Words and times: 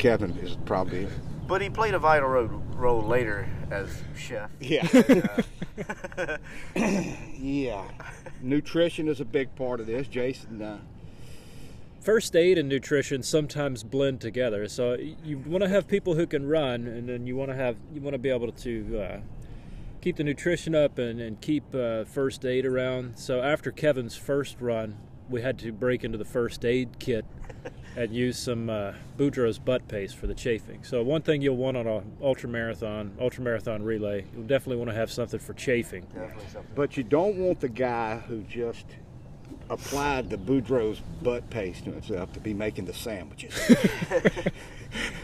Kevin 0.00 0.30
is 0.38 0.56
probably. 0.64 1.06
But 1.46 1.60
he 1.60 1.68
played 1.68 1.92
a 1.92 1.98
vital 1.98 2.30
role, 2.30 2.46
role 2.74 3.02
later 3.02 3.46
as 3.70 4.02
chef. 4.16 4.50
Yeah. 4.58 4.88
Uh, 6.16 6.38
yeah. 7.36 7.84
Nutrition 8.40 9.08
is 9.08 9.20
a 9.20 9.26
big 9.26 9.54
part 9.56 9.78
of 9.78 9.86
this. 9.86 10.08
Jason, 10.08 10.62
uh, 10.62 10.78
First 12.00 12.34
aid 12.34 12.56
and 12.56 12.66
nutrition 12.66 13.22
sometimes 13.22 13.82
blend 13.82 14.22
together. 14.22 14.68
So 14.68 14.94
you 14.94 15.36
want 15.36 15.62
to 15.64 15.68
have 15.68 15.86
people 15.86 16.14
who 16.14 16.26
can 16.26 16.48
run, 16.48 16.86
and 16.86 17.06
then 17.06 17.26
you 17.26 17.36
want 17.36 17.50
to 17.50 17.54
have 17.54 17.76
you 17.92 18.00
want 18.00 18.14
to 18.14 18.18
be 18.18 18.30
able 18.30 18.50
to 18.50 18.98
uh, 18.98 19.20
keep 20.00 20.16
the 20.16 20.24
nutrition 20.24 20.74
up 20.74 20.98
and, 20.98 21.20
and 21.20 21.42
keep 21.42 21.74
uh, 21.74 22.04
first 22.04 22.46
aid 22.46 22.64
around. 22.64 23.18
So 23.18 23.42
after 23.42 23.70
Kevin's 23.70 24.16
first 24.16 24.56
run, 24.60 24.96
we 25.28 25.42
had 25.42 25.58
to 25.58 25.72
break 25.72 26.02
into 26.02 26.16
the 26.16 26.24
first 26.24 26.64
aid 26.64 26.98
kit 26.98 27.26
and 27.96 28.14
use 28.14 28.38
some 28.38 28.70
uh, 28.70 28.92
Boudreaux's 29.18 29.58
butt 29.58 29.86
paste 29.88 30.16
for 30.16 30.26
the 30.26 30.34
chafing. 30.34 30.84
So 30.84 31.02
one 31.02 31.22
thing 31.22 31.42
you'll 31.42 31.56
want 31.56 31.76
on 31.76 31.86
a 31.86 32.02
ultra 32.22 32.48
marathon, 32.48 33.12
ultra 33.20 33.42
marathon 33.42 33.82
relay, 33.82 34.24
you'll 34.32 34.44
definitely 34.44 34.76
want 34.76 34.90
to 34.90 34.96
have 34.96 35.10
something 35.10 35.40
for 35.40 35.54
chafing. 35.54 36.02
definitely 36.14 36.44
something. 36.52 36.72
but 36.74 36.96
you 36.96 37.02
don't 37.02 37.36
want 37.36 37.60
the 37.60 37.68
guy 37.68 38.18
who 38.18 38.42
just 38.42 38.86
applied 39.68 40.30
the 40.30 40.36
Boudreaux's 40.36 41.00
butt 41.22 41.48
paste 41.50 41.84
to 41.84 41.92
himself 41.92 42.32
to 42.32 42.40
be 42.40 42.52
making 42.54 42.84
the 42.86 42.94
sandwiches. 42.94 43.54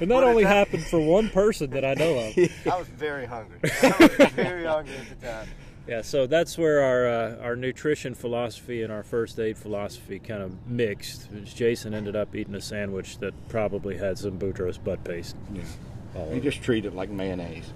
And 0.00 0.10
that 0.10 0.22
only 0.22 0.44
that? 0.44 0.54
happened 0.54 0.84
for 0.84 1.00
one 1.00 1.28
person 1.30 1.70
that 1.70 1.84
I 1.84 1.94
know 1.94 2.18
of. 2.18 2.38
I 2.72 2.78
was 2.78 2.86
very 2.88 3.26
hungry. 3.26 3.58
I 3.64 3.96
was 4.18 4.30
very 4.30 4.64
hungry 4.64 4.94
at 4.94 5.20
the 5.20 5.26
time. 5.26 5.48
Yeah, 5.86 6.02
so 6.02 6.26
that's 6.26 6.58
where 6.58 6.82
our 6.82 7.06
uh, 7.06 7.36
our 7.42 7.54
nutrition 7.54 8.14
philosophy 8.14 8.82
and 8.82 8.92
our 8.92 9.04
first 9.04 9.38
aid 9.38 9.56
philosophy 9.56 10.18
kind 10.18 10.42
of 10.42 10.66
mixed. 10.66 11.28
Jason 11.44 11.94
ended 11.94 12.16
up 12.16 12.34
eating 12.34 12.54
a 12.56 12.60
sandwich 12.60 13.18
that 13.18 13.34
probably 13.48 13.96
had 13.96 14.18
some 14.18 14.38
Boudreaux's 14.38 14.78
butt 14.78 15.04
paste. 15.04 15.36
Yeah. 15.54 16.32
you 16.32 16.40
just 16.40 16.62
treat 16.62 16.84
it 16.86 16.94
like 16.94 17.08
mayonnaise. 17.10 17.72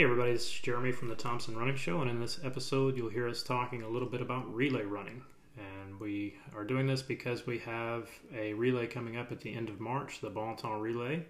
Hey 0.00 0.04
everybody, 0.04 0.32
this 0.32 0.46
is 0.46 0.60
Jeremy 0.60 0.92
from 0.92 1.08
the 1.08 1.14
Thompson 1.14 1.54
Running 1.54 1.76
Show, 1.76 2.00
and 2.00 2.10
in 2.10 2.20
this 2.20 2.40
episode, 2.42 2.96
you'll 2.96 3.10
hear 3.10 3.28
us 3.28 3.42
talking 3.42 3.82
a 3.82 3.88
little 3.90 4.08
bit 4.08 4.22
about 4.22 4.50
relay 4.54 4.84
running. 4.84 5.22
And 5.58 6.00
we 6.00 6.38
are 6.56 6.64
doing 6.64 6.86
this 6.86 7.02
because 7.02 7.46
we 7.46 7.58
have 7.58 8.08
a 8.34 8.54
relay 8.54 8.86
coming 8.86 9.18
up 9.18 9.30
at 9.30 9.42
the 9.42 9.52
end 9.52 9.68
of 9.68 9.78
March, 9.78 10.22
the 10.22 10.30
Bon 10.30 10.56
Relay. 10.80 11.26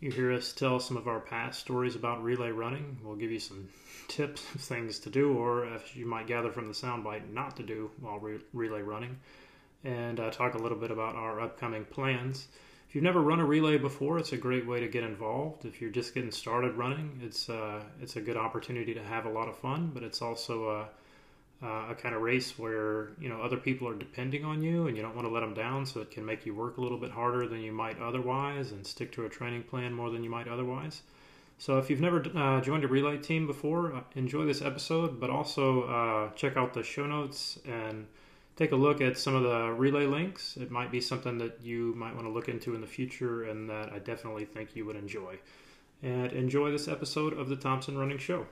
You 0.00 0.10
hear 0.10 0.32
us 0.32 0.52
tell 0.52 0.80
some 0.80 0.98
of 0.98 1.08
our 1.08 1.20
past 1.20 1.60
stories 1.60 1.96
about 1.96 2.22
relay 2.22 2.50
running. 2.50 2.98
We'll 3.02 3.16
give 3.16 3.30
you 3.30 3.40
some 3.40 3.70
tips 4.08 4.42
of 4.54 4.60
things 4.60 4.98
to 4.98 5.08
do, 5.08 5.32
or 5.32 5.64
if 5.64 5.96
you 5.96 6.04
might 6.04 6.26
gather 6.26 6.52
from 6.52 6.68
the 6.68 6.74
soundbite, 6.74 7.32
not 7.32 7.56
to 7.56 7.62
do 7.62 7.90
while 8.00 8.18
re- 8.18 8.44
relay 8.52 8.82
running, 8.82 9.16
and 9.82 10.20
uh, 10.20 10.30
talk 10.30 10.52
a 10.52 10.62
little 10.62 10.76
bit 10.76 10.90
about 10.90 11.14
our 11.14 11.40
upcoming 11.40 11.86
plans. 11.86 12.48
If 12.90 12.96
you've 12.96 13.04
never 13.04 13.20
run 13.20 13.38
a 13.38 13.44
relay 13.44 13.78
before, 13.78 14.18
it's 14.18 14.32
a 14.32 14.36
great 14.36 14.66
way 14.66 14.80
to 14.80 14.88
get 14.88 15.04
involved. 15.04 15.64
If 15.64 15.80
you're 15.80 15.92
just 15.92 16.12
getting 16.12 16.32
started 16.32 16.74
running, 16.74 17.20
it's 17.22 17.48
uh, 17.48 17.84
it's 18.02 18.16
a 18.16 18.20
good 18.20 18.36
opportunity 18.36 18.94
to 18.94 19.00
have 19.04 19.26
a 19.26 19.28
lot 19.28 19.46
of 19.46 19.56
fun. 19.56 19.92
But 19.94 20.02
it's 20.02 20.20
also 20.20 20.88
a, 21.62 21.64
a 21.64 21.94
kind 21.94 22.16
of 22.16 22.20
race 22.20 22.58
where 22.58 23.10
you 23.20 23.28
know 23.28 23.42
other 23.42 23.58
people 23.58 23.86
are 23.86 23.94
depending 23.94 24.44
on 24.44 24.60
you, 24.60 24.88
and 24.88 24.96
you 24.96 25.04
don't 25.04 25.14
want 25.14 25.28
to 25.28 25.32
let 25.32 25.38
them 25.38 25.54
down. 25.54 25.86
So 25.86 26.00
it 26.00 26.10
can 26.10 26.26
make 26.26 26.44
you 26.44 26.52
work 26.52 26.78
a 26.78 26.80
little 26.80 26.98
bit 26.98 27.12
harder 27.12 27.46
than 27.46 27.60
you 27.60 27.70
might 27.70 28.00
otherwise, 28.00 28.72
and 28.72 28.84
stick 28.84 29.12
to 29.12 29.24
a 29.24 29.28
training 29.28 29.62
plan 29.62 29.92
more 29.92 30.10
than 30.10 30.24
you 30.24 30.30
might 30.30 30.48
otherwise. 30.48 31.02
So 31.58 31.78
if 31.78 31.90
you've 31.90 32.00
never 32.00 32.24
uh, 32.36 32.60
joined 32.60 32.82
a 32.82 32.88
relay 32.88 33.18
team 33.18 33.46
before, 33.46 33.94
uh, 33.94 34.00
enjoy 34.16 34.46
this 34.46 34.62
episode, 34.62 35.20
but 35.20 35.30
also 35.30 35.84
uh, 35.84 36.30
check 36.34 36.56
out 36.56 36.74
the 36.74 36.82
show 36.82 37.06
notes 37.06 37.56
and 37.64 38.08
take 38.60 38.72
a 38.72 38.76
look 38.76 39.00
at 39.00 39.16
some 39.16 39.34
of 39.34 39.42
the 39.42 39.72
relay 39.72 40.04
links. 40.04 40.58
It 40.58 40.70
might 40.70 40.92
be 40.92 41.00
something 41.00 41.38
that 41.38 41.62
you 41.62 41.94
might 41.96 42.14
want 42.14 42.26
to 42.26 42.30
look 42.30 42.46
into 42.46 42.74
in 42.74 42.82
the 42.82 42.86
future 42.86 43.44
and 43.44 43.70
that 43.70 43.90
I 43.90 44.00
definitely 44.00 44.44
think 44.44 44.76
you 44.76 44.84
would 44.84 44.96
enjoy. 44.96 45.38
And 46.02 46.30
enjoy 46.34 46.70
this 46.70 46.86
episode 46.86 47.32
of 47.32 47.48
the 47.48 47.56
Thompson 47.56 47.96
Running 47.96 48.18
Show. 48.18 48.46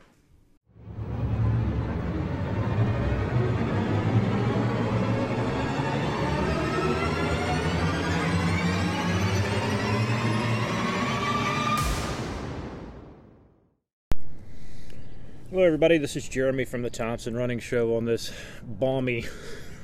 Hello, 15.51 15.65
everybody. 15.65 15.99
This 15.99 16.17
is 16.17 16.27
Jeremy 16.27 16.65
from 16.65 16.81
the 16.81 16.89
Thompson 16.89 17.37
Running 17.37 17.59
Show 17.59 17.95
on 17.95 18.07
this 18.07 18.33
balmy 18.63 19.27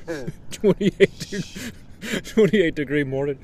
28, 0.51 1.19
de- 1.19 2.21
28 2.21 2.75
degree 2.75 3.05
morning. 3.05 3.39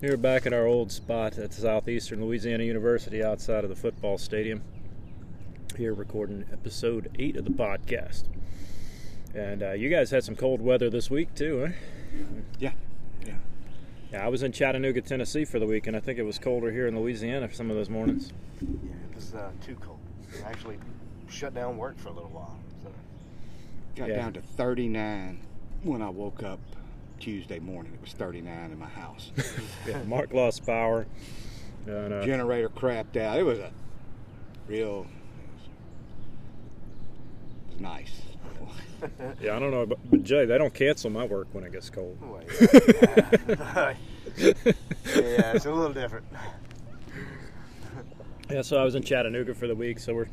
Here 0.00 0.16
back 0.16 0.46
at 0.46 0.52
our 0.52 0.64
old 0.66 0.92
spot 0.92 1.38
at 1.38 1.52
Southeastern 1.52 2.24
Louisiana 2.24 2.62
University 2.64 3.22
outside 3.22 3.64
of 3.64 3.70
the 3.70 3.76
football 3.76 4.16
stadium. 4.18 4.62
Here 5.76 5.92
recording 5.92 6.44
episode 6.52 7.10
8 7.18 7.36
of 7.36 7.44
the 7.44 7.50
podcast. 7.50 8.24
And 9.34 9.62
uh, 9.62 9.72
you 9.72 9.88
guys 9.88 10.10
had 10.10 10.22
some 10.24 10.36
cold 10.36 10.60
weather 10.60 10.88
this 10.88 11.10
week, 11.10 11.34
too, 11.34 11.66
huh? 11.66 11.72
Yeah. 12.58 12.72
Yeah. 13.26 13.34
Yeah, 14.12 14.24
I 14.24 14.28
was 14.28 14.42
in 14.42 14.52
Chattanooga, 14.52 15.00
Tennessee 15.02 15.44
for 15.44 15.58
the 15.58 15.66
week, 15.66 15.86
and 15.88 15.96
I 15.96 16.00
think 16.00 16.18
it 16.18 16.22
was 16.24 16.38
colder 16.38 16.70
here 16.70 16.86
in 16.86 16.98
Louisiana 16.98 17.48
for 17.48 17.54
some 17.54 17.70
of 17.70 17.76
those 17.76 17.90
mornings. 17.90 18.32
Yeah, 18.62 18.68
it 19.10 19.14
was 19.16 19.34
uh, 19.34 19.50
too 19.64 19.74
cold. 19.80 19.98
We 20.32 20.42
actually 20.44 20.78
shut 21.28 21.54
down 21.54 21.76
work 21.76 21.98
for 21.98 22.08
a 22.08 22.12
little 22.12 22.30
while. 22.30 22.56
So. 22.84 22.90
Got 23.96 24.08
Yeah. 24.10 24.16
down 24.16 24.32
to 24.34 24.40
39 24.40 25.40
when 25.82 26.02
I 26.02 26.08
woke 26.08 26.42
up 26.42 26.60
Tuesday 27.20 27.58
morning. 27.58 27.92
It 27.94 28.00
was 28.00 28.12
39 28.12 28.70
in 28.70 28.78
my 28.78 28.86
house. 28.86 29.30
Yeah, 29.86 30.02
Mark 30.02 30.34
lost 30.34 30.66
power. 30.66 31.06
And, 31.86 32.12
uh, 32.12 32.22
Generator 32.24 32.68
crapped 32.68 33.16
out. 33.16 33.38
It 33.38 33.42
was 33.42 33.58
a 33.58 33.70
real. 34.66 35.06
It 37.68 37.72
was 37.72 37.80
nice. 37.80 38.20
Yeah, 39.40 39.54
I 39.54 39.60
don't 39.60 39.70
know, 39.70 39.86
but, 39.86 39.98
but 40.10 40.24
Jay, 40.24 40.44
they 40.44 40.58
don't 40.58 40.74
cancel 40.74 41.08
my 41.08 41.24
work 41.24 41.46
when 41.52 41.62
it 41.62 41.70
gets 41.70 41.88
cold. 41.88 42.18
Well, 42.20 42.42
yeah. 42.60 43.94
yeah, 44.36 45.52
it's 45.52 45.66
a 45.66 45.72
little 45.72 45.92
different. 45.92 46.26
Yeah, 48.50 48.62
so 48.62 48.76
I 48.76 48.82
was 48.82 48.96
in 48.96 49.04
Chattanooga 49.04 49.54
for 49.54 49.68
the 49.68 49.74
week, 49.76 50.00
so 50.00 50.14
we're 50.14 50.26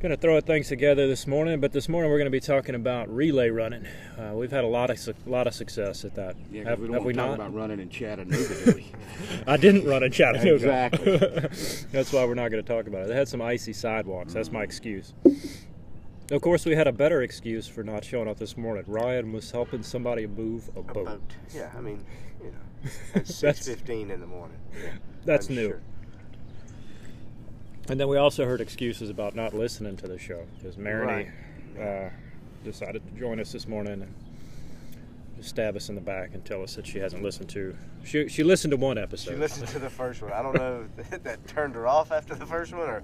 going 0.00 0.10
to 0.10 0.16
throw 0.16 0.40
things 0.40 0.68
together 0.68 1.08
this 1.08 1.26
morning. 1.26 1.60
But 1.60 1.72
this 1.72 1.88
morning 1.88 2.10
we're 2.10 2.18
going 2.18 2.26
to 2.26 2.30
be 2.30 2.40
talking 2.40 2.74
about 2.74 3.12
relay 3.14 3.50
running. 3.50 3.86
Uh, 4.16 4.32
we've 4.34 4.50
had 4.50 4.64
a 4.64 4.68
lot 4.68 4.90
of 4.90 4.98
su- 4.98 5.14
lot 5.26 5.46
of 5.46 5.54
success 5.54 6.04
at 6.04 6.14
that. 6.14 6.36
Yeah, 6.52 6.62
'cause 6.62 6.70
have, 6.70 6.80
we 6.80 6.86
don't 6.86 6.94
have 6.94 7.02
want 7.02 7.06
we 7.06 7.12
to 7.14 7.18
talk 7.18 7.28
not? 7.30 7.34
about 7.34 7.54
running 7.54 7.80
in 7.80 7.88
Chattanooga, 7.88 8.64
do 8.64 8.72
we? 8.76 8.92
I 9.46 9.56
didn't 9.56 9.84
run 9.86 10.02
in 10.02 10.12
Chattanooga. 10.12 10.54
Exactly. 10.54 11.18
That's 11.92 12.12
why 12.12 12.24
we're 12.24 12.34
not 12.34 12.50
going 12.50 12.62
to 12.62 12.68
talk 12.72 12.86
about 12.86 13.02
it. 13.02 13.08
They 13.08 13.14
had 13.16 13.28
some 13.28 13.42
icy 13.42 13.72
sidewalks. 13.72 14.34
That's 14.34 14.52
my 14.52 14.62
excuse. 14.62 15.14
Of 16.30 16.42
course, 16.42 16.64
we 16.66 16.76
had 16.76 16.86
a 16.86 16.92
better 16.92 17.22
excuse 17.22 17.66
for 17.66 17.82
not 17.82 18.04
showing 18.04 18.28
up 18.28 18.38
this 18.38 18.56
morning. 18.56 18.84
Ryan 18.86 19.32
was 19.32 19.50
helping 19.50 19.82
somebody 19.82 20.26
move 20.26 20.68
a 20.76 20.80
A 20.80 20.82
boat. 20.82 21.06
boat. 21.06 21.20
Yeah, 21.54 21.70
I 21.76 21.80
mean, 21.80 22.04
you 22.40 22.50
know, 22.50 22.52
at 23.14 23.24
That's- 23.26 23.34
six 23.34 23.66
fifteen 23.66 24.10
in 24.10 24.20
the 24.20 24.26
morning. 24.26 24.58
Yeah, 24.74 24.90
That's 25.24 25.48
I'm 25.48 25.54
new. 25.56 25.68
sure. 25.68 25.80
And 27.90 27.98
then 27.98 28.08
we 28.08 28.16
also 28.18 28.44
heard 28.44 28.60
excuses 28.60 29.08
about 29.10 29.34
not 29.34 29.54
listening 29.54 29.96
to 29.98 30.08
the 30.08 30.18
show 30.18 30.44
because 30.58 30.76
Marini 30.76 31.28
Right. 31.76 32.06
uh, 32.06 32.10
decided 32.64 33.02
to 33.06 33.18
join 33.18 33.40
us 33.40 33.50
this 33.52 33.66
morning 33.66 34.02
and 34.02 34.14
just 35.38 35.50
stab 35.50 35.74
us 35.76 35.88
in 35.88 35.94
the 35.94 36.00
back 36.00 36.34
and 36.34 36.44
tell 36.44 36.62
us 36.62 36.74
that 36.76 36.86
she 36.86 36.98
hasn't 36.98 37.22
listened 37.22 37.48
to. 37.50 37.74
She 38.04 38.28
she 38.28 38.42
listened 38.44 38.72
to 38.72 38.76
one 38.76 38.98
episode. 38.98 39.30
She 39.32 39.36
listened 39.36 39.68
to 39.68 39.78
the 39.78 39.88
first 39.88 40.20
one. 40.20 40.32
I 40.32 40.42
don't 40.42 40.54
know 40.54 40.84
if 40.98 41.22
that 41.22 41.46
turned 41.46 41.74
her 41.76 41.86
off 41.86 42.12
after 42.12 42.34
the 42.34 42.44
first 42.46 42.72
one 42.74 42.88
or. 42.88 43.02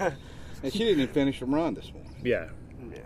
and 0.00 0.72
she 0.72 0.78
didn't 0.80 1.00
even 1.00 1.08
finish 1.14 1.38
the 1.40 1.46
run 1.46 1.74
this 1.74 1.92
morning. 1.92 2.16
yeah, 2.24 2.48
yeah. 2.90 2.98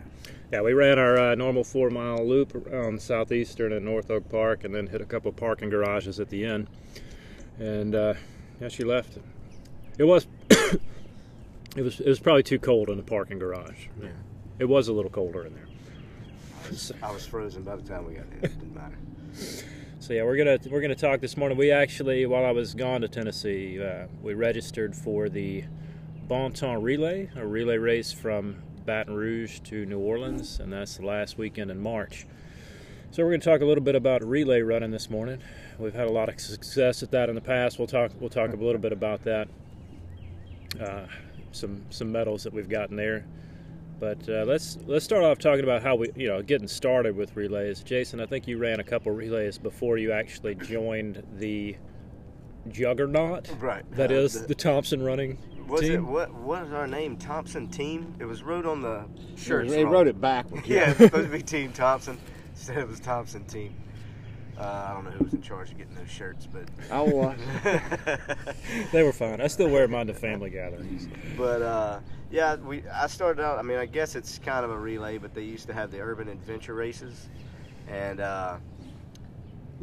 yeah. 0.53 0.61
We 0.63 0.73
ran 0.73 0.99
our 0.99 1.19
uh, 1.19 1.35
normal 1.35 1.65
four 1.65 1.91
mile 1.91 2.27
loop 2.27 2.55
around 2.55 3.03
Southeastern 3.03 3.73
and 3.75 3.85
North 3.85 4.11
Oak 4.11 4.29
Park, 4.31 4.65
and 4.65 4.75
then 4.75 4.87
hit 4.87 5.01
a 5.03 5.07
couple 5.07 5.31
parking 5.33 5.69
garages 5.69 6.21
at 6.21 6.31
the 6.31 6.45
end. 6.47 6.69
And 7.59 7.95
uh, 7.95 8.15
yeah, 8.61 8.69
she 8.69 8.85
left. 8.85 9.19
It 9.99 10.05
was 10.05 10.27
it 11.77 11.83
was 11.83 12.01
it 12.01 12.09
was 12.09 12.21
probably 12.21 12.43
too 12.43 12.59
cold 12.59 12.89
in 12.89 12.97
the 12.97 13.03
parking 13.03 13.39
garage. 13.39 13.87
Yeah. 14.01 14.09
It 14.59 14.65
was 14.65 14.89
a 14.89 14.93
little 14.93 15.11
colder 15.11 15.45
in 15.45 15.55
there. 15.55 15.67
I 17.03 17.13
was 17.13 17.27
frozen 17.27 17.63
by 17.63 17.77
the 17.77 17.83
time 17.83 18.07
we 18.07 18.15
got 18.15 18.29
there. 18.31 18.51
It 18.51 18.59
didn't 18.59 18.75
matter. 18.75 18.99
So 19.99 20.13
yeah, 20.13 20.23
we're 20.23 20.37
gonna 20.37 20.59
we're 20.71 20.83
gonna 20.83 20.95
talk 20.95 21.21
this 21.21 21.37
morning. 21.37 21.59
We 21.59 21.73
actually, 21.73 22.27
while 22.27 22.45
I 22.45 22.53
was 22.53 22.75
gone 22.75 23.01
to 23.01 23.09
Tennessee, 23.09 23.83
uh, 23.83 24.07
we 24.23 24.35
registered 24.35 24.95
for 24.95 25.29
the 25.29 25.65
Bon 26.29 26.53
Temps 26.53 26.81
Relay, 26.81 27.29
a 27.35 27.45
relay 27.45 27.77
race 27.77 28.13
from 28.13 28.63
Baton 28.85 29.15
Rouge 29.15 29.59
to 29.61 29.85
New 29.85 29.99
Orleans, 29.99 30.61
and 30.61 30.73
that's 30.73 30.99
the 30.99 31.07
last 31.07 31.39
weekend 31.39 31.73
in 31.73 31.81
March. 31.81 32.25
So 33.11 33.25
we're 33.25 33.31
going 33.31 33.41
to 33.41 33.51
talk 33.51 33.63
a 33.63 33.65
little 33.65 33.83
bit 33.83 33.97
about 33.97 34.25
relay 34.25 34.61
running 34.61 34.91
this 34.93 35.09
morning. 35.11 35.41
We've 35.79 35.95
had 35.95 36.07
a 36.07 36.13
lot 36.13 36.29
of 36.29 36.39
success 36.39 37.03
at 37.03 37.11
that 37.11 37.29
in 37.29 37.35
the 37.35 37.41
past. 37.41 37.79
We'll 37.79 37.89
talk. 37.89 38.13
We'll 38.21 38.31
talk 38.31 38.53
a 38.53 38.57
little 38.57 38.81
bit 38.81 38.93
about 38.93 39.25
that. 39.25 39.49
Uh, 40.81 41.07
some 41.57 41.85
some 41.91 42.13
medals 42.13 42.45
that 42.45 42.53
we've 42.53 42.69
gotten 42.69 42.97
there. 42.97 43.27
But 43.99 44.29
uh, 44.29 44.45
let's 44.47 44.77
let's 44.87 45.05
start 45.05 45.25
off 45.25 45.39
talking 45.39 45.65
about 45.65 45.83
how 45.83 45.97
we 45.97 46.11
you 46.15 46.29
know 46.29 46.43
getting 46.43 46.69
started 46.69 47.17
with 47.17 47.35
relays. 47.35 47.83
Jason, 47.83 48.21
I 48.21 48.27
think 48.27 48.47
you 48.47 48.59
ran 48.59 48.79
a 48.81 48.85
couple 48.85 49.11
relays 49.13 49.57
before 49.59 49.97
you 49.99 50.13
actually 50.13 50.55
joined 50.55 51.23
the 51.39 51.77
juggernaut. 52.71 53.49
Right. 53.59 53.85
That 53.93 54.11
Uh, 54.11 54.15
is 54.15 54.41
the- 54.43 54.49
the 54.49 54.55
Thompson 54.55 55.03
running 55.03 55.39
Was 55.69 55.83
it 55.83 55.89
team. 55.97 56.09
what? 56.09 56.33
What 56.35 56.65
is 56.67 56.73
our 56.73 56.87
name? 56.87 57.17
Thompson 57.17 57.69
Team. 57.69 58.15
It 58.19 58.25
was 58.25 58.43
wrote 58.43 58.67
on 58.67 58.83
the 58.83 59.05
shirt. 59.37 59.69
They 59.69 59.85
wrote 59.85 60.07
it 60.09 60.21
backwards. 60.21 60.67
Yeah, 60.69 60.91
it's 60.91 60.99
supposed 60.99 61.31
to 61.31 61.37
be 61.37 61.43
Team 61.43 61.73
Thompson. 61.73 62.19
Instead, 62.51 62.79
it 62.79 62.89
was 62.89 63.01
Thompson 63.01 63.45
Team. 63.45 63.75
Uh, 64.59 64.87
I 64.89 64.95
don't 64.95 65.05
know 65.05 65.11
who 65.11 65.25
was 65.25 65.35
in 65.35 65.43
charge 65.43 65.71
of 65.71 65.79
getting 65.79 65.95
those 65.95 66.11
shirts, 66.11 66.47
but 66.47 66.65
I 66.91 67.01
was. 67.03 67.39
They 68.93 69.03
were 69.03 69.13
fine. 69.13 69.41
I 69.41 69.49
still 69.49 69.69
wear 69.69 69.87
mine 69.89 70.07
to 70.07 70.15
family 70.15 70.51
gatherings. 70.51 71.09
but 71.37 71.61
uh, 71.63 72.01
yeah, 72.31 72.57
we 72.57 72.83
I 72.89 73.07
started 73.07 73.43
out. 73.43 73.59
I 73.59 73.63
mean, 73.63 73.79
I 73.79 73.87
guess 73.87 74.15
it's 74.17 74.39
kind 74.39 74.65
of 74.65 74.71
a 74.71 74.79
relay, 74.79 75.19
but 75.19 75.35
they 75.35 75.43
used 75.43 75.67
to 75.67 75.75
have 75.75 75.91
the 75.91 76.01
urban 76.01 76.29
adventure 76.29 76.75
races, 76.75 77.29
and 77.89 78.21
uh, 78.21 78.57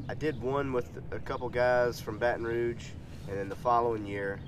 I 0.09 0.15
did 0.15 0.41
one 0.41 0.73
with 0.73 0.89
a 1.11 1.19
couple 1.19 1.47
guys 1.49 1.99
from 1.99 2.17
Baton 2.17 2.43
Rouge, 2.45 2.87
and 3.27 3.37
then 3.37 3.49
the 3.49 3.55
following 3.55 4.05
year, 4.05 4.39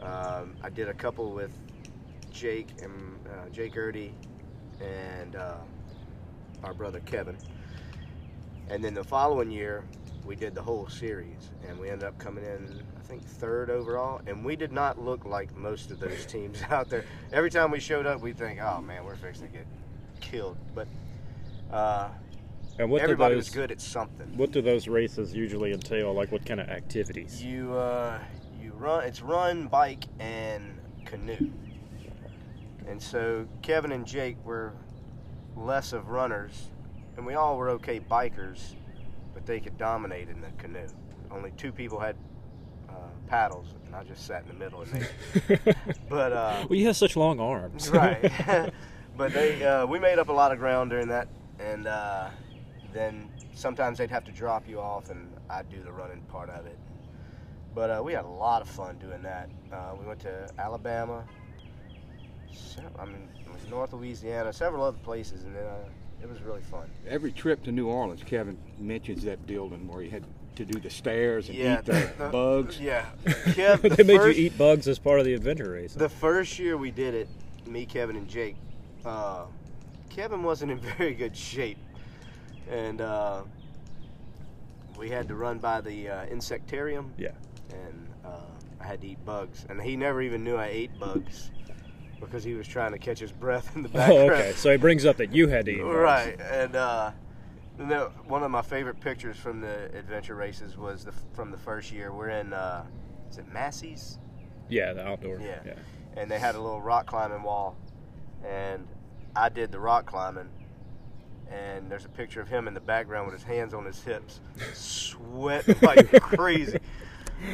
um, 0.00 0.54
I 0.62 0.68
did 0.68 0.88
a 0.88 0.94
couple 0.94 1.32
with 1.32 1.50
Jake 2.30 2.68
and 2.82 2.92
uh, 3.26 3.48
Jake 3.50 3.74
Erdy 3.74 4.12
and 4.80 5.36
uh, 5.36 5.56
our 6.62 6.74
brother 6.74 7.00
Kevin. 7.00 7.36
And 8.70 8.84
then 8.84 8.94
the 8.94 9.04
following 9.04 9.50
year, 9.50 9.84
we 10.24 10.36
did 10.36 10.54
the 10.54 10.62
whole 10.62 10.88
series, 10.88 11.50
and 11.68 11.78
we 11.78 11.90
ended 11.90 12.06
up 12.06 12.16
coming 12.18 12.44
in, 12.44 12.82
I 12.96 13.02
think, 13.02 13.24
third 13.24 13.68
overall. 13.68 14.20
And 14.26 14.44
we 14.44 14.54
did 14.54 14.70
not 14.70 15.00
look 15.02 15.24
like 15.24 15.54
most 15.56 15.90
of 15.90 15.98
those 15.98 16.24
teams 16.28 16.62
out 16.70 16.88
there. 16.88 17.04
Every 17.32 17.50
time 17.50 17.70
we 17.70 17.80
showed 17.80 18.06
up, 18.06 18.20
we 18.20 18.32
think, 18.32 18.60
"Oh 18.62 18.80
man, 18.80 19.04
we're 19.04 19.16
fixing 19.16 19.48
to 19.48 19.52
get 19.52 19.66
killed." 20.20 20.56
But 20.74 20.86
uh, 21.72 22.08
And 22.78 22.90
what 22.90 23.02
everybody 23.02 23.34
do 23.34 23.38
was 23.38 23.50
good 23.50 23.72
at 23.72 23.80
something. 23.80 24.36
what 24.36 24.52
do 24.52 24.62
those 24.62 24.86
races 24.86 25.34
usually 25.34 25.72
entail? 25.72 26.12
Like 26.12 26.30
what 26.30 26.46
kind 26.46 26.60
of 26.60 26.68
activities? 26.68 27.42
You 27.42 27.74
uh, 27.74 28.18
you 28.62 28.72
run. 28.72 29.04
It's 29.04 29.20
run, 29.20 29.66
bike, 29.66 30.04
and 30.20 30.78
canoe. 31.06 31.50
And 32.86 33.02
so 33.02 33.46
Kevin 33.62 33.90
and 33.92 34.06
Jake 34.06 34.36
were 34.44 34.72
less 35.56 35.92
of 35.92 36.08
runners, 36.08 36.69
and 37.20 37.26
we 37.26 37.34
all 37.34 37.58
were 37.58 37.68
okay 37.68 38.00
bikers, 38.00 38.76
but 39.34 39.44
they 39.44 39.60
could 39.60 39.76
dominate 39.76 40.30
in 40.30 40.40
the 40.40 40.48
canoe. 40.56 40.86
Only 41.30 41.50
two 41.58 41.70
people 41.70 42.00
had 42.00 42.16
uh, 42.88 42.94
paddles, 43.26 43.74
and 43.84 43.94
I 43.94 44.04
just 44.04 44.26
sat 44.26 44.40
in 44.40 44.48
the 44.48 44.54
middle. 44.54 44.80
And 44.80 44.90
they, 44.90 45.58
but 46.08 46.32
uh, 46.32 46.64
well, 46.66 46.78
you 46.78 46.86
have 46.86 46.96
such 46.96 47.16
long 47.16 47.38
arms. 47.38 47.90
right. 47.94 48.32
but 49.18 49.34
they, 49.34 49.62
uh, 49.62 49.84
we 49.84 49.98
made 49.98 50.18
up 50.18 50.30
a 50.30 50.32
lot 50.32 50.50
of 50.50 50.58
ground 50.58 50.88
during 50.88 51.08
that, 51.08 51.28
and 51.58 51.86
uh, 51.86 52.30
then 52.94 53.28
sometimes 53.52 53.98
they'd 53.98 54.10
have 54.10 54.24
to 54.24 54.32
drop 54.32 54.66
you 54.66 54.80
off, 54.80 55.10
and 55.10 55.30
I'd 55.50 55.68
do 55.68 55.82
the 55.82 55.92
running 55.92 56.22
part 56.22 56.48
of 56.48 56.64
it. 56.64 56.78
But 57.74 57.90
uh, 57.90 58.02
we 58.02 58.14
had 58.14 58.24
a 58.24 58.28
lot 58.28 58.62
of 58.62 58.68
fun 58.68 58.96
doing 58.96 59.20
that. 59.24 59.50
Uh, 59.70 59.94
we 60.00 60.06
went 60.06 60.20
to 60.20 60.48
Alabama. 60.58 61.22
I 62.98 63.04
mean, 63.04 63.28
North 63.68 63.92
Louisiana, 63.92 64.54
several 64.54 64.82
other 64.82 64.98
places, 65.04 65.44
and 65.44 65.54
then, 65.54 65.66
uh, 65.66 65.84
it 66.22 66.28
was 66.28 66.40
really 66.42 66.60
fun. 66.62 66.90
Every 67.08 67.32
trip 67.32 67.62
to 67.64 67.72
New 67.72 67.88
Orleans, 67.88 68.22
Kevin 68.24 68.58
mentions 68.78 69.22
that 69.24 69.46
building 69.46 69.88
where 69.88 70.02
you 70.02 70.10
had 70.10 70.24
to 70.56 70.64
do 70.64 70.78
the 70.80 70.90
stairs 70.90 71.48
and 71.48 71.56
Yeah, 71.56 71.78
eat 71.78 71.84
the, 71.86 72.10
the- 72.18 72.28
bugs. 72.30 72.78
Yeah, 72.80 73.06
Kev, 73.24 73.80
they 73.82 73.88
the 73.90 74.04
made 74.04 74.18
first- 74.20 74.38
you 74.38 74.46
eat 74.46 74.58
bugs 74.58 74.88
as 74.88 74.98
part 74.98 75.18
of 75.18 75.24
the 75.24 75.34
adventure 75.34 75.70
race. 75.70 75.94
The 75.94 76.08
first 76.08 76.58
year 76.58 76.76
we 76.76 76.90
did 76.90 77.14
it, 77.14 77.28
me, 77.66 77.86
Kevin, 77.86 78.16
and 78.16 78.28
Jake, 78.28 78.56
uh, 79.04 79.44
Kevin 80.10 80.42
wasn't 80.42 80.72
in 80.72 80.78
very 80.98 81.14
good 81.14 81.36
shape, 81.36 81.78
and 82.68 83.00
uh, 83.00 83.42
we 84.98 85.08
had 85.08 85.28
to 85.28 85.34
run 85.34 85.58
by 85.58 85.80
the 85.80 86.08
uh, 86.08 86.26
insectarium. 86.26 87.10
Yeah. 87.16 87.30
And 87.70 88.08
uh, 88.24 88.30
I 88.80 88.84
had 88.84 89.00
to 89.02 89.06
eat 89.06 89.24
bugs, 89.24 89.64
and 89.68 89.80
he 89.80 89.96
never 89.96 90.20
even 90.20 90.42
knew 90.44 90.56
I 90.56 90.66
ate 90.66 90.98
bugs 90.98 91.50
because 92.20 92.44
he 92.44 92.54
was 92.54 92.68
trying 92.68 92.92
to 92.92 92.98
catch 92.98 93.18
his 93.18 93.32
breath 93.32 93.74
in 93.74 93.82
the 93.82 93.88
Oh, 93.94 93.96
background. 93.96 94.30
okay. 94.30 94.52
So 94.52 94.70
he 94.70 94.76
brings 94.76 95.04
up 95.06 95.16
that 95.16 95.32
you 95.34 95.48
had 95.48 95.66
to 95.66 95.72
eat. 95.72 95.80
Right, 95.80 96.38
and 96.40 96.76
uh, 96.76 97.12
one 98.26 98.42
of 98.42 98.50
my 98.50 98.62
favorite 98.62 99.00
pictures 99.00 99.36
from 99.36 99.60
the 99.60 99.86
adventure 99.96 100.34
races 100.34 100.76
was 100.76 101.04
the, 101.04 101.12
from 101.34 101.50
the 101.50 101.58
first 101.58 101.90
year. 101.92 102.12
We're 102.12 102.28
in, 102.30 102.52
uh, 102.52 102.84
is 103.30 103.38
it 103.38 103.50
Massey's? 103.52 104.18
Yeah, 104.68 104.92
the 104.92 105.06
outdoor. 105.06 105.40
Yeah. 105.40 105.60
yeah. 105.64 105.72
and 106.16 106.30
they 106.30 106.38
had 106.38 106.54
a 106.54 106.60
little 106.60 106.80
rock 106.80 107.06
climbing 107.06 107.42
wall, 107.42 107.76
and 108.46 108.86
I 109.34 109.48
did 109.48 109.72
the 109.72 109.80
rock 109.80 110.06
climbing. 110.06 110.48
And 111.50 111.90
there's 111.90 112.04
a 112.04 112.08
picture 112.08 112.40
of 112.40 112.46
him 112.48 112.68
in 112.68 112.74
the 112.74 112.80
background 112.80 113.26
with 113.26 113.34
his 113.34 113.42
hands 113.42 113.74
on 113.74 113.84
his 113.84 114.00
hips, 114.04 114.38
sweating 114.72 115.74
like 115.82 116.08
crazy. 116.22 116.78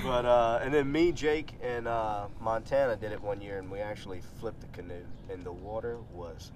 But 0.02 0.24
uh, 0.24 0.60
and 0.62 0.72
then 0.74 0.90
me, 0.90 1.12
Jake, 1.12 1.54
and 1.62 1.86
uh, 1.86 2.26
Montana 2.40 2.96
did 2.96 3.12
it 3.12 3.20
one 3.20 3.40
year, 3.40 3.58
and 3.58 3.70
we 3.70 3.78
actually 3.78 4.20
flipped 4.40 4.60
the 4.60 4.66
canoe, 4.68 5.04
and 5.30 5.44
the 5.44 5.52
water 5.52 5.98
was 6.12 6.50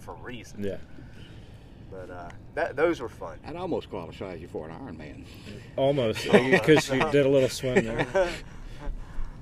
freezing. 0.00 0.64
Yeah. 0.64 0.76
But 1.90 2.10
uh, 2.10 2.30
that, 2.54 2.74
those 2.74 3.00
were 3.00 3.08
fun. 3.10 3.38
That 3.44 3.54
almost 3.54 3.90
qualifies 3.90 4.40
you 4.40 4.48
for 4.48 4.66
an 4.66 4.74
Ironman. 4.74 5.26
Almost, 5.76 6.24
because 6.32 6.88
you 6.88 6.98
did 7.10 7.26
a 7.26 7.28
little 7.28 7.50
swim 7.50 7.84
there. 7.84 8.30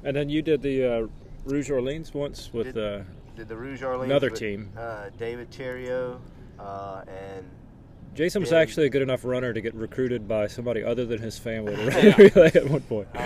And 0.02 0.16
then 0.16 0.30
you 0.30 0.40
did 0.42 0.62
the 0.62 0.84
uh, 0.84 1.06
Rouge 1.44 1.70
Orleans 1.70 2.14
once 2.14 2.52
with. 2.52 2.76
Uh, 2.76 3.00
Did 3.36 3.48
the 3.48 3.56
Rouge 3.56 3.82
Orleans 3.82 4.10
Another 4.10 4.30
with, 4.30 4.38
team. 4.38 4.70
Uh, 4.76 5.10
David 5.18 5.50
Terrio 5.50 6.20
uh, 6.58 7.02
and 7.06 7.48
Jason 8.14 8.40
was 8.42 8.50
Yeah. 8.50 8.58
actually 8.58 8.86
a 8.86 8.90
good 8.90 9.02
enough 9.02 9.24
runner 9.24 9.52
to 9.52 9.60
get 9.60 9.74
recruited 9.74 10.26
by 10.26 10.46
somebody 10.46 10.82
other 10.82 11.06
than 11.06 11.20
his 11.20 11.38
family 11.38 11.76
to 11.76 11.86
run 11.86 12.06
a 12.06 12.16
relay 12.16 12.50
at 12.54 12.68
one 12.68 12.80
point. 12.82 13.08
Uh, 13.14 13.20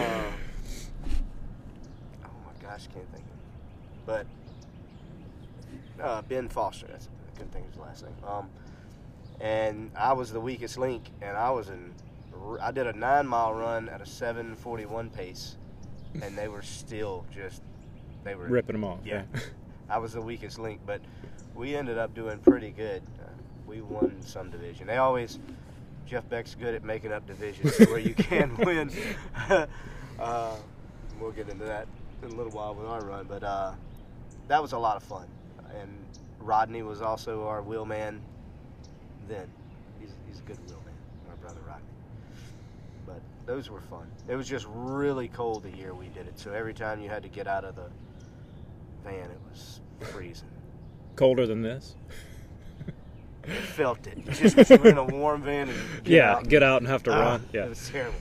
oh 2.24 2.28
my 2.44 2.52
gosh, 2.68 2.86
can't 2.92 3.10
think. 3.12 3.24
of 3.24 4.06
But 4.06 4.26
uh, 6.02 6.22
Ben 6.22 6.48
Foster. 6.48 6.86
That's 6.86 7.08
I 7.08 7.36
couldn't 7.38 7.52
think 7.52 7.66
of 7.66 7.72
his 7.72 7.80
last 7.80 8.04
name. 8.04 8.14
Um, 8.26 8.48
and 9.40 9.90
I 9.96 10.12
was 10.12 10.32
the 10.32 10.40
weakest 10.40 10.78
link, 10.78 11.04
and 11.22 11.36
I 11.36 11.50
was 11.50 11.68
in. 11.68 11.92
I 12.60 12.70
did 12.72 12.86
a 12.86 12.92
nine 12.92 13.26
mile 13.26 13.54
run 13.54 13.88
at 13.88 14.00
a 14.00 14.06
seven 14.06 14.54
forty 14.54 14.84
one 14.86 15.08
pace, 15.10 15.56
and 16.22 16.36
they 16.36 16.48
were 16.48 16.62
still 16.62 17.24
just 17.34 17.62
they 18.22 18.34
were 18.34 18.44
Ripping 18.46 18.74
them 18.74 18.84
off. 18.84 19.00
Yeah, 19.04 19.22
I 19.88 19.98
was 19.98 20.12
the 20.12 20.20
weakest 20.20 20.58
link, 20.58 20.80
but 20.86 21.00
we 21.54 21.74
ended 21.74 21.96
up 21.98 22.14
doing 22.14 22.38
pretty 22.38 22.70
good. 22.70 23.02
Uh, 23.20 23.28
we 23.74 23.80
won 23.80 24.16
some 24.20 24.50
division. 24.50 24.86
They 24.86 24.96
always 24.96 25.38
Jeff 26.06 26.28
Beck's 26.28 26.54
good 26.54 26.74
at 26.74 26.84
making 26.84 27.12
up 27.12 27.26
divisions 27.26 27.78
where 27.88 27.98
you 27.98 28.14
can 28.14 28.56
win. 28.58 28.90
uh, 30.18 30.56
we'll 31.20 31.32
get 31.32 31.48
into 31.48 31.64
that 31.64 31.88
in 32.22 32.30
a 32.30 32.34
little 32.34 32.52
while 32.52 32.74
with 32.74 32.86
our 32.86 33.04
run, 33.04 33.26
but 33.28 33.42
uh, 33.42 33.72
that 34.48 34.62
was 34.62 34.72
a 34.72 34.78
lot 34.78 34.96
of 34.96 35.02
fun. 35.02 35.26
And 35.80 35.90
Rodney 36.40 36.82
was 36.82 37.02
also 37.02 37.46
our 37.46 37.62
wheelman 37.62 38.20
then. 39.28 39.48
He's, 39.98 40.10
he's 40.28 40.38
a 40.38 40.42
good 40.42 40.58
wheelman, 40.66 40.94
our 41.30 41.36
brother 41.36 41.60
Rodney. 41.66 41.84
But 43.06 43.20
those 43.46 43.70
were 43.70 43.80
fun. 43.80 44.06
It 44.28 44.36
was 44.36 44.46
just 44.46 44.66
really 44.70 45.28
cold 45.28 45.64
the 45.64 45.76
year 45.76 45.94
we 45.94 46.08
did 46.08 46.28
it, 46.28 46.38
so 46.38 46.52
every 46.52 46.74
time 46.74 47.00
you 47.00 47.08
had 47.08 47.22
to 47.22 47.28
get 47.28 47.46
out 47.46 47.64
of 47.64 47.74
the 47.74 47.88
van, 49.02 49.30
it 49.30 49.40
was 49.50 49.80
freezing. 50.00 50.48
Colder 51.16 51.46
than 51.46 51.62
this. 51.62 51.96
You 53.46 53.54
felt 53.54 54.06
it. 54.06 54.18
Just 54.30 54.56
'cause 54.56 54.70
you 54.70 54.78
were 54.78 54.88
in 54.90 54.98
a 54.98 55.04
warm 55.04 55.42
van 55.42 55.68
and 55.68 55.78
get 56.04 56.12
yeah, 56.12 56.34
out. 56.36 56.48
get 56.48 56.62
out 56.62 56.80
and 56.82 56.88
have 56.88 57.02
to 57.04 57.12
Ah, 57.12 57.20
run. 57.20 57.48
Yeah. 57.52 57.64
It 57.64 57.68
was 57.70 57.88
terrible. 57.90 58.18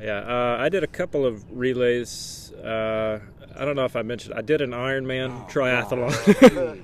Yeah, 0.00 0.18
uh, 0.18 0.56
I 0.58 0.68
did 0.68 0.82
a 0.82 0.88
couple 0.88 1.24
of 1.24 1.44
relays. 1.56 2.52
Uh, 2.54 3.20
I 3.56 3.64
don't 3.64 3.76
know 3.76 3.84
if 3.84 3.94
I 3.94 4.02
mentioned. 4.02 4.34
I 4.34 4.40
did 4.40 4.60
an 4.60 4.70
Ironman 4.70 5.30
Oh, 5.30 5.48
triathlon, 5.48 6.80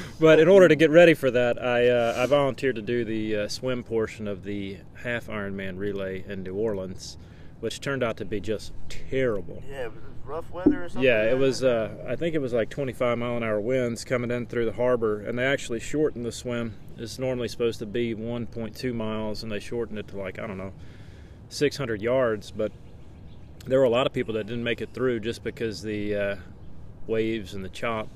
but 0.20 0.40
in 0.40 0.48
order 0.48 0.68
to 0.68 0.74
get 0.76 0.88
ready 0.88 1.12
for 1.12 1.30
that, 1.32 1.62
I 1.62 1.88
uh, 1.88 2.14
I 2.16 2.24
volunteered 2.26 2.76
to 2.76 2.82
do 2.82 3.04
the 3.04 3.36
uh, 3.36 3.48
swim 3.48 3.82
portion 3.84 4.26
of 4.26 4.44
the 4.44 4.78
half 5.02 5.26
Ironman 5.26 5.76
relay 5.78 6.24
in 6.26 6.44
New 6.44 6.54
Orleans, 6.54 7.18
which 7.60 7.78
turned 7.80 8.02
out 8.02 8.16
to 8.18 8.24
be 8.24 8.40
just 8.40 8.72
terrible. 8.88 9.62
Yeah, 9.68 9.88
rough 10.32 10.50
weather 10.50 10.84
or 10.84 10.88
something. 10.88 11.02
Yeah, 11.02 11.30
it 11.30 11.36
was. 11.36 11.62
Uh, 11.62 11.94
I 12.08 12.16
think 12.16 12.34
it 12.34 12.40
was 12.40 12.52
like 12.52 12.70
25 12.70 13.18
mile 13.18 13.36
an 13.36 13.42
hour 13.42 13.60
winds 13.60 14.04
coming 14.04 14.30
in 14.30 14.46
through 14.46 14.64
the 14.64 14.72
harbor, 14.72 15.20
and 15.20 15.38
they 15.38 15.44
actually 15.44 15.80
shortened 15.80 16.24
the 16.24 16.32
swim. 16.32 16.74
It's 16.96 17.18
normally 17.18 17.48
supposed 17.48 17.78
to 17.80 17.86
be 17.86 18.14
1.2 18.14 18.94
miles, 18.94 19.42
and 19.42 19.52
they 19.52 19.60
shortened 19.60 19.98
it 19.98 20.08
to 20.08 20.16
like 20.16 20.38
I 20.38 20.46
don't 20.46 20.58
know, 20.58 20.72
600 21.50 22.00
yards. 22.00 22.50
But 22.50 22.72
there 23.66 23.78
were 23.78 23.84
a 23.84 23.90
lot 23.90 24.06
of 24.06 24.12
people 24.12 24.34
that 24.34 24.46
didn't 24.46 24.64
make 24.64 24.80
it 24.80 24.94
through 24.94 25.20
just 25.20 25.44
because 25.44 25.82
the 25.82 26.16
uh, 26.16 26.36
waves 27.06 27.54
and 27.54 27.64
the 27.64 27.70
chop. 27.70 28.08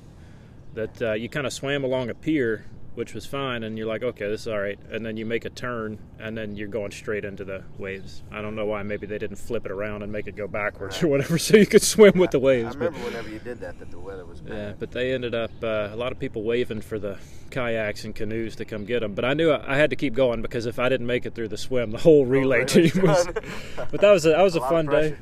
That 0.73 1.01
uh, 1.01 1.13
you 1.13 1.29
kind 1.29 1.47
of 1.47 1.53
swam 1.53 1.83
along 1.83 2.09
a 2.09 2.13
pier, 2.13 2.65
which 2.97 3.13
was 3.13 3.27
fine. 3.27 3.61
And 3.61 3.77
you're 3.77 3.85
like, 3.85 4.01
okay, 4.01 4.27
this 4.27 4.41
is 4.41 4.47
all 4.47 4.59
right. 4.59 4.79
And 4.91 5.05
then 5.05 5.17
you 5.17 5.25
make 5.27 5.45
a 5.45 5.51
turn, 5.51 5.99
and 6.19 6.35
then 6.35 6.55
you're 6.55 6.67
going 6.67 6.89
straight 6.89 7.23
into 7.25 7.45
the 7.45 7.63
waves. 7.77 8.23
I 8.31 8.41
don't 8.41 8.55
know 8.55 8.65
why. 8.65 8.81
Maybe 8.81 9.05
they 9.05 9.19
didn't 9.19 9.35
flip 9.35 9.67
it 9.67 9.71
around 9.71 10.01
and 10.01 10.11
make 10.11 10.25
it 10.25 10.35
go 10.35 10.47
backwards 10.47 11.03
or 11.03 11.07
whatever, 11.07 11.37
so 11.37 11.57
you 11.57 11.67
could 11.67 11.83
swim 11.83 12.17
with 12.17 12.31
the 12.31 12.39
I 12.39 12.43
waves. 12.43 12.75
but- 12.75 12.85
remember 12.85 13.05
whenever 13.05 13.29
you 13.29 13.37
did 13.37 13.59
that, 13.59 13.77
that 13.77 13.91
the 13.91 13.99
weather 13.99 14.25
was 14.25 14.41
bad. 14.41 14.53
yeah, 14.55 14.73
but 14.79 14.89
they 14.89 15.13
ended 15.13 15.35
up 15.35 15.51
uh, 15.61 15.89
a 15.91 15.95
lot 15.95 16.11
of 16.11 16.17
people 16.17 16.41
waving 16.41 16.81
for 16.81 16.97
the 16.97 17.19
kayaks 17.51 18.03
and 18.03 18.15
canoes 18.15 18.55
to 18.55 18.65
come 18.65 18.83
get 18.83 19.01
them. 19.01 19.13
But 19.13 19.25
I 19.25 19.35
knew 19.35 19.51
I, 19.51 19.75
I 19.75 19.77
had 19.77 19.91
to 19.91 19.95
keep 19.95 20.15
going 20.15 20.41
because 20.41 20.65
if 20.65 20.79
I 20.79 20.89
didn't 20.89 21.05
make 21.05 21.27
it 21.27 21.35
through 21.35 21.49
the 21.49 21.57
swim, 21.57 21.91
the 21.91 21.99
whole 21.99 22.25
relay 22.25 22.61
relay 22.61 22.65
team 22.65 23.03
was 23.03 23.27
was. 23.27 23.35
but 23.91 24.01
that 24.01 24.09
was 24.11 24.25
a, 24.25 24.29
that 24.29 24.41
was 24.41 24.55
a, 24.55 24.61
A 24.61 24.69
fun 24.69 24.87
day 24.87 25.17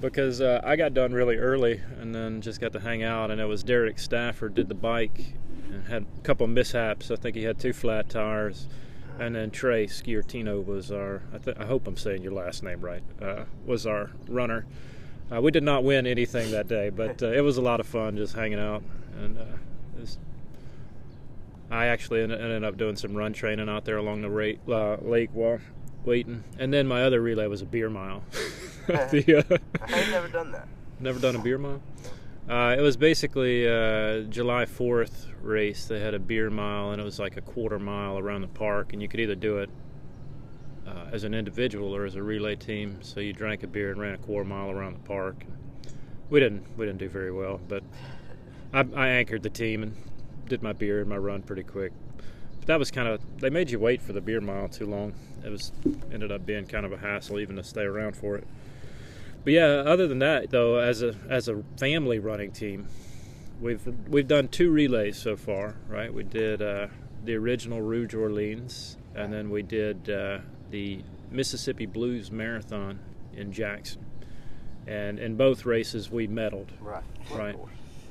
because 0.00 0.40
uh, 0.40 0.60
I 0.62 0.76
got 0.76 0.94
done 0.94 1.12
really 1.12 1.36
early 1.36 1.80
and 2.00 2.14
then 2.14 2.40
just 2.42 2.60
got 2.60 2.72
to 2.74 2.80
hang 2.80 3.02
out. 3.02 3.32
And 3.32 3.40
it 3.40 3.46
was 3.46 3.64
Derek 3.64 3.98
Stafford 3.98 4.54
did 4.54 4.68
the 4.68 4.74
bike 4.76 5.34
and 5.78 5.88
had 5.88 6.02
a 6.02 6.20
couple 6.22 6.46
mishaps. 6.46 7.10
I 7.10 7.16
think 7.16 7.36
he 7.36 7.44
had 7.44 7.58
two 7.58 7.72
flat 7.72 8.08
tires. 8.08 8.66
And 9.18 9.34
then 9.34 9.50
Trey 9.50 9.86
Sciortino 9.86 10.64
was 10.64 10.92
our, 10.92 11.22
I, 11.34 11.38
th- 11.38 11.56
I 11.58 11.64
hope 11.64 11.88
I'm 11.88 11.96
saying 11.96 12.22
your 12.22 12.32
last 12.32 12.62
name 12.62 12.80
right, 12.80 13.02
uh, 13.20 13.44
was 13.66 13.84
our 13.84 14.10
runner. 14.28 14.64
Uh, 15.32 15.40
we 15.40 15.50
did 15.50 15.64
not 15.64 15.82
win 15.82 16.06
anything 16.06 16.52
that 16.52 16.68
day, 16.68 16.90
but 16.90 17.22
uh, 17.22 17.32
it 17.32 17.40
was 17.40 17.56
a 17.56 17.60
lot 17.60 17.80
of 17.80 17.86
fun 17.86 18.16
just 18.16 18.34
hanging 18.34 18.60
out. 18.60 18.82
And 19.20 19.36
uh, 19.36 19.44
was, 19.98 20.18
I 21.70 21.86
actually 21.86 22.22
ended, 22.22 22.40
ended 22.40 22.64
up 22.64 22.76
doing 22.76 22.94
some 22.94 23.14
run 23.14 23.32
training 23.32 23.68
out 23.68 23.84
there 23.84 23.96
along 23.96 24.22
the 24.22 24.30
rate, 24.30 24.60
uh, 24.68 24.96
lake 25.02 25.30
while 25.32 25.58
waiting. 26.04 26.44
And 26.58 26.72
then 26.72 26.86
my 26.86 27.02
other 27.02 27.20
relay 27.20 27.48
was 27.48 27.60
a 27.60 27.66
beer 27.66 27.90
mile. 27.90 28.22
the, 28.86 29.44
uh, 29.50 29.58
I 29.92 30.00
ain't 30.00 30.10
never 30.10 30.28
done 30.28 30.52
that. 30.52 30.68
Never 31.00 31.18
done 31.18 31.34
a 31.34 31.40
beer 31.40 31.58
mile. 31.58 31.82
Uh, 32.48 32.74
it 32.78 32.80
was 32.80 32.96
basically 32.96 33.68
uh, 33.68 34.20
July 34.22 34.64
Fourth 34.64 35.26
race. 35.42 35.84
They 35.84 36.00
had 36.00 36.14
a 36.14 36.18
beer 36.18 36.48
mile, 36.48 36.92
and 36.92 37.00
it 37.00 37.04
was 37.04 37.18
like 37.18 37.36
a 37.36 37.42
quarter 37.42 37.78
mile 37.78 38.18
around 38.18 38.40
the 38.40 38.48
park, 38.48 38.94
and 38.94 39.02
you 39.02 39.08
could 39.08 39.20
either 39.20 39.34
do 39.34 39.58
it 39.58 39.68
uh, 40.86 41.06
as 41.12 41.24
an 41.24 41.34
individual 41.34 41.94
or 41.94 42.06
as 42.06 42.14
a 42.14 42.22
relay 42.22 42.56
team. 42.56 42.98
So 43.02 43.20
you 43.20 43.34
drank 43.34 43.64
a 43.64 43.66
beer 43.66 43.90
and 43.90 44.00
ran 44.00 44.14
a 44.14 44.18
quarter 44.18 44.48
mile 44.48 44.70
around 44.70 44.94
the 44.94 45.06
park. 45.06 45.44
We 46.30 46.40
didn't 46.40 46.64
we 46.78 46.86
didn't 46.86 47.00
do 47.00 47.08
very 47.10 47.32
well, 47.32 47.60
but 47.68 47.82
I, 48.72 48.84
I 48.96 49.08
anchored 49.08 49.42
the 49.42 49.50
team 49.50 49.82
and 49.82 49.94
did 50.48 50.62
my 50.62 50.72
beer 50.72 51.00
and 51.00 51.08
my 51.08 51.18
run 51.18 51.42
pretty 51.42 51.64
quick. 51.64 51.92
But 52.60 52.66
that 52.66 52.78
was 52.78 52.90
kind 52.90 53.08
of 53.08 53.20
they 53.40 53.50
made 53.50 53.70
you 53.70 53.78
wait 53.78 54.00
for 54.00 54.14
the 54.14 54.22
beer 54.22 54.40
mile 54.40 54.68
too 54.68 54.86
long. 54.86 55.12
It 55.44 55.50
was 55.50 55.70
ended 56.10 56.32
up 56.32 56.46
being 56.46 56.66
kind 56.66 56.86
of 56.86 56.92
a 56.92 56.98
hassle 56.98 57.40
even 57.40 57.56
to 57.56 57.64
stay 57.64 57.82
around 57.82 58.16
for 58.16 58.36
it. 58.36 58.46
But 59.48 59.54
yeah, 59.54 59.82
other 59.86 60.06
than 60.06 60.18
that, 60.18 60.50
though, 60.50 60.76
as 60.76 61.00
a 61.00 61.14
as 61.30 61.48
a 61.48 61.62
family 61.78 62.18
running 62.18 62.52
team, 62.52 62.86
we've 63.62 63.80
we've 64.06 64.28
done 64.28 64.48
two 64.48 64.70
relays 64.70 65.16
so 65.16 65.36
far, 65.36 65.74
right? 65.88 66.12
We 66.12 66.24
did 66.24 66.60
uh, 66.60 66.88
the 67.24 67.34
original 67.36 67.80
Rouge 67.80 68.14
Orleans, 68.14 68.98
and 69.14 69.32
then 69.32 69.48
we 69.48 69.62
did 69.62 70.10
uh, 70.10 70.40
the 70.70 71.02
Mississippi 71.30 71.86
Blues 71.86 72.30
Marathon 72.30 73.00
in 73.32 73.50
Jackson. 73.50 74.04
And 74.86 75.18
in 75.18 75.34
both 75.36 75.64
races, 75.64 76.10
we 76.10 76.28
medaled. 76.28 76.68
Right. 76.78 77.02
Right. 77.32 77.56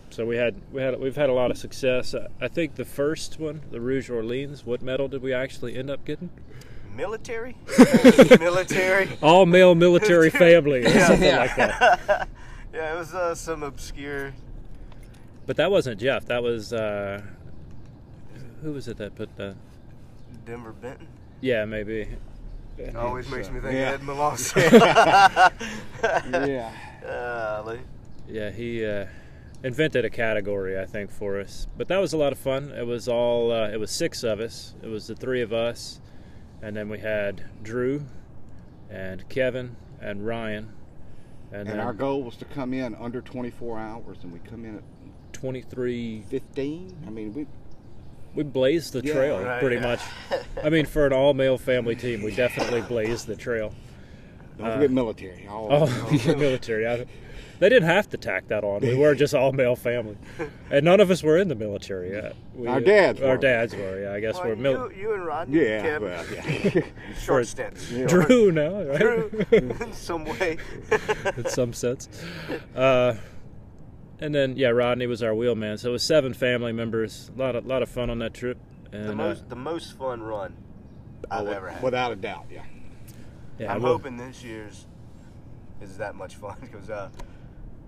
So 0.09 0.25
we 0.25 0.37
had 0.37 0.55
we 0.71 0.81
had 0.81 0.99
we've 0.99 1.15
had 1.15 1.29
a 1.29 1.33
lot 1.33 1.51
of 1.51 1.59
success. 1.59 2.15
I 2.41 2.47
think 2.47 2.77
the 2.77 2.85
first 2.85 3.39
one, 3.39 3.61
the 3.69 3.79
Rouge 3.79 4.09
Orleans, 4.09 4.65
what 4.65 4.81
medal 4.81 5.07
did 5.07 5.21
we 5.21 5.33
actually 5.33 5.77
end 5.77 5.91
up 5.91 6.03
getting? 6.03 6.31
Military? 6.97 7.55
Military? 8.39 9.07
All 9.21 9.45
male 9.45 9.75
military 9.75 10.29
family, 10.45 10.83
or 10.83 10.99
something 10.99 11.35
like 11.35 11.55
that. 11.55 12.27
yeah, 12.73 12.95
it 12.95 12.97
was 12.97 13.13
uh, 13.13 13.35
some 13.35 13.61
obscure. 13.61 14.33
But 15.45 15.57
that 15.57 15.69
wasn't 15.69 15.99
Jeff. 16.01 16.25
That 16.25 16.41
was 16.41 16.73
uh, 16.73 17.21
who 18.63 18.73
was 18.73 18.87
it 18.87 18.97
that 18.97 19.15
put 19.15 19.35
the? 19.37 19.55
Denver 20.43 20.73
Benton. 20.73 21.07
Yeah, 21.39 21.65
maybe. 21.65 22.07
It 22.79 22.95
always 22.95 23.29
makes 23.29 23.49
me 23.51 23.59
think 23.59 23.73
Yeah. 23.73 23.93
of 23.93 24.01
Ed 24.01 24.05
Malonzo. 24.07 24.55
Yeah. 26.47 26.71
Golly. 27.03 27.79
Yeah, 28.27 28.49
he 28.49 28.83
uh, 28.85 29.05
invented 29.63 30.03
a 30.03 30.09
category, 30.09 30.79
I 30.79 30.85
think, 30.85 31.11
for 31.11 31.39
us. 31.39 31.67
But 31.77 31.87
that 31.89 31.97
was 31.97 32.13
a 32.13 32.17
lot 32.17 32.31
of 32.33 32.39
fun. 32.39 32.71
It 32.71 32.85
was 32.87 33.07
all. 33.07 33.51
Uh, 33.51 33.69
it 33.69 33.79
was 33.79 33.91
six 33.91 34.23
of 34.23 34.39
us. 34.39 34.73
It 34.81 34.87
was 34.87 35.05
the 35.07 35.15
three 35.15 35.41
of 35.41 35.53
us, 35.53 36.01
and 36.61 36.75
then 36.75 36.89
we 36.89 36.99
had 36.99 37.43
Drew, 37.63 38.05
and 38.89 39.27
Kevin, 39.29 39.75
and 40.01 40.25
Ryan, 40.25 40.71
and, 41.51 41.61
And 41.61 41.69
then 41.69 41.79
our 41.79 41.93
goal 41.93 42.23
was 42.23 42.35
to 42.37 42.45
come 42.45 42.73
in 42.73 42.93
under 42.95 43.21
24 43.21 43.79
hours, 43.79 44.17
and 44.23 44.31
we 44.33 44.39
come 44.39 44.65
in 44.65 44.75
at 44.77 44.83
twenty-three. 45.33 46.23
15. 46.29 46.97
I 47.05 47.09
mean, 47.09 47.33
we 47.33 47.45
We 48.35 48.43
blazed 48.43 48.93
the 48.93 49.01
Yeah, 49.01 49.13
trail 49.13 49.39
Right, 49.43 49.59
pretty 49.59 49.77
yeah. 49.77 49.81
much. 49.83 50.01
I 50.63 50.69
mean, 50.69 50.85
for 50.85 51.05
an 51.07 51.13
all-male 51.13 51.57
family 51.57 51.95
team, 51.95 52.21
we 52.21 52.35
definitely 52.35 52.81
blazed 52.81 53.27
the 53.27 53.35
trail. 53.35 53.73
don't 54.57 54.67
Uh, 54.67 54.73
forget 54.75 54.91
military. 54.91 55.47
All, 55.47 55.67
Oh, 55.71 56.19
yeah, 56.25 56.35
military. 56.35 56.87
I, 56.87 57.05
they 57.59 57.69
didn't 57.69 57.89
have 57.89 58.09
to 58.09 58.17
tack 58.17 58.47
that 58.49 58.63
on. 58.63 58.81
We 58.81 58.95
were 58.95 59.15
just 59.15 59.33
all 59.33 59.51
male 59.51 59.75
family, 59.75 60.17
and 60.71 60.85
none 60.85 60.99
of 60.99 61.09
us 61.11 61.23
were 61.23 61.37
in 61.37 61.47
the 61.47 61.55
military 61.55 62.11
yet. 62.11 62.35
We, 62.53 62.67
Our 62.67 62.79
dads 62.79 63.21
Our 63.21 63.29
were. 63.29 63.37
dads 63.37 63.75
were. 63.75 64.01
Yeah, 64.03 64.13
I 64.13 64.19
guess 64.19 64.35
Well, 64.35 64.47
we're 64.49 64.55
mil- 64.55 64.91
you, 64.91 65.01
you 65.01 65.13
and 65.13 65.25
Rodney, 65.25 65.59
yeah, 65.61 65.81
Kevin, 65.81 66.09
well, 66.09 66.25
yeah. 66.33 66.81
short 67.19 67.47
stints. 67.47 67.91
Yeah. 67.91 68.05
Drew 68.07 68.51
now, 68.51 68.83
right? 68.83 68.99
Drew, 68.99 69.45
in 69.51 69.93
some 69.93 70.25
way. 70.25 70.57
in 71.37 71.45
some 71.49 71.73
sense. 71.73 72.07
Uh, 72.75 73.15
and 74.19 74.33
then 74.33 74.57
yeah, 74.57 74.69
Rodney 74.69 75.05
was 75.07 75.21
our 75.21 75.35
wheelman. 75.35 75.77
So 75.77 75.89
it 75.89 75.91
was 75.93 76.03
seven 76.03 76.33
family 76.33 76.71
members. 76.71 77.29
A 77.35 77.39
lot 77.39 77.55
of 77.55 77.65
lot 77.65 77.83
of 77.83 77.89
fun 77.89 78.09
on 78.09 78.19
that 78.19 78.33
trip. 78.33 78.57
And 78.91 79.05
the 79.09 79.11
uh, 79.11 79.15
most, 79.15 79.49
the 79.49 79.55
most 79.55 79.93
fun 79.97 80.21
run 80.23 80.55
I've 81.29 81.47
Oh, 81.47 81.51
ever 81.51 81.69
had. 81.69 81.83
Without 81.83 82.11
a 82.11 82.15
doubt, 82.15 82.45
yeah. 82.49 82.63
yeah, 83.59 83.73
I'm 83.73 83.81
well, 83.81 83.93
hoping 83.93 84.17
this 84.17 84.43
year's 84.43 84.85
is 85.81 85.97
that 85.97 86.15
much 86.15 86.35
fun 86.35 86.55
because 86.61 86.89
uh, 86.89 87.09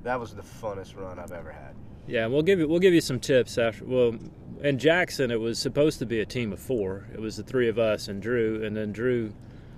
that 0.04 0.20
was 0.20 0.34
the 0.34 0.42
funnest 0.42 0.96
run 0.98 1.20
I've 1.20 1.32
ever 1.32 1.52
had. 1.52 1.76
Yeah, 2.08 2.26
we'll 2.28 2.42
give 2.42 2.60
you 2.60 2.68
we'll 2.68 2.80
give 2.80 2.94
you 2.94 3.02
some 3.02 3.20
tips 3.20 3.58
after. 3.58 3.86
Well, 3.86 4.16
in 4.62 4.78
Jackson, 4.80 5.32
it 5.32 5.40
was 5.40 5.60
supposed 5.60 6.00
to 6.00 6.06
be 6.06 6.20
a 6.22 6.26
team 6.26 6.52
of 6.52 6.60
four. 6.60 7.06
It 7.14 7.20
was 7.20 7.38
the 7.38 7.44
three 7.44 7.70
of 7.70 7.78
us 7.80 8.08
and 8.08 8.22
Drew, 8.22 8.64
and 8.66 8.76
then 8.76 8.92
Drew 8.92 9.32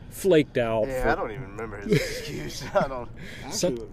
flaked 0.09 0.57
out 0.57 0.87
Yeah, 0.87 1.03
for 1.03 1.09
I 1.09 1.15
don't 1.15 1.31
even 1.31 1.43
remember 1.51 1.77
his 1.77 1.93
excuse. 1.93 2.63
I 2.73 2.87
don't. 2.87 3.09
Some- 3.51 3.73
Actually, 3.73 3.87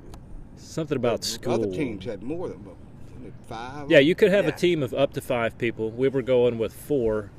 something 0.57 0.97
about 0.97 1.23
the 1.23 1.27
school. 1.29 1.53
Other 1.55 1.67
teams 1.73 2.05
had 2.05 2.23
more 2.23 2.49
than 2.49 2.65
five. 3.49 3.91
Yeah, 3.91 3.99
you 3.99 4.15
could 4.15 4.31
have 4.31 4.45
Yeah. 4.47 4.53
a 4.53 4.57
team 4.57 4.83
of 4.83 4.95
up 4.95 5.13
to 5.15 5.21
five 5.21 5.59
people. 5.59 5.91
We 5.91 6.09
were 6.09 6.23
going 6.23 6.59
with 6.59 6.73
four, 6.73 7.31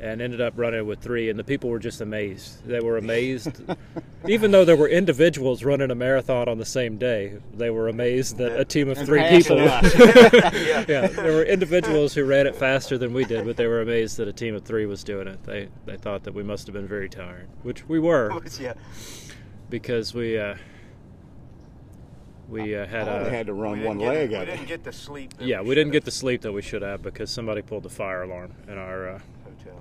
and 0.00 0.22
ended 0.22 0.40
up 0.40 0.54
running 0.56 0.86
with 0.86 1.00
three, 1.00 1.28
and 1.28 1.38
the 1.38 1.44
people 1.44 1.68
were 1.68 1.78
just 1.78 2.00
amazed. 2.00 2.64
They 2.66 2.80
were 2.80 2.96
amazed, 2.96 3.62
even 4.28 4.50
though 4.50 4.64
there 4.64 4.76
were 4.76 4.88
individuals 4.88 5.62
running 5.62 5.90
a 5.90 5.94
marathon 5.94 6.48
on 6.48 6.58
the 6.58 6.64
same 6.64 6.96
day. 6.96 7.38
They 7.54 7.68
were 7.70 7.88
amazed 7.88 8.38
that 8.38 8.58
a 8.58 8.64
team 8.64 8.88
of 8.88 8.98
And 8.98 9.06
three 9.06 9.28
people. 9.28 9.58
Yeah. 9.60 10.84
yeah, 10.88 11.06
there 11.06 11.32
were 11.32 11.44
individuals 11.44 12.14
who 12.14 12.24
ran 12.24 12.46
it 12.46 12.56
faster 12.56 12.96
than 12.96 13.12
we 13.12 13.24
did, 13.24 13.44
but 13.44 13.56
they 13.56 13.66
were 13.66 13.82
amazed 13.82 14.16
that 14.16 14.28
a 14.28 14.32
team 14.32 14.54
of 14.54 14.64
three 14.64 14.86
was 14.86 15.04
doing 15.04 15.26
it. 15.28 15.42
They 15.44 15.68
they 15.86 15.96
thought 15.96 16.24
that 16.24 16.34
we 16.34 16.42
must 16.42 16.66
have 16.66 16.74
been 16.74 16.88
very 16.88 17.08
tired, 17.08 17.48
which 17.62 17.88
we 17.88 17.98
were 17.98 18.40
yeah, 18.60 18.74
because 19.68 20.14
we 20.14 20.38
uh, 20.38 20.56
we 22.48 22.74
uh, 22.74 22.86
had 22.86 23.08
I 23.08 23.18
a 23.18 23.30
had 23.30 23.46
to 23.46 23.52
run 23.52 23.74
didn't 23.78 23.86
one 23.86 23.98
get, 23.98 24.08
leg 24.08 24.30
we 24.30 24.44
didn't 24.46 24.66
get 24.66 24.84
the 24.84 24.92
sleep. 24.92 25.36
that 25.36 25.46
yeah 25.46 25.60
we 25.60 25.74
didn't 25.74 25.88
should 25.88 25.92
get 25.92 26.04
the 26.04 26.10
sleep 26.10 26.40
that 26.42 26.52
we 26.52 26.62
should 26.62 26.82
have 26.82 27.02
because 27.02 27.30
somebody 27.30 27.62
pulled 27.62 27.82
the 27.82 27.90
fire 27.90 28.22
alarm 28.22 28.52
in 28.68 28.78
our. 28.78 29.10
Uh, 29.10 29.12
have. 29.12 29.22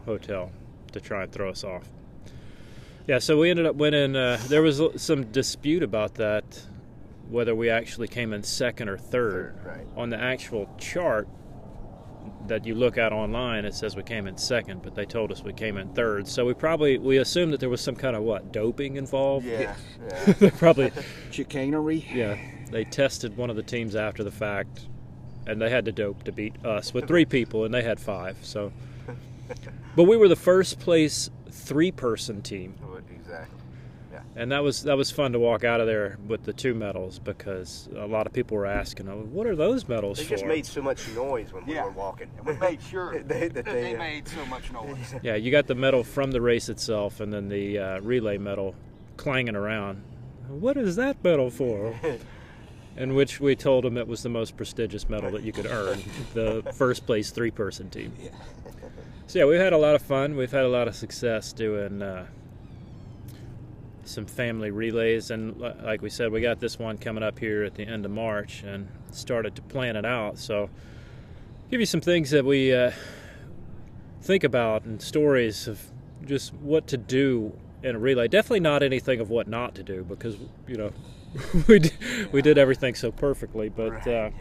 Hotel. 0.06 0.52
to 0.92 1.00
try 1.00 1.24
and 1.24 1.32
throw 1.32 1.50
us 1.50 1.64
off. 1.64 1.88
Yeah, 3.08 3.20
so 3.20 3.40
we 3.40 3.50
ended 3.50 3.66
up 3.66 3.76
winning. 3.76 4.16
Uh, 4.16 4.40
there 4.48 4.62
was 4.62 4.82
some 4.98 5.26
dispute 5.32 5.84
about 5.84 6.16
that, 6.16 6.44
whether 7.30 7.54
we 7.56 7.70
actually 7.70 8.08
came 8.08 8.34
in 8.34 8.44
second 8.44 8.90
or 8.90 8.98
third. 8.98 9.56
Third, 9.64 9.66
right. 9.66 9.88
On 9.96 10.10
the 10.10 10.18
actual 10.20 10.68
chart 10.80 11.28
that 12.48 12.66
you 12.66 12.76
look 12.76 12.98
at 12.98 13.12
online, 13.14 13.66
it 13.66 13.74
says 13.74 13.96
we 13.96 14.04
came 14.04 14.28
in 14.28 14.38
second, 14.38 14.82
but 14.82 14.96
they 14.96 15.06
told 15.06 15.32
us 15.32 15.44
we 15.44 15.54
came 15.54 15.78
in 15.78 15.90
third. 15.94 16.28
So 16.28 16.46
we 16.46 16.54
probably 16.54 16.98
we 16.98 17.18
assumed 17.18 17.54
that 17.54 17.60
there 17.60 17.70
was 17.70 17.82
some 17.82 17.96
kind 17.96 18.16
of 18.16 18.24
what 18.24 18.52
doping 18.52 18.96
involved. 18.98 19.46
Yeah, 19.46 19.76
yeah. 20.40 20.50
probably 20.58 20.92
Chicanery. 21.32 22.06
yeah 22.14 22.38
they 22.72 22.84
tested 22.84 23.36
one 23.36 23.50
of 23.50 23.56
the 23.56 23.64
teams 23.64 23.96
after 23.96 24.24
the 24.24 24.32
fact, 24.32 24.82
and 25.48 25.60
they 25.62 25.70
had 25.70 25.86
to 25.86 25.92
dope 25.92 26.24
to 26.24 26.32
beat 26.32 26.54
us 26.66 26.94
with 26.94 27.08
three 27.08 27.26
people, 27.26 27.66
and 27.66 27.74
they 27.74 27.82
had 27.82 28.00
five. 28.00 28.38
So, 28.44 28.72
but 30.00 30.06
we 30.06 30.16
were 30.16 30.30
the 30.30 30.36
first 30.38 30.80
place 30.80 31.30
three 31.52 31.92
person 31.92 32.42
team 32.42 32.74
What- 32.88 33.04
exactly. 33.14 33.58
and 34.38 34.50
that 34.54 34.64
was 34.64 34.84
that 34.84 34.96
was 34.96 35.12
fun 35.12 35.34
to 35.34 35.40
walk 35.40 35.66
out 35.66 35.82
of 35.82 35.88
there 35.88 36.18
with 36.26 36.44
the 36.46 36.54
two 36.54 36.74
medals 36.74 37.20
because 37.20 37.90
a 37.98 38.08
lot 38.08 38.26
of 38.26 38.32
people 38.32 38.56
were 38.56 38.66
asking, 38.66 39.10
"Oh, 39.10 39.28
"What 39.30 39.46
are 39.46 39.58
those 39.58 39.90
medals 39.90 40.20
They 40.20 40.24
for?" 40.24 40.30
just 40.30 40.46
made 40.46 40.66
so 40.66 40.82
much 40.82 41.06
noise 41.14 41.52
when 41.52 41.66
we 41.66 41.74
were 41.74 41.90
walking. 41.92 42.30
And 42.38 42.46
we 42.48 42.54
made 42.54 42.82
sure 42.82 43.12
They- 43.28 43.50
that 43.50 43.54
that 43.56 43.66
they, 43.66 43.72
they 43.82 43.96
uh, 43.96 44.00
made 44.00 44.26
so 44.30 44.46
much 44.46 44.72
noise. 44.72 45.16
yeah, 45.22 45.36
you 45.36 45.52
got 45.52 45.68
the 45.68 45.76
medal 45.76 46.06
from 46.06 46.32
the 46.32 46.40
race 46.40 46.70
itself, 46.70 47.20
and 47.20 47.34
then 47.34 47.50
the 47.50 47.78
uh, 47.78 48.00
relay 48.00 48.38
medal 48.38 48.76
clanging 49.18 49.58
around. 49.58 50.02
What 50.48 50.78
is 50.78 50.96
that 50.96 51.22
medal 51.26 51.50
for? 51.50 51.94
in 52.98 53.16
which 53.16 53.42
we 53.42 53.54
told 53.54 53.84
them 53.84 53.98
it 53.98 54.08
was 54.08 54.24
the 54.24 54.30
most 54.30 54.56
prestigious 54.56 55.10
medal 55.10 55.30
that 55.32 55.44
you 55.44 55.52
could 55.52 55.66
earn, 55.66 56.00
the 56.34 56.64
first 56.74 57.06
place 57.06 57.32
three 57.32 57.52
person 57.52 57.90
team. 57.90 58.14
So 59.30 59.38
yeah, 59.38 59.46
we've 59.46 59.60
had 59.60 59.74
a 59.74 59.78
lot 59.78 59.94
of 59.94 60.02
fun. 60.02 60.36
We've 60.36 60.52
had 60.52 60.66
a 60.66 60.70
lot 60.70 60.88
of 60.88 60.96
success 60.96 61.54
doing 61.54 62.02
uh, 62.02 62.26
some 64.04 64.26
family 64.26 64.72
relays, 64.72 65.30
and 65.30 65.56
like 65.56 66.02
we 66.02 66.10
said, 66.10 66.32
we 66.32 66.42
got 66.42 66.60
this 66.60 66.80
one 66.80 66.98
coming 66.98 67.22
up 67.22 67.38
here 67.38 67.64
at 67.64 67.76
the 67.76 67.84
end 67.84 68.06
of 68.06 68.12
March, 68.12 68.64
and 68.64 68.88
started 69.12 69.56
to 69.58 69.62
plan 69.62 69.96
it 69.96 70.04
out. 70.04 70.40
So 70.40 70.72
give 71.70 71.80
you 71.80 71.86
some 71.86 72.02
things 72.02 72.32
that 72.32 72.44
we 72.44 72.74
uh, 72.74 72.90
think 74.24 74.44
about 74.44 74.86
and 74.86 75.00
stories 75.00 75.68
of 75.68 75.80
just 76.26 76.52
what 76.56 76.88
to 76.88 76.98
do 76.98 77.54
in 77.84 77.96
a 77.96 78.00
relay. 78.00 78.28
Definitely 78.28 78.62
not 78.62 78.82
anything 78.82 79.20
of 79.20 79.30
what 79.30 79.48
not 79.48 79.76
to 79.76 79.84
do 79.84 80.04
because 80.06 80.38
you 80.68 80.76
know 80.76 80.92
we 81.68 81.78
did, 81.78 81.94
we 82.32 82.42
did 82.42 82.58
everything 82.58 82.96
so 82.96 83.12
perfectly. 83.12 83.70
But 83.70 83.92
Right, 83.92 84.08
uh, 84.08 84.10
yeah. 84.10 84.32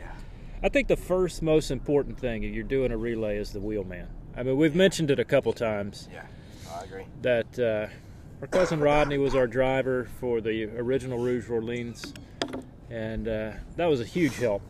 I 0.63 0.71
think 0.71 0.89
the 0.89 0.97
first 0.97 1.43
most 1.43 1.71
important 1.71 2.19
thing 2.19 2.43
if 2.43 2.55
you're 2.55 2.65
doing 2.65 2.91
a 2.91 2.97
relay 2.97 3.37
is 3.37 3.53
the 3.53 3.61
wheelman. 3.61 4.09
I 4.39 4.43
mean, 4.45 4.57
we've 4.57 4.75
mentioned 4.75 5.11
it 5.11 5.19
a 5.19 5.25
couple 5.25 5.53
times 5.53 6.09
Yeah, 6.13 6.23
I 6.73 6.85
agree. 6.85 7.05
that 7.23 7.59
uh, 7.59 7.89
our 8.41 8.47
cousin 8.47 8.79
Rodney 8.81 9.19
was 9.19 9.35
our 9.35 9.47
driver 9.49 10.09
for 10.21 10.41
the 10.41 10.65
original 10.79 11.19
Rouge 11.19 11.51
Orleans, 11.51 12.15
and 12.89 13.27
uh, 13.27 13.53
that 13.77 13.87
was 13.87 14.01
a 14.01 14.05
huge 14.05 14.37
help. 14.37 14.63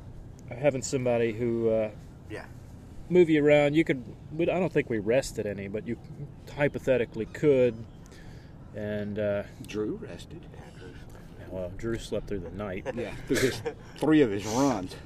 Having 0.50 0.80
somebody 0.82 1.32
who 1.32 1.68
uh, 1.68 1.90
Yeah. 2.30 2.46
move 3.10 3.28
you 3.28 3.44
around, 3.44 3.74
you 3.76 3.84
could. 3.84 4.02
I 4.40 4.44
don't 4.46 4.72
think 4.72 4.88
we 4.88 4.98
rested 5.00 5.46
any, 5.46 5.68
but 5.68 5.86
you 5.86 5.98
hypothetically 6.56 7.26
could. 7.26 7.74
And 8.74 9.18
uh, 9.18 9.42
Drew 9.66 9.96
rested. 9.96 10.40
Drew. 10.78 10.90
well, 11.50 11.70
Drew 11.76 11.98
slept 11.98 12.28
through 12.28 12.38
the 12.40 12.50
night. 12.50 12.86
Yeah, 12.94 13.10
through 13.26 13.36
his 13.36 13.60
three 13.98 14.22
of 14.22 14.30
his 14.30 14.46
runs. 14.46 14.96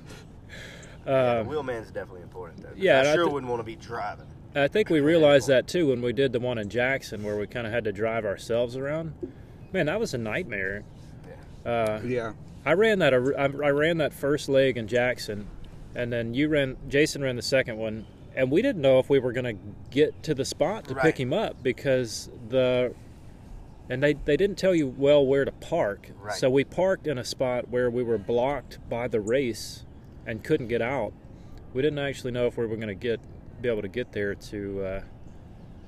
Yeah, 1.04 1.38
Um, 1.40 1.48
the 1.48 1.54
wheelman's 1.56 1.90
definitely 1.90 2.22
important 2.22 2.62
though. 2.62 2.68
'cause 2.68 2.78
yeah, 2.78 3.00
and 3.00 3.08
I 3.08 3.12
I 3.12 3.14
sure 3.14 3.28
wouldn't 3.28 3.50
want 3.50 3.58
to 3.58 3.64
be 3.64 3.74
driving. 3.74 4.26
I 4.54 4.68
think 4.68 4.90
we 4.90 5.00
realized 5.00 5.48
that 5.48 5.66
too 5.66 5.88
when 5.88 6.02
we 6.02 6.12
did 6.12 6.32
the 6.32 6.40
one 6.40 6.58
in 6.58 6.68
Jackson, 6.68 7.22
where 7.22 7.36
we 7.38 7.46
kind 7.46 7.66
of 7.66 7.72
had 7.72 7.84
to 7.84 7.92
drive 7.92 8.24
ourselves 8.24 8.76
around. 8.76 9.14
Man, 9.72 9.86
that 9.86 9.98
was 9.98 10.12
a 10.14 10.18
nightmare. 10.18 10.84
Uh, 11.64 12.00
Yeah. 12.04 12.32
I 12.64 12.74
ran 12.74 12.98
that. 13.00 13.12
I 13.12 13.16
I 13.44 13.70
ran 13.70 13.96
that 13.98 14.12
first 14.12 14.48
leg 14.48 14.76
in 14.76 14.86
Jackson, 14.86 15.48
and 15.96 16.12
then 16.12 16.32
you 16.34 16.48
ran. 16.48 16.76
Jason 16.88 17.20
ran 17.22 17.34
the 17.34 17.42
second 17.42 17.76
one, 17.78 18.06
and 18.36 18.50
we 18.52 18.62
didn't 18.62 18.82
know 18.82 19.00
if 19.00 19.10
we 19.10 19.18
were 19.18 19.32
going 19.32 19.56
to 19.56 19.62
get 19.90 20.22
to 20.24 20.34
the 20.34 20.44
spot 20.44 20.84
to 20.88 20.94
Right. 20.94 21.02
pick 21.06 21.18
him 21.18 21.32
up 21.32 21.62
because 21.62 22.30
the. 22.48 22.94
And 23.90 24.00
they, 24.00 24.12
they 24.14 24.36
didn't 24.36 24.56
tell 24.58 24.74
you 24.76 24.86
well 24.86 25.26
where 25.26 25.44
to 25.44 25.50
park. 25.50 26.10
Right. 26.20 26.34
So 26.34 26.48
we 26.48 26.62
parked 26.62 27.08
in 27.08 27.18
a 27.18 27.24
spot 27.24 27.68
where 27.68 27.90
we 27.90 28.02
were 28.04 28.16
blocked 28.16 28.78
by 28.88 29.08
the 29.08 29.20
race 29.20 29.84
and 30.24 30.42
couldn't 30.44 30.68
get 30.68 30.80
out. 30.80 31.12
We 31.74 31.82
didn't 31.82 31.98
actually 31.98 32.30
know 32.30 32.46
if 32.46 32.56
we 32.56 32.64
were 32.64 32.76
going 32.76 32.88
to 32.88 32.94
get 32.94 33.18
be 33.62 33.68
able 33.68 33.82
to 33.82 33.88
get 33.88 34.12
there 34.12 34.34
to 34.34 34.84
uh, 34.84 35.02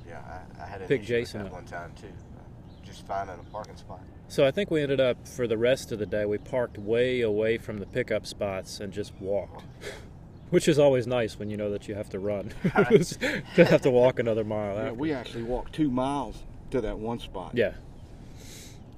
Yeah, 0.09 0.21
I, 0.59 0.63
I 0.63 0.67
had 0.67 0.81
an 0.83 0.89
Pick 0.89 1.03
Jason 1.05 1.43
with 1.43 1.49
up. 1.53 1.59
one 1.59 1.65
time 1.67 1.93
too. 2.01 2.07
Uh, 2.09 2.85
Just 2.87 3.07
finding 3.07 3.37
a 3.39 3.43
parking 3.53 3.77
spot. 3.77 4.01
So 4.29 4.47
I 4.47 4.51
think 4.51 4.71
we 4.71 4.81
ended 4.81 5.01
up 5.01 5.29
for 5.29 5.47
the 5.47 5.59
rest 5.59 5.93
of 5.93 5.99
the 5.99 6.07
day. 6.07 6.25
We 6.25 6.39
parked 6.39 6.79
way 6.79 7.21
away 7.21 7.59
from 7.59 7.79
the 7.79 7.87
pickup 7.87 8.27
spots 8.27 8.81
and 8.81 8.93
just 8.93 9.13
walked, 9.21 9.65
which 10.51 10.67
is 10.67 10.79
always 10.79 11.07
nice 11.07 11.39
when 11.39 11.51
you 11.51 11.57
know 11.57 11.71
that 11.71 11.89
you 11.89 11.95
have 11.95 12.09
to 12.11 12.19
run. 12.19 12.53
to 12.63 13.65
have 13.65 13.83
to 13.83 13.91
walk 13.91 14.19
another 14.19 14.45
mile. 14.45 14.75
yeah. 14.77 14.81
After. 14.83 14.95
We 14.95 15.13
actually 15.13 15.43
walked 15.43 15.75
two 15.75 15.91
miles 15.91 16.43
to 16.71 16.81
that 16.81 16.99
one 16.99 17.19
spot. 17.19 17.53
Yeah. 17.55 17.73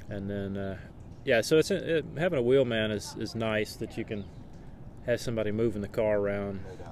And 0.08 0.30
then, 0.30 0.56
uh, 0.56 0.78
yeah. 1.24 1.40
So 1.40 1.58
it's 1.58 1.70
it, 1.72 2.04
having 2.16 2.38
a 2.38 2.42
wheelman 2.42 2.92
is 2.92 3.16
is 3.18 3.34
nice 3.34 3.74
that 3.76 3.98
you 3.98 4.04
can 4.04 4.24
have 5.06 5.20
somebody 5.20 5.50
moving 5.50 5.82
the 5.82 5.88
car 5.88 6.18
around. 6.18 6.60
No 6.64 6.76
doubt. 6.76 6.78
It's 6.80 6.85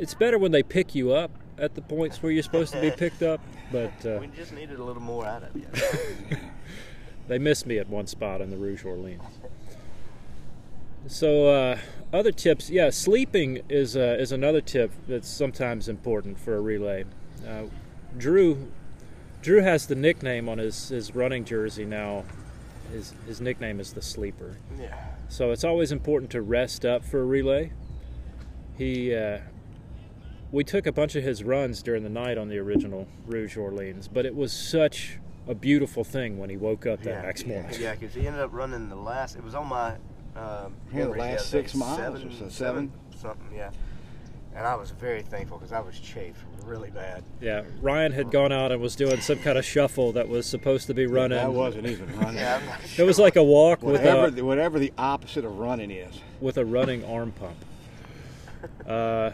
it's 0.00 0.14
better 0.14 0.38
when 0.38 0.50
they 0.52 0.62
pick 0.62 0.94
you 0.94 1.12
up 1.12 1.30
at 1.58 1.74
the 1.74 1.82
points 1.82 2.22
where 2.22 2.32
you're 2.32 2.42
supposed 2.42 2.72
to 2.72 2.80
be 2.80 2.90
picked 2.96 3.22
up, 3.22 3.40
but 3.70 3.92
uh, 4.06 4.18
We 4.20 4.28
just 4.28 4.52
needed 4.52 4.78
a 4.80 4.84
little 4.84 5.02
more 5.02 5.26
out 5.26 5.42
of 5.42 5.54
you. 5.54 5.66
They 7.28 7.38
missed 7.38 7.64
me 7.64 7.78
at 7.78 7.88
one 7.88 8.08
spot 8.08 8.40
in 8.40 8.50
the 8.50 8.56
Rouge 8.56 8.84
Orleans. 8.84 9.22
So, 11.06 11.46
uh, 11.46 11.78
other 12.12 12.32
tips, 12.32 12.70
yeah, 12.70 12.90
sleeping 12.90 13.62
is 13.68 13.96
uh, 13.96 14.16
is 14.18 14.32
another 14.32 14.60
tip 14.60 14.90
that's 15.06 15.28
sometimes 15.28 15.88
important 15.88 16.40
for 16.40 16.56
a 16.56 16.60
relay. 16.60 17.04
Uh, 17.46 17.64
Drew, 18.18 18.72
Drew 19.42 19.62
has 19.62 19.86
the 19.86 19.94
nickname 19.94 20.48
on 20.48 20.58
his, 20.58 20.88
his 20.88 21.14
running 21.14 21.44
jersey 21.44 21.84
now. 21.84 22.24
His 22.92 23.14
his 23.26 23.40
nickname 23.40 23.78
is 23.78 23.92
the 23.92 24.02
Sleeper. 24.02 24.56
yeah. 24.76 24.96
So 25.28 25.52
it's 25.52 25.62
always 25.62 25.92
important 25.92 26.32
to 26.32 26.42
rest 26.42 26.84
up 26.84 27.04
for 27.04 27.20
a 27.20 27.24
relay. 27.24 27.70
He, 28.76 29.14
uh, 29.14 29.38
we 30.52 30.64
took 30.64 30.86
a 30.86 30.92
bunch 30.92 31.14
of 31.14 31.22
his 31.22 31.44
runs 31.44 31.82
during 31.82 32.02
the 32.02 32.10
night 32.10 32.38
on 32.38 32.48
the 32.48 32.58
original 32.58 33.06
Rouge 33.26 33.56
Orleans, 33.56 34.08
but 34.08 34.26
it 34.26 34.34
was 34.34 34.52
such 34.52 35.18
a 35.46 35.54
beautiful 35.54 36.04
thing 36.04 36.38
when 36.38 36.50
he 36.50 36.56
woke 36.56 36.86
up 36.86 37.02
that 37.02 37.10
yeah. 37.10 37.22
next 37.22 37.46
morning. 37.46 37.72
Yeah, 37.80 37.94
because 37.94 38.14
he 38.14 38.26
ended 38.26 38.42
up 38.42 38.52
running 38.52 38.88
the 38.88 38.96
last. 38.96 39.36
It 39.36 39.44
was 39.44 39.54
on 39.54 39.68
my. 39.68 39.96
Um, 40.36 40.74
Yeah, 40.94 41.06
the 41.06 41.10
last 41.10 41.50
six 41.50 41.72
day, 41.72 41.78
miles 41.78 41.98
or 42.24 42.30
seven, 42.30 42.32
so, 42.32 42.48
seven, 42.48 42.92
something. 43.16 43.56
Yeah. 43.56 43.70
And 44.54 44.66
I 44.66 44.74
was 44.74 44.90
very 44.90 45.22
thankful 45.22 45.58
because 45.58 45.72
I 45.72 45.80
was 45.80 45.98
chafed 45.98 46.40
really 46.64 46.90
bad. 46.90 47.24
Yeah, 47.40 47.62
Ryan 47.80 48.12
had 48.12 48.30
gone 48.30 48.52
out 48.52 48.72
and 48.72 48.80
was 48.80 48.96
doing 48.96 49.20
some 49.20 49.38
kind 49.38 49.58
of 49.58 49.64
shuffle 49.64 50.12
that 50.12 50.28
was 50.28 50.46
supposed 50.46 50.86
to 50.88 50.94
be 50.94 51.06
running. 51.06 51.38
That 51.38 51.52
wasn't 51.52 51.86
even 51.86 52.06
running. 52.20 52.36
Yeah, 52.36 52.56
I'm 52.56 52.66
not 52.66 52.80
It 52.98 53.04
was 53.04 53.18
like 53.18 53.36
a 53.36 53.44
walk 53.44 53.82
with 53.82 53.96
Whatever, 54.00 54.26
a 54.26 54.30
the, 54.30 54.44
whatever 54.44 54.78
the 54.78 54.92
opposite 54.98 55.44
of 55.44 55.58
running 55.58 55.90
is. 55.90 56.20
with 56.40 56.58
a 56.58 56.64
running 56.64 57.04
arm 57.04 57.32
pump. 57.32 57.56
Uh, 58.86 59.30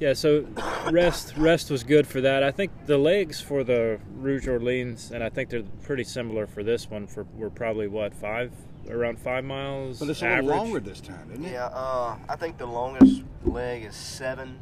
yeah, 0.00 0.12
so 0.12 0.46
rest 0.90 1.36
rest 1.36 1.70
was 1.70 1.82
good 1.82 2.06
for 2.06 2.20
that. 2.20 2.42
I 2.42 2.50
think 2.50 2.70
the 2.86 2.98
legs 2.98 3.40
for 3.40 3.64
the 3.64 3.98
Rouge 4.16 4.46
Orleans, 4.46 5.10
and 5.10 5.24
I 5.24 5.28
think 5.28 5.50
they're 5.50 5.64
pretty 5.82 6.04
similar 6.04 6.46
for 6.46 6.62
this 6.62 6.88
one. 6.88 7.06
For 7.06 7.26
were 7.34 7.50
probably 7.50 7.88
what 7.88 8.14
five 8.14 8.52
around 8.88 9.18
five 9.18 9.44
miles. 9.44 9.98
But 9.98 10.08
it's 10.08 10.22
a 10.22 10.26
average. 10.26 10.46
little 10.46 10.64
longer 10.64 10.80
this 10.80 11.00
time, 11.00 11.30
isn't 11.32 11.44
it? 11.44 11.52
Yeah, 11.52 11.66
uh, 11.66 12.16
I 12.28 12.36
think 12.36 12.58
the 12.58 12.66
longest 12.66 13.22
leg 13.44 13.84
is 13.84 13.96
seven, 13.96 14.60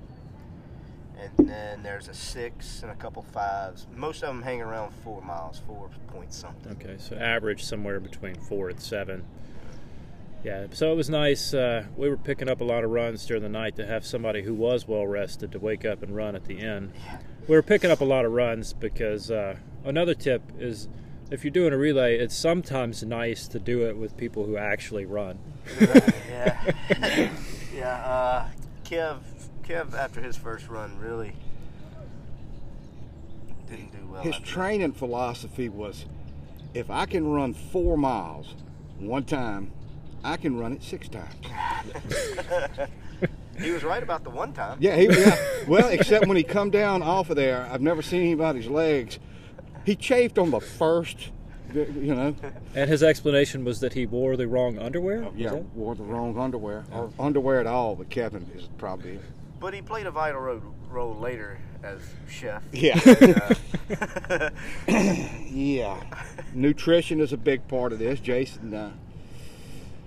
and 1.18 1.48
then 1.48 1.82
there's 1.82 2.08
a 2.08 2.14
six 2.14 2.82
and 2.82 2.90
a 2.90 2.96
couple 2.96 3.22
fives. 3.22 3.86
Most 3.94 4.22
of 4.22 4.28
them 4.28 4.42
hang 4.42 4.62
around 4.62 4.92
four 5.04 5.20
miles, 5.20 5.60
four 5.66 5.90
point 6.08 6.32
something. 6.32 6.72
Okay, 6.72 6.96
so 6.98 7.14
average 7.16 7.62
somewhere 7.64 8.00
between 8.00 8.36
four 8.36 8.70
and 8.70 8.80
seven. 8.80 9.24
Yeah, 10.46 10.68
so 10.70 10.92
it 10.92 10.94
was 10.94 11.10
nice. 11.10 11.52
Uh, 11.52 11.86
we 11.96 12.08
were 12.08 12.16
picking 12.16 12.48
up 12.48 12.60
a 12.60 12.64
lot 12.64 12.84
of 12.84 12.90
runs 12.90 13.26
during 13.26 13.42
the 13.42 13.48
night 13.48 13.74
to 13.78 13.84
have 13.84 14.06
somebody 14.06 14.42
who 14.42 14.54
was 14.54 14.86
well 14.86 15.04
rested 15.04 15.50
to 15.50 15.58
wake 15.58 15.84
up 15.84 16.04
and 16.04 16.14
run 16.14 16.36
at 16.36 16.44
the 16.44 16.60
end. 16.60 16.92
We 17.48 17.56
were 17.56 17.64
picking 17.64 17.90
up 17.90 18.00
a 18.00 18.04
lot 18.04 18.24
of 18.24 18.30
runs 18.30 18.72
because 18.72 19.28
uh, 19.28 19.56
another 19.84 20.14
tip 20.14 20.42
is 20.56 20.86
if 21.32 21.42
you're 21.42 21.50
doing 21.50 21.72
a 21.72 21.76
relay, 21.76 22.16
it's 22.16 22.36
sometimes 22.36 23.02
nice 23.02 23.48
to 23.48 23.58
do 23.58 23.88
it 23.88 23.96
with 23.96 24.16
people 24.16 24.44
who 24.44 24.56
actually 24.56 25.04
run. 25.04 25.40
yeah, 25.80 26.74
yeah. 27.74 27.96
Uh, 27.96 28.48
Kev, 28.84 29.18
Kev, 29.64 29.94
after 29.94 30.20
his 30.20 30.36
first 30.36 30.68
run, 30.68 30.96
really 31.00 31.32
didn't 33.68 33.90
do 33.90 34.06
well. 34.06 34.22
His 34.22 34.34
after 34.34 34.44
that. 34.46 34.52
training 34.52 34.92
philosophy 34.92 35.68
was 35.68 36.04
if 36.72 36.88
I 36.88 37.06
can 37.06 37.26
run 37.26 37.52
four 37.52 37.98
miles 37.98 38.54
one 39.00 39.24
time, 39.24 39.72
I 40.26 40.36
can 40.36 40.58
run 40.58 40.72
it 40.72 40.82
six 40.82 41.08
times. 41.08 41.34
he 43.60 43.70
was 43.70 43.84
right 43.84 44.02
about 44.02 44.24
the 44.24 44.30
one 44.30 44.52
time. 44.52 44.76
Yeah, 44.80 44.96
he, 44.96 45.06
yeah. 45.08 45.36
well, 45.68 45.88
except 45.88 46.26
when 46.26 46.36
he 46.36 46.42
come 46.42 46.70
down 46.70 47.02
off 47.02 47.30
of 47.30 47.36
there, 47.36 47.68
I've 47.70 47.80
never 47.80 48.02
seen 48.02 48.22
anybody's 48.22 48.66
legs. 48.66 49.18
He 49.84 49.94
chafed 49.94 50.36
on 50.36 50.50
the 50.50 50.60
first, 50.60 51.30
you 51.72 52.12
know. 52.14 52.34
And 52.74 52.90
his 52.90 53.04
explanation 53.04 53.64
was 53.64 53.78
that 53.80 53.92
he 53.92 54.04
wore 54.04 54.36
the 54.36 54.48
wrong 54.48 54.78
underwear. 54.78 55.22
Was 55.22 55.34
Yeah, 55.36 55.50
that- 55.50 55.64
wore 55.76 55.94
the 55.94 56.02
wrong 56.02 56.36
underwear 56.38 56.84
or 56.92 57.10
underwear 57.20 57.60
at 57.60 57.66
all. 57.68 57.94
But 57.94 58.10
Kevin 58.10 58.50
is 58.56 58.68
probably 58.78 59.20
But 59.60 59.74
he 59.74 59.80
played 59.82 60.06
a 60.06 60.10
vital 60.10 60.40
role, 60.40 60.62
role 60.90 61.14
later 61.14 61.58
as 61.84 62.00
chef. 62.28 62.64
Yeah. 62.72 62.98
And, 63.06 63.60
uh, 64.28 64.50
yeah. 65.48 66.02
Nutrition 66.52 67.20
is 67.20 67.32
a 67.32 67.36
big 67.36 67.68
part 67.68 67.92
of 67.92 68.00
this. 68.00 68.18
Jason, 68.18 68.74
uh, 68.74 68.90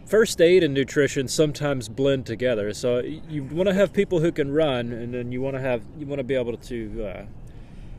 first 0.10 0.42
aid 0.42 0.64
and 0.64 0.74
nutrition 0.74 1.28
sometimes 1.28 1.88
blend 1.88 2.26
together. 2.26 2.74
So 2.74 3.00
you 3.00 3.44
want 3.44 3.70
to 3.70 3.76
have 3.76 3.94
people 3.94 4.20
who 4.20 4.32
can 4.32 4.52
run, 4.52 4.92
and 4.92 5.14
then 5.14 5.32
you 5.32 5.42
want 5.42 5.56
to 5.56 5.62
have 5.62 5.84
you 5.98 6.08
want 6.08 6.20
to 6.20 6.24
be 6.24 6.36
able 6.36 6.58
to 6.58 7.06
uh, 7.06 7.26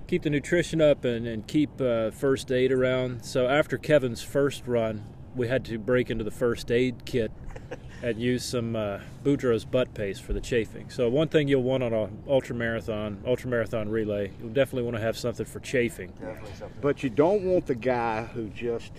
keep 0.08 0.22
the 0.22 0.30
nutrition 0.30 0.80
up 0.80 1.04
and, 1.04 1.26
and 1.26 1.46
keep 1.46 1.80
uh, 1.80 2.10
first 2.10 2.50
aid 2.50 2.72
around. 2.72 3.24
So 3.24 3.46
after 3.46 3.78
Kevin's 3.78 4.22
first 4.22 4.66
run, 4.66 5.04
we 5.36 5.46
had 5.46 5.64
to 5.66 5.78
break 5.78 6.10
into 6.10 6.24
the 6.24 6.32
first 6.32 6.72
aid 6.72 7.04
kit 7.04 7.30
and 8.02 8.20
use 8.20 8.44
some 8.44 8.74
uh, 8.74 8.98
Boudreaux's 9.22 9.64
butt 9.64 9.94
paste 9.94 10.22
for 10.22 10.32
the 10.32 10.40
chafing. 10.40 10.90
So 10.90 11.08
one 11.08 11.28
thing 11.28 11.46
you'll 11.46 11.62
want 11.62 11.84
on 11.84 11.92
a 11.92 12.10
ultra 12.28 12.56
marathon, 12.56 13.22
ultra 13.24 13.48
marathon 13.48 13.88
relay, 13.88 14.32
you'll 14.40 14.52
definitely 14.52 14.82
want 14.82 14.96
to 14.96 15.02
have 15.02 15.16
something 15.16 15.46
for 15.46 15.60
chafing. 15.60 16.10
definitely 16.20 16.50
something. 16.58 16.78
but 16.80 17.04
you 17.04 17.10
don't 17.10 17.44
want 17.44 17.66
the 17.66 17.76
guy 17.76 18.24
who 18.24 18.48
just 18.48 18.92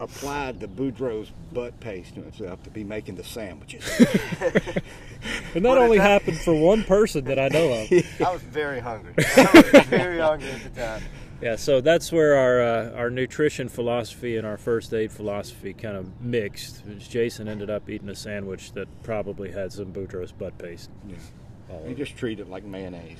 applied 0.00 0.60
the 0.60 0.66
Boudreaux's 0.68 1.30
butt 1.52 1.78
paste 1.80 2.14
to 2.16 2.22
himself 2.22 2.62
to 2.64 2.70
be 2.70 2.84
making 2.84 3.14
the 3.16 3.24
sandwiches. 3.24 3.84
And 5.54 5.64
that 5.64 5.78
only 5.78 5.98
that- 5.98 6.04
happened 6.22 6.38
for 6.40 6.54
one 6.54 6.82
person 6.84 7.24
that 7.26 7.38
I 7.38 7.48
know 7.48 7.72
of. 7.72 7.92
I 8.26 8.32
was 8.32 8.42
very 8.42 8.80
hungry. 8.80 9.14
I 9.18 9.70
was 9.72 9.86
very 9.86 10.18
hungry 10.18 10.50
at 10.50 10.62
the 10.74 10.80
time. 10.80 11.02
Yeah, 11.40 11.56
so 11.56 11.80
that's 11.80 12.10
where 12.12 12.36
our 12.36 12.62
uh, 12.62 12.90
our 12.96 13.10
nutrition 13.10 13.68
philosophy 13.68 14.36
and 14.36 14.46
our 14.46 14.56
first 14.56 14.94
aid 14.94 15.12
philosophy 15.12 15.74
kind 15.74 15.96
of 15.96 16.20
mixed. 16.20 16.82
Jason 16.98 17.48
ended 17.48 17.68
up 17.70 17.88
eating 17.90 18.08
a 18.08 18.14
sandwich 18.14 18.72
that 18.72 18.88
probably 19.02 19.50
had 19.50 19.72
some 19.72 19.92
Boudreaux's 19.92 20.32
butt 20.32 20.56
paste. 20.58 20.90
Yeah. 21.06 21.16
all 21.70 21.78
over 21.80 21.88
You 21.88 21.94
just 21.94 22.16
treat 22.16 22.40
it 22.40 22.48
like 22.48 22.64
mayonnaise. 22.64 23.18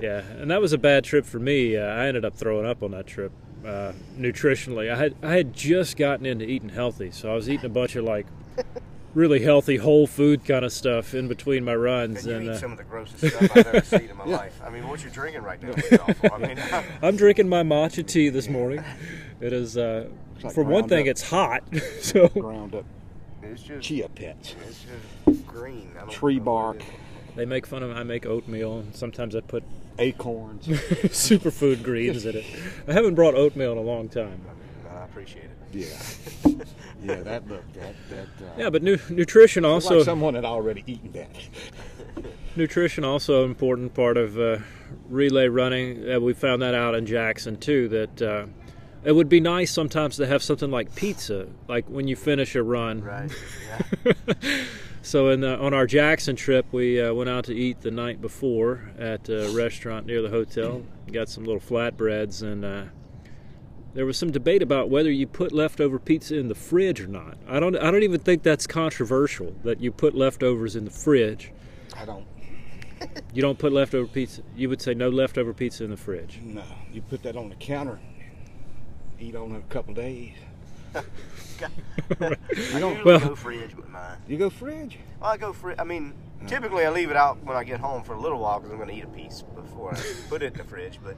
Yeah, 0.00 0.20
and 0.38 0.50
that 0.50 0.60
was 0.60 0.72
a 0.72 0.78
bad 0.78 1.04
trip 1.04 1.24
for 1.26 1.38
me. 1.38 1.76
Uh, 1.76 1.84
I 1.84 2.06
ended 2.06 2.24
up 2.24 2.34
throwing 2.36 2.66
up 2.66 2.82
on 2.82 2.90
that 2.92 3.06
trip 3.06 3.32
uh, 3.64 3.92
nutritionally. 4.16 4.90
I 4.90 4.96
had 4.96 5.14
I 5.22 5.32
had 5.34 5.52
just 5.52 5.96
gotten 5.96 6.26
into 6.26 6.44
eating 6.44 6.70
healthy, 6.70 7.10
so 7.10 7.30
I 7.30 7.34
was 7.34 7.48
eating 7.48 7.66
a 7.66 7.70
bunch 7.70 7.96
of 7.96 8.04
like 8.04 8.26
really 9.14 9.42
healthy 9.42 9.76
whole 9.76 10.06
food 10.06 10.44
kind 10.44 10.64
of 10.64 10.72
stuff 10.72 11.14
in 11.14 11.28
between 11.28 11.64
my 11.64 11.74
runs. 11.74 12.26
And 12.26 12.44
you 12.44 12.50
And 12.50 12.56
uh, 12.56 12.60
some 12.60 12.72
of 12.72 12.78
the 12.78 12.84
grossest 12.84 13.26
stuff 13.26 13.56
I've 13.56 13.66
ever 13.66 13.84
seen 13.84 14.10
in 14.10 14.16
my 14.16 14.24
life. 14.26 14.60
I 14.64 14.70
mean, 14.70 14.86
what 14.88 15.02
you're 15.02 15.12
drinking 15.12 15.42
right 15.42 15.62
now 15.62 15.70
is 15.70 15.98
awful. 15.98 16.30
I 16.32 16.38
mean, 16.38 16.58
I'm 17.02 17.16
drinking 17.16 17.48
my 17.48 17.62
matcha 17.62 18.06
tea 18.06 18.28
this 18.28 18.48
morning. 18.48 18.82
It 19.40 19.52
is, 19.52 19.76
uh, 19.76 20.08
like 20.42 20.54
for 20.54 20.64
one 20.64 20.88
thing, 20.88 21.08
up. 21.08 21.12
it's 21.12 21.22
hot. 21.22 21.62
so 22.00 22.28
Ground 22.28 22.74
up 22.74 22.84
it's 23.52 23.62
just 23.62 23.86
chia 23.86 24.08
pets. 24.08 24.54
it's 24.66 24.84
just 25.26 25.46
green. 25.46 25.90
I 25.96 26.00
don't 26.00 26.10
Tree 26.10 26.38
know 26.38 26.52
what 26.52 26.76
it 26.76 26.78
bark. 26.78 26.82
they 27.36 27.44
make 27.44 27.66
fun 27.66 27.82
of. 27.82 27.96
I 27.96 28.02
make 28.02 28.26
oatmeal, 28.26 28.78
and 28.78 28.94
sometimes 28.96 29.36
I 29.36 29.40
put 29.40 29.62
Acorns. 29.98 30.66
superfood 30.66 31.82
greens 31.82 32.24
in 32.24 32.36
it. 32.36 32.44
I 32.88 32.92
haven't 32.92 33.14
brought 33.14 33.34
oatmeal 33.34 33.72
in 33.72 33.78
a 33.78 33.82
long 33.82 34.08
time. 34.08 34.40
I 34.90 35.04
appreciate 35.04 35.44
it. 35.44 35.50
Yeah. 35.72 36.54
Yeah, 37.04 37.16
that 37.16 37.48
look 37.48 37.64
that 37.72 37.96
that. 38.10 38.46
Uh, 38.46 38.50
Yeah, 38.56 38.70
but 38.70 38.80
nu- 38.80 38.96
nutrition 39.10 39.64
also 39.64 39.96
like 39.96 40.04
someone 40.04 40.34
had 40.34 40.44
already 40.44 40.84
eaten 40.86 41.10
that. 41.12 41.30
nutrition 42.56 43.02
also 43.02 43.42
an 43.42 43.50
important 43.50 43.92
part 43.92 44.16
of 44.16 44.38
uh, 44.38 44.58
relay 45.08 45.48
running. 45.48 46.08
Uh, 46.08 46.20
we 46.20 46.32
found 46.32 46.62
that 46.62 46.74
out 46.76 46.94
in 46.94 47.04
Jackson 47.04 47.56
too. 47.56 47.88
That 47.88 48.22
uh, 48.22 48.46
it 49.02 49.10
would 49.16 49.28
be 49.28 49.40
nice 49.40 49.72
sometimes 49.72 50.14
to 50.18 50.28
have 50.28 50.44
something 50.44 50.70
like 50.70 50.94
pizza, 50.94 51.48
like 51.66 51.86
when 51.86 52.06
you 52.06 52.14
finish 52.14 52.54
a 52.54 52.62
run. 52.62 53.02
Right. 53.02 53.32
Yeah. 54.04 54.12
So 55.02 55.30
in 55.30 55.40
the, 55.40 55.58
on 55.58 55.74
our 55.74 55.86
Jackson 55.86 56.36
trip, 56.36 56.64
we 56.70 57.00
uh, 57.00 57.12
went 57.12 57.28
out 57.28 57.44
to 57.46 57.54
eat 57.54 57.80
the 57.80 57.90
night 57.90 58.20
before 58.20 58.92
at 58.96 59.28
a 59.28 59.50
restaurant 59.50 60.06
near 60.06 60.22
the 60.22 60.28
hotel. 60.28 60.82
Got 61.10 61.28
some 61.28 61.44
little 61.44 61.60
flatbreads, 61.60 62.42
and 62.42 62.64
uh, 62.64 62.84
there 63.94 64.06
was 64.06 64.16
some 64.16 64.30
debate 64.30 64.62
about 64.62 64.90
whether 64.90 65.10
you 65.10 65.26
put 65.26 65.50
leftover 65.50 65.98
pizza 65.98 66.38
in 66.38 66.46
the 66.46 66.54
fridge 66.54 67.00
or 67.00 67.08
not. 67.08 67.36
I 67.48 67.58
don't. 67.58 67.76
I 67.76 67.90
don't 67.90 68.04
even 68.04 68.20
think 68.20 68.44
that's 68.44 68.66
controversial 68.68 69.54
that 69.64 69.80
you 69.80 69.90
put 69.90 70.14
leftovers 70.14 70.76
in 70.76 70.84
the 70.84 70.90
fridge. 70.90 71.52
I 71.96 72.04
don't. 72.04 72.26
You 73.34 73.42
don't 73.42 73.58
put 73.58 73.72
leftover 73.72 74.06
pizza. 74.06 74.42
You 74.54 74.68
would 74.68 74.80
say 74.80 74.94
no 74.94 75.08
leftover 75.08 75.52
pizza 75.52 75.82
in 75.82 75.90
the 75.90 75.96
fridge. 75.96 76.38
No, 76.40 76.62
you 76.92 77.02
put 77.02 77.24
that 77.24 77.36
on 77.36 77.48
the 77.48 77.56
counter. 77.56 77.98
Eat 79.18 79.34
on 79.34 79.56
it 79.56 79.58
a 79.58 79.72
couple 79.72 79.92
days. 79.92 80.34
I 82.20 82.78
don't 82.80 83.04
Well- 83.04 83.20
go 83.20 83.34
fridge 83.34 83.74
with 83.76 83.88
mine. 83.88 84.18
You 84.28 84.36
go 84.38 84.50
fridge. 84.50 84.98
Well, 85.20 85.30
I 85.30 85.36
go 85.36 85.52
fridge. 85.52 85.76
I 85.78 85.84
mean, 85.84 86.14
typically 86.46 86.84
I 86.84 86.90
leave 86.90 87.10
it 87.10 87.16
out 87.16 87.42
when 87.44 87.56
I 87.56 87.64
get 87.64 87.80
home 87.80 88.02
for 88.02 88.14
a 88.14 88.20
little 88.20 88.38
while 88.40 88.58
because 88.58 88.72
I'm 88.72 88.78
going 88.78 88.90
to 88.90 88.96
eat 88.96 89.04
a 89.04 89.08
piece 89.08 89.42
before 89.54 89.94
I 89.94 90.00
put 90.28 90.42
it 90.42 90.52
in 90.52 90.58
the 90.58 90.64
fridge. 90.64 90.98
But 91.02 91.16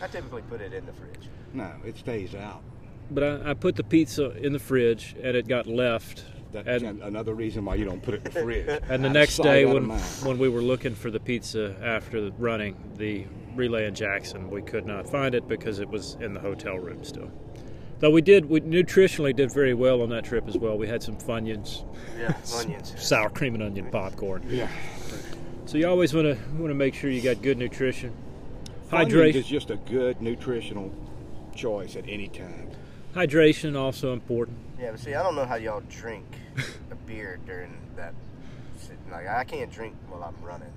I 0.00 0.06
typically 0.06 0.42
put 0.42 0.60
it 0.60 0.72
in 0.72 0.86
the 0.86 0.92
fridge. 0.92 1.28
No, 1.52 1.70
it 1.84 1.96
stays 1.98 2.34
out. 2.34 2.62
But 3.10 3.24
I, 3.24 3.50
I 3.50 3.54
put 3.54 3.76
the 3.76 3.84
pizza 3.84 4.30
in 4.38 4.52
the 4.52 4.58
fridge, 4.58 5.14
and 5.22 5.36
it 5.36 5.46
got 5.48 5.66
left. 5.66 6.24
That's 6.52 6.82
And- 6.82 7.02
another 7.02 7.34
reason 7.34 7.64
why 7.64 7.74
you 7.76 7.84
don't 7.84 8.02
put 8.02 8.14
it 8.14 8.26
in 8.26 8.32
the 8.32 8.40
fridge. 8.42 8.82
And 8.88 9.02
the 9.04 9.08
Out 9.08 9.14
next 9.14 9.38
day, 9.38 9.64
when 9.64 9.88
when 9.90 10.38
we 10.38 10.48
were 10.48 10.62
looking 10.62 10.94
for 10.94 11.10
the 11.10 11.20
pizza 11.20 11.76
after 11.82 12.20
the 12.20 12.32
running 12.38 12.76
the 12.96 13.26
relay 13.54 13.86
in 13.86 13.94
Jackson, 13.94 14.50
we 14.50 14.62
could 14.62 14.86
not 14.86 15.08
find 15.08 15.34
it 15.34 15.46
because 15.48 15.78
it 15.78 15.88
was 15.88 16.16
in 16.20 16.32
the 16.34 16.40
hotel 16.40 16.78
room 16.78 17.04
still. 17.04 17.30
Though 18.02 18.10
we 18.10 18.20
did, 18.20 18.46
we 18.46 18.60
nutritionally 18.62 19.34
did 19.34 19.52
very 19.52 19.74
well 19.74 20.02
on 20.02 20.08
that 20.08 20.24
trip 20.24 20.48
as 20.48 20.58
well. 20.58 20.76
We 20.76 20.88
had 20.88 21.04
some 21.04 21.16
Funyuns, 21.16 21.84
Yeah, 22.18 22.34
onions. 22.56 22.92
sour 23.00 23.30
cream 23.30 23.54
and 23.54 23.62
onion 23.62 23.92
popcorn. 23.92 24.42
yeah, 24.48 24.66
So 25.66 25.78
you 25.78 25.86
always 25.88 26.12
want 26.12 26.26
to 26.26 26.34
want 26.56 26.70
to 26.70 26.74
make 26.74 26.94
sure 26.94 27.10
you 27.10 27.22
got 27.22 27.40
good 27.42 27.58
nutrition. 27.58 28.12
Funyuns 28.90 29.06
Hydration, 29.12 29.34
is 29.36 29.46
just 29.46 29.70
a 29.70 29.76
good 29.76 30.20
nutritional 30.20 30.92
choice 31.54 31.94
at 31.94 32.02
any 32.08 32.26
time. 32.26 32.70
hydration 33.14 33.78
also 33.78 34.12
important. 34.12 34.58
Yeah, 34.80 34.90
but 34.90 34.98
see, 34.98 35.14
I 35.14 35.22
don't 35.22 35.36
know 35.36 35.46
how 35.46 35.54
y'all 35.54 35.82
drink 35.88 36.26
a 36.90 36.96
beer 37.06 37.38
during 37.46 37.72
that. 37.94 38.14
sit- 38.78 38.96
Like, 39.12 39.28
I 39.28 39.44
can't 39.44 39.70
drink 39.70 39.94
while 40.08 40.24
I'm 40.24 40.44
running. 40.44 40.72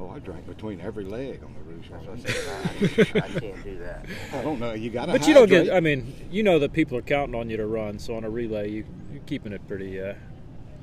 Oh, 0.00 0.10
I 0.10 0.18
drank 0.18 0.46
between 0.46 0.80
every 0.80 1.04
leg 1.04 1.42
on 1.44 1.54
the 1.54 1.60
Rouge 1.72 1.88
That's 1.90 2.04
what 2.06 2.12
I'm 2.12 2.78
Orleans. 2.80 2.96
saying. 2.96 3.08
I, 3.14 3.18
I 3.18 3.40
can't 3.40 3.64
do 3.64 3.78
that. 3.78 4.06
I 4.32 4.42
don't 4.42 4.58
know. 4.58 4.72
You 4.72 4.90
got 4.90 5.06
to. 5.06 5.12
But 5.12 5.28
you 5.28 5.34
don't 5.34 5.48
get. 5.48 5.72
I 5.72 5.80
mean, 5.80 6.12
you 6.30 6.42
know 6.42 6.58
that 6.58 6.72
people 6.72 6.98
are 6.98 7.02
counting 7.02 7.34
on 7.34 7.48
you 7.50 7.56
to 7.56 7.66
run. 7.66 7.98
So 7.98 8.16
on 8.16 8.24
a 8.24 8.30
relay, 8.30 8.70
you 8.70 8.84
you're 9.12 9.22
keeping 9.26 9.52
it 9.52 9.66
pretty 9.68 10.00
uh, 10.00 10.14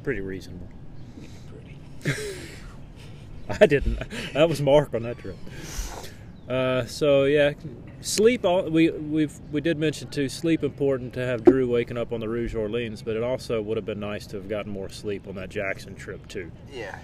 pretty 0.04 0.22
reasonable. 0.22 0.68
Pretty 2.04 2.36
I 3.62 3.66
didn't. 3.66 4.00
That 4.34 4.48
was 4.48 4.62
Mark 4.62 4.94
on 4.94 5.04
that 5.04 5.18
trip. 5.18 5.38
Uh, 6.48 6.86
so 6.86 7.26
yeah, 7.26 7.54
sleep. 8.02 8.46
All 8.46 8.70
we 8.70 8.90
we've 8.90 9.38
we 9.52 9.60
did 9.62 9.78
mention 9.78 10.10
too. 10.10 10.30
Sleep 10.30 10.64
important 10.64 11.14
to 11.14 11.20
have 11.26 11.44
Drew 11.44 11.68
waking 11.70 11.98
up 11.98 12.14
on 12.14 12.20
the 12.20 12.30
Rouge 12.30 12.56
Orleans, 12.56 13.02
but 13.02 13.16
it 13.16 13.24
also 13.24 13.62
would 13.62 13.78
have 13.78 13.86
been 13.86 14.00
nice 14.00 14.26
to 14.28 14.38
have 14.38 14.48
gotten 14.48 14.72
more 14.72 14.90
sleep 14.90 15.28
on 15.28 15.36
that 15.36 15.50
Jackson 15.50 15.96
trip 15.96 16.28
too. 16.28 16.52
Yeah. 16.72 16.98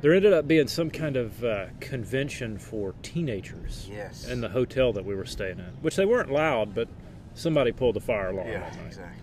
There 0.00 0.14
ended 0.14 0.32
up 0.32 0.48
being 0.48 0.66
some 0.66 0.90
kind 0.90 1.16
of 1.16 1.44
uh, 1.44 1.66
convention 1.80 2.58
for 2.58 2.94
teenagers 3.02 3.88
Yes. 3.92 4.26
in 4.28 4.40
the 4.40 4.48
hotel 4.48 4.92
that 4.94 5.04
we 5.04 5.14
were 5.14 5.26
staying 5.26 5.60
at, 5.60 5.82
which 5.82 5.96
they 5.96 6.06
weren't 6.06 6.32
loud, 6.32 6.74
but 6.74 6.88
somebody 7.34 7.70
pulled 7.72 7.96
the 7.96 8.00
fire 8.00 8.30
alarm 8.30 8.48
Yeah, 8.48 8.66
exactly. 8.86 9.18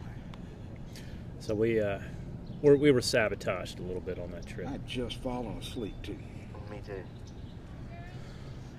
So 1.40 1.56
we 1.56 1.80
uh, 1.80 2.00
we're, 2.62 2.76
we 2.76 2.92
were 2.92 3.02
sabotaged 3.02 3.80
a 3.80 3.82
little 3.82 4.02
bit 4.02 4.20
on 4.20 4.32
that 4.32 4.46
trip. 4.46 4.68
I 4.68 4.78
just 4.88 5.18
fallen 5.22 5.58
asleep 5.58 5.96
too. 6.04 6.18
Me 6.70 6.82
too. 6.86 7.04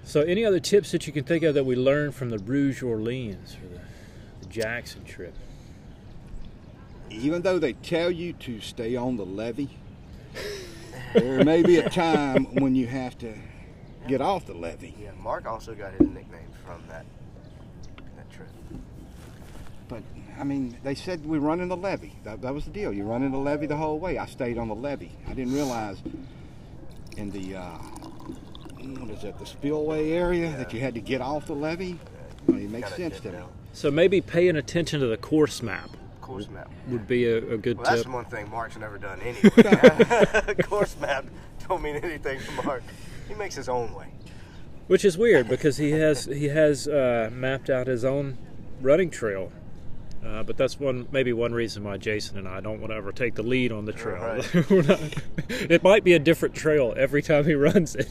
So 0.04 0.22
any 0.22 0.44
other 0.44 0.60
tips 0.60 0.92
that 0.92 1.06
you 1.06 1.12
can 1.12 1.24
think 1.24 1.42
of 1.42 1.54
that 1.54 1.64
we 1.64 1.76
learned 1.76 2.14
from 2.14 2.30
the 2.30 2.38
Rouge 2.38 2.82
Orleans 2.82 3.56
or 3.62 3.74
the, 3.74 3.80
the 4.40 4.46
Jackson 4.46 5.04
trip? 5.04 5.34
Even 7.10 7.42
though 7.42 7.58
they 7.58 7.72
tell 7.72 8.10
you 8.10 8.32
to 8.34 8.60
stay 8.60 8.94
on 8.96 9.16
the 9.16 9.24
levee, 9.24 9.70
there 11.14 11.44
may 11.44 11.62
be 11.62 11.78
a 11.78 11.88
time 11.88 12.44
when 12.56 12.74
you 12.74 12.86
have 12.86 13.16
to 13.18 13.34
get 14.06 14.20
off 14.20 14.46
the 14.46 14.54
levee. 14.54 14.94
Yeah, 15.00 15.10
Mark 15.20 15.46
also 15.46 15.74
got 15.74 15.92
his 15.92 16.08
nickname 16.08 16.50
from 16.64 16.82
that 16.88 17.04
that 18.16 18.30
trip. 18.30 18.48
But 19.88 20.02
I 20.38 20.44
mean, 20.44 20.76
they 20.82 20.94
said 20.94 21.24
we're 21.24 21.40
running 21.40 21.68
the 21.68 21.76
levee. 21.76 22.14
That, 22.24 22.42
that 22.42 22.54
was 22.54 22.64
the 22.64 22.70
deal. 22.70 22.92
You're 22.92 23.06
running 23.06 23.32
the 23.32 23.38
levee 23.38 23.66
the 23.66 23.76
whole 23.76 23.98
way. 23.98 24.18
I 24.18 24.26
stayed 24.26 24.58
on 24.58 24.68
the 24.68 24.74
levee. 24.74 25.12
I 25.26 25.34
didn't 25.34 25.54
realize 25.54 25.98
in 27.16 27.30
the 27.30 27.56
uh, 27.56 27.78
what 28.98 29.10
is 29.10 29.22
that, 29.22 29.38
the 29.38 29.46
spillway 29.46 30.12
area, 30.12 30.50
that 30.56 30.72
you 30.72 30.80
had 30.80 30.94
to 30.94 31.00
get 31.00 31.20
off 31.20 31.46
the 31.46 31.54
levee. 31.54 31.98
Well, 32.46 32.58
it 32.58 32.70
makes 32.70 32.94
sense 32.94 33.14
did 33.14 33.22
to 33.22 33.32
me. 33.32 33.38
know. 33.38 33.48
So 33.72 33.90
maybe 33.90 34.20
paying 34.20 34.56
attention 34.56 35.00
to 35.00 35.06
the 35.06 35.16
course 35.16 35.62
map 35.62 35.90
Course 36.28 36.48
map. 36.50 36.70
would 36.88 37.06
be 37.08 37.24
a, 37.26 37.38
a 37.38 37.56
good 37.56 37.78
Well, 37.78 37.86
that's 37.90 38.02
tip. 38.02 38.12
one 38.12 38.26
thing 38.26 38.50
Mark's 38.50 38.76
never 38.76 38.98
done 38.98 39.18
anyway. 39.22 40.54
course 40.62 40.94
map 41.00 41.24
don't 41.68 41.82
mean 41.82 41.96
anything 41.96 42.38
to 42.40 42.62
Mark. 42.64 42.82
He 43.28 43.34
makes 43.34 43.54
his 43.54 43.68
own 43.68 43.92
way. 43.94 44.08
Which 44.88 45.04
is 45.04 45.16
weird 45.18 45.48
because 45.48 45.78
he 45.78 45.90
has 45.92 46.26
he 46.26 46.48
has 46.48 46.86
uh, 46.86 47.30
mapped 47.32 47.70
out 47.70 47.86
his 47.86 48.04
own 48.04 48.36
running 48.80 49.10
trail. 49.10 49.50
Uh, 50.24 50.42
but 50.42 50.56
that's 50.56 50.78
one 50.78 51.06
maybe 51.12 51.32
one 51.32 51.52
reason 51.54 51.84
why 51.84 51.96
Jason 51.96 52.36
and 52.38 52.46
I 52.48 52.60
don't 52.60 52.80
want 52.80 52.90
to 52.92 52.96
ever 52.96 53.12
take 53.12 53.34
the 53.34 53.42
lead 53.42 53.72
on 53.72 53.84
the 53.86 53.92
trail. 53.92 54.20
Right. 54.22 54.70
Not- 54.88 55.00
it 55.48 55.82
might 55.82 56.04
be 56.04 56.12
a 56.12 56.18
different 56.18 56.54
trail 56.54 56.92
every 56.96 57.22
time 57.22 57.44
he 57.44 57.54
runs 57.54 57.96
it. 57.96 58.08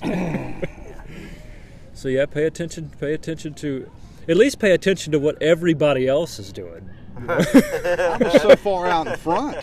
so 1.94 2.08
yeah, 2.10 2.26
pay 2.26 2.46
attention. 2.46 2.92
Pay 3.00 3.14
attention 3.14 3.54
to, 3.56 3.90
at 4.28 4.38
least 4.38 4.58
pay 4.60 4.72
attention 4.72 5.12
to 5.12 5.20
what 5.20 5.40
everybody 5.42 6.08
else 6.08 6.40
is 6.40 6.52
doing. 6.52 6.90
I 7.30 8.18
was 8.20 8.42
so 8.42 8.56
far 8.56 8.88
out 8.88 9.08
in 9.08 9.18
front. 9.18 9.58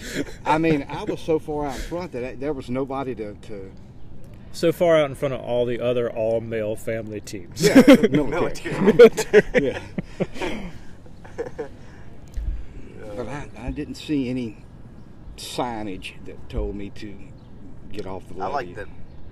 I 0.44 0.58
mean, 0.58 0.86
I 0.88 1.04
was 1.04 1.20
so 1.20 1.38
far 1.38 1.66
out 1.66 1.74
in 1.76 1.80
front 1.82 2.12
that 2.12 2.24
I- 2.24 2.34
there 2.34 2.52
was 2.52 2.68
nobody 2.70 3.14
to, 3.16 3.34
to 3.34 3.70
So 4.52 4.72
far 4.72 4.96
out 4.96 5.08
in 5.10 5.14
front 5.14 5.34
of 5.34 5.40
all 5.40 5.64
the 5.66 5.80
other 5.80 6.10
all 6.10 6.40
male 6.40 6.76
family 6.76 7.20
teams. 7.20 7.62
yeah, 7.62 7.74
military. 8.10 8.80
Military. 8.92 9.42
yeah. 9.66 9.80
But 13.16 13.28
I, 13.28 13.48
I 13.58 13.70
didn't 13.70 13.94
see 13.94 14.28
any 14.28 14.64
signage 15.36 16.12
that 16.26 16.48
told 16.48 16.74
me 16.76 16.90
to 16.90 17.14
get 17.92 18.06
off 18.06 18.28
the 18.28 18.42
I 18.42 18.46
like 18.48 18.74
that 18.76 18.88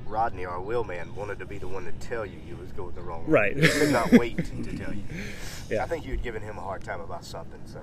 Rodney, 0.07 0.45
our 0.45 0.61
wheelman, 0.61 1.15
wanted 1.17 1.39
to 1.39 1.47
be 1.47 1.59
the 1.59 1.67
one 1.69 1.85
to 1.87 1.93
tell 1.93 2.27
you 2.27 2.39
you 2.47 2.55
was 2.57 2.71
going 2.73 2.95
the 2.95 3.01
wrong 3.01 3.25
way. 3.27 3.33
Right. 3.33 3.57
He 3.57 3.67
could 3.69 3.91
not 3.93 4.13
wait 4.13 4.37
to 4.37 4.77
tell 4.77 4.93
you. 4.93 5.03
Yeah. 5.71 5.85
I 5.85 5.87
think 5.87 6.05
you 6.05 6.11
had 6.11 6.23
given 6.23 6.43
him 6.43 6.59
a 6.59 6.61
hard 6.61 6.85
time 6.85 7.01
about 7.01 7.25
something, 7.25 7.59
so. 7.65 7.81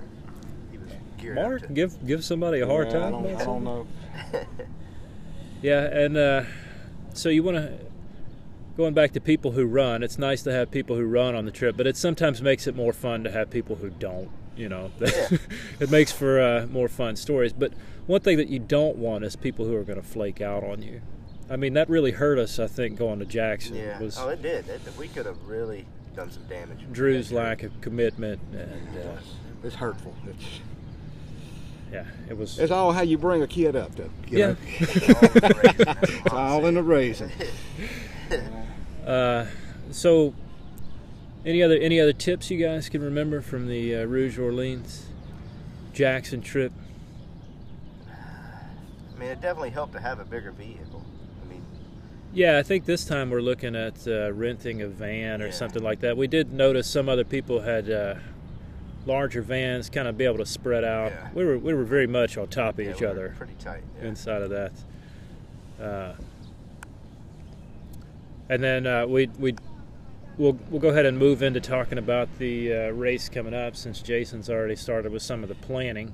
Geared 1.19 1.37
up 1.37 1.43
Mark, 1.45 1.61
to- 1.67 1.73
give 1.73 2.05
give 2.07 2.23
somebody 2.23 2.59
a 2.59 2.67
hard 2.67 2.87
Yeah, 2.87 2.93
time. 2.99 3.15
I 3.15 3.21
don't, 3.21 3.41
I 3.41 3.45
don't 3.45 3.63
know. 3.63 3.87
Yeah, 5.61 5.83
and 5.85 6.15
uh, 6.17 6.43
so 7.13 7.27
you 7.29 7.43
want 7.43 7.57
to 7.57 7.77
going 8.77 8.93
back 8.93 9.11
to 9.11 9.19
people 9.19 9.51
who 9.51 9.65
run. 9.65 10.03
It's 10.03 10.17
nice 10.17 10.41
to 10.43 10.53
have 10.53 10.71
people 10.71 10.95
who 10.95 11.03
run 11.03 11.35
on 11.35 11.43
the 11.45 11.51
trip, 11.51 11.75
but 11.75 11.85
it 11.85 11.97
sometimes 11.97 12.41
makes 12.41 12.65
it 12.65 12.75
more 12.77 12.93
fun 12.93 13.25
to 13.25 13.31
have 13.31 13.49
people 13.49 13.75
who 13.75 13.89
don't. 13.89 14.29
You 14.55 14.69
know, 14.69 14.91
Yeah. 14.99 15.37
it 15.79 15.89
makes 15.89 16.11
for 16.11 16.39
uh, 16.41 16.67
more 16.67 16.87
fun 16.87 17.15
stories. 17.15 17.51
But 17.53 17.73
one 18.07 18.21
thing 18.21 18.37
that 18.37 18.47
you 18.49 18.59
don't 18.59 18.97
want 18.97 19.23
is 19.23 19.35
people 19.35 19.65
who 19.65 19.75
are 19.75 19.83
going 19.83 20.01
to 20.01 20.07
flake 20.07 20.39
out 20.41 20.63
on 20.63 20.81
you. 20.81 21.01
I 21.49 21.55
mean, 21.55 21.73
that 21.73 21.89
really 21.89 22.11
hurt 22.11 22.37
us. 22.37 22.59
I 22.59 22.67
think 22.67 22.97
going 22.97 23.19
to 23.19 23.25
Jackson 23.25 23.75
yeah. 23.75 23.99
was 23.99 24.17
oh, 24.17 24.29
it 24.29 24.41
did. 24.41 24.67
It, 24.69 24.81
we 24.97 25.07
could 25.09 25.25
have 25.25 25.41
really 25.47 25.85
done 26.15 26.29
some 26.31 26.43
damage. 26.43 26.79
Drew's 26.91 27.31
lack 27.31 27.63
of 27.63 27.79
commitment, 27.81 28.39
and 28.51 28.97
uh, 28.97 29.17
It's 29.63 29.75
hurtful. 29.75 30.13
It's, 30.27 30.45
yeah, 31.91 32.05
it 32.29 32.37
was. 32.37 32.59
it's 32.59 32.71
all 32.71 32.91
how 32.91 33.01
you 33.01 33.17
bring 33.17 33.41
a 33.41 33.47
kid 33.47 33.75
up. 33.75 33.95
To, 33.95 34.03
you 34.27 34.37
Yeah. 34.37 34.47
know? 34.47 34.55
It's 34.79 34.95
it's 36.25 36.33
all 36.33 36.65
in 36.65 36.75
the 36.75 36.83
raising. 36.83 37.31
Uh, 39.05 39.45
so, 39.91 40.33
any 41.45 41.63
other 41.63 41.75
any 41.77 41.99
other 41.99 42.13
tips 42.13 42.51
you 42.51 42.63
guys 42.63 42.89
can 42.89 43.01
remember 43.01 43.41
from 43.41 43.67
the 43.67 43.95
uh, 43.95 44.03
Rouge 44.05 44.37
Orleans 44.37 45.07
Jackson 45.93 46.41
trip? 46.41 46.71
I 48.07 49.19
mean, 49.19 49.29
it 49.29 49.41
definitely 49.41 49.71
helped 49.71 49.93
to 49.93 49.99
have 49.99 50.19
a 50.19 50.25
bigger 50.25 50.51
vehicle. 50.51 51.03
I 51.45 51.49
mean, 51.51 51.61
Yeah, 52.33 52.57
I 52.57 52.63
think 52.63 52.85
this 52.85 53.03
time 53.03 53.29
we're 53.31 53.41
looking 53.41 53.75
at 53.75 54.07
uh, 54.07 54.31
renting 54.33 54.81
a 54.81 54.87
van 54.87 55.41
or 55.41 55.47
Yeah. 55.47 55.51
something 55.51 55.83
like 55.83 56.01
that. 56.01 56.15
We 56.15 56.27
did 56.27 56.53
notice 56.53 56.87
some 56.87 57.09
other 57.09 57.23
people 57.25 57.61
had 57.61 57.89
uh, 57.89 58.15
larger 59.09 59.41
vans, 59.41 59.89
kind 59.89 60.07
of 60.07 60.17
be 60.17 60.23
able 60.23 60.37
to 60.37 60.45
spread 60.45 60.83
out. 60.85 61.11
Yeah. 61.11 61.29
We 61.33 61.43
were 61.43 61.57
we 61.57 61.73
were 61.73 61.83
very 61.83 62.07
much 62.07 62.37
on 62.37 62.47
top 62.47 62.79
of 62.79 62.85
yeah, 62.85 62.91
each 62.91 63.01
we 63.01 63.07
other 63.07 63.35
Pretty 63.37 63.55
tight. 63.59 63.83
Yeah. 63.99 64.07
inside 64.07 64.41
of 64.41 64.49
that. 64.51 64.71
Uh, 65.81 66.13
and 68.47 68.63
then 68.63 68.87
uh, 68.87 69.05
we 69.07 69.27
we 69.39 69.55
we'll 70.37 70.57
we'll 70.69 70.79
go 70.79 70.89
ahead 70.89 71.05
and 71.05 71.17
move 71.17 71.41
into 71.41 71.59
talking 71.59 71.97
about 71.97 72.29
the 72.37 72.73
uh, 72.73 72.89
race 72.91 73.27
coming 73.27 73.53
up 73.53 73.75
since 73.75 74.01
Jason's 74.01 74.49
already 74.49 74.75
started 74.75 75.11
with 75.11 75.21
some 75.23 75.43
of 75.43 75.49
the 75.49 75.55
planning. 75.55 76.13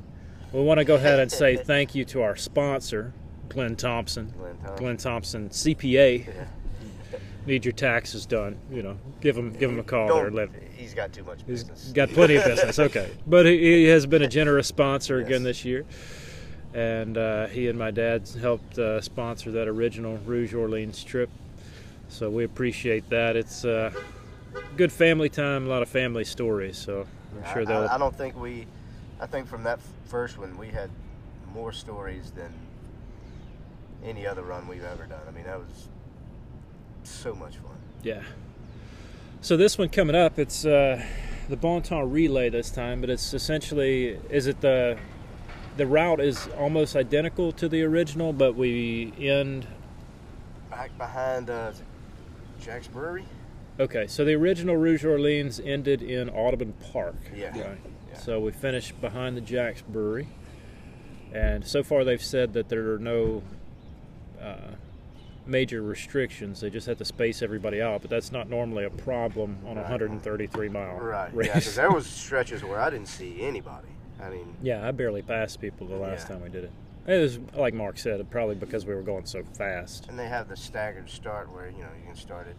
We 0.51 0.61
want 0.61 0.79
to 0.79 0.85
go 0.85 0.95
ahead 0.95 1.19
and 1.19 1.31
say 1.31 1.57
thank 1.71 1.95
you 1.95 2.05
to 2.05 2.21
our 2.21 2.35
sponsor, 2.35 3.13
Glenn 3.49 3.75
Thompson. 3.75 4.33
Glenn 4.37 4.57
Thompson. 4.57 4.75
Glenn 4.77 4.97
Thompson, 4.97 5.49
CPA. 5.49 6.47
Need 7.45 7.63
your 7.63 7.73
taxes 7.73 8.25
done. 8.25 8.57
You 8.71 8.81
know, 8.81 8.97
give 9.21 9.37
him 9.37 9.53
give 9.53 9.69
him 9.69 9.79
a 9.79 9.83
call 9.83 10.11
or 10.11 10.29
Don't, 10.29 10.35
let. 10.35 10.49
he's 10.75 10.93
got 10.93 11.13
too 11.13 11.23
much 11.23 11.45
business. 11.45 11.83
He's 11.83 11.93
got 11.93 12.09
plenty 12.09 12.35
of 12.35 12.45
business. 12.45 12.79
Okay, 12.79 13.11
but 13.27 13.45
he, 13.45 13.57
he 13.57 13.83
has 13.85 14.05
been 14.05 14.23
a 14.23 14.27
generous 14.27 14.67
sponsor 14.67 15.19
again 15.19 15.43
this 15.43 15.63
year, 15.63 15.85
and 16.73 17.17
uh, 17.17 17.47
he 17.47 17.67
and 17.67 17.77
my 17.77 17.91
dad 17.91 18.27
helped 18.41 18.79
uh, 18.79 18.99
sponsor 18.99 19.51
that 19.51 19.67
original 19.67 20.17
Rouge 20.25 20.53
Orleans 20.53 21.03
trip. 21.03 21.29
So 22.09 22.29
we 22.29 22.43
appreciate 22.43 23.09
that. 23.09 23.35
It's 23.35 23.63
uh, 23.63 23.91
good 24.77 24.91
family 24.91 25.29
time, 25.29 25.65
a 25.65 25.69
lot 25.69 25.81
of 25.81 25.89
family 25.89 26.23
stories. 26.23 26.77
So 26.77 27.05
I'm 27.35 27.53
sure 27.53 27.65
they'll. 27.65 27.87
I, 27.87 27.95
I 27.95 27.97
don't 27.97 28.15
think 28.15 28.35
we. 28.35 28.65
I 29.19 29.27
think 29.27 29.47
from 29.47 29.63
that 29.63 29.79
first 30.05 30.37
one 30.37 30.57
we 30.57 30.67
had 30.69 30.89
more 31.53 31.71
stories 31.71 32.31
than 32.31 32.51
any 34.03 34.27
other 34.27 34.43
run 34.43 34.67
we've 34.67 34.83
ever 34.83 35.05
done. 35.05 35.21
I 35.27 35.31
mean, 35.31 35.45
that 35.45 35.57
was 35.57 35.87
so 37.09 37.33
much 37.33 37.57
fun. 37.57 37.77
Yeah. 38.03 38.23
So 39.41 39.57
this 39.57 39.77
one 39.77 39.89
coming 39.89 40.15
up, 40.15 40.39
it's 40.39 40.65
uh, 40.65 41.03
the 41.49 41.55
Bon 41.55 41.81
Temps 41.81 42.11
relay 42.11 42.49
this 42.49 42.71
time, 42.71 43.01
but 43.01 43.09
it's 43.09 43.33
essentially 43.33 44.19
is 44.29 44.47
it 44.47 44.61
the 44.61 44.97
the 45.77 45.85
route 45.85 46.19
is 46.19 46.47
almost 46.57 46.95
identical 46.95 47.51
to 47.53 47.67
the 47.67 47.83
original, 47.83 48.33
but 48.33 48.55
we 48.55 49.13
end. 49.19 49.67
Back 50.69 50.97
behind 50.97 51.49
uh, 51.49 51.73
Jax 52.61 52.87
Brewery. 52.87 53.25
Okay, 53.79 54.07
so 54.07 54.23
the 54.23 54.33
original 54.33 54.77
Rouge 54.77 55.03
Orleans 55.03 55.59
ended 55.59 56.01
in 56.01 56.29
Audubon 56.29 56.73
Park. 56.91 57.15
Yeah. 57.35 57.49
Right. 57.49 57.77
Yeah. 58.09 58.17
So 58.17 58.39
we 58.39 58.51
finished 58.51 58.99
behind 59.01 59.35
the 59.35 59.41
Jax 59.41 59.81
Brewery, 59.81 60.27
and 61.33 61.65
so 61.67 61.83
far 61.83 62.03
they've 62.03 62.23
said 62.23 62.53
that 62.53 62.69
there 62.69 62.93
are 62.93 62.99
no 62.99 63.43
uh, 64.41 64.75
major 65.47 65.81
restrictions. 65.81 66.59
They 66.61 66.69
just 66.69 66.87
have 66.87 66.97
to 66.97 67.05
space 67.05 67.41
everybody 67.41 67.81
out, 67.81 68.01
but 68.01 68.09
that's 68.09 68.31
not 68.31 68.49
normally 68.49 68.85
a 68.85 68.89
problem 68.89 69.57
on 69.65 69.77
a 69.77 69.81
Right. 69.81 69.89
133 69.89 70.69
mile 70.69 70.97
Right. 70.97 71.33
race. 71.35 71.47
Yeah, 71.47 71.55
because 71.55 71.75
there 71.75 71.91
was 71.91 72.07
stretches 72.07 72.63
where 72.63 72.79
I 72.79 72.89
didn't 72.89 73.07
see 73.07 73.41
anybody. 73.41 73.87
I 74.21 74.29
mean, 74.29 74.55
Yeah, 74.61 74.87
I 74.87 74.91
barely 74.91 75.21
passed 75.21 75.61
people 75.61 75.87
the 75.87 75.95
last 75.97 76.27
Yeah. 76.27 76.35
time 76.35 76.43
we 76.43 76.49
did 76.49 76.63
it. 76.65 76.71
It 77.07 77.19
was 77.19 77.37
like 77.53 77.73
Mark 77.75 77.99
said, 77.99 78.27
probably 78.31 78.55
because 78.55 78.85
we 78.85 78.95
were 78.95 79.03
going 79.03 79.25
so 79.27 79.43
fast. 79.43 80.07
and 80.09 80.17
they 80.17 80.27
have 80.27 80.47
the 80.49 80.57
staggered 80.57 81.09
start 81.09 81.51
where 81.53 81.67
you 81.69 81.77
know 81.83 81.89
you 81.99 82.07
can 82.07 82.15
start 82.15 82.47
at 82.47 82.55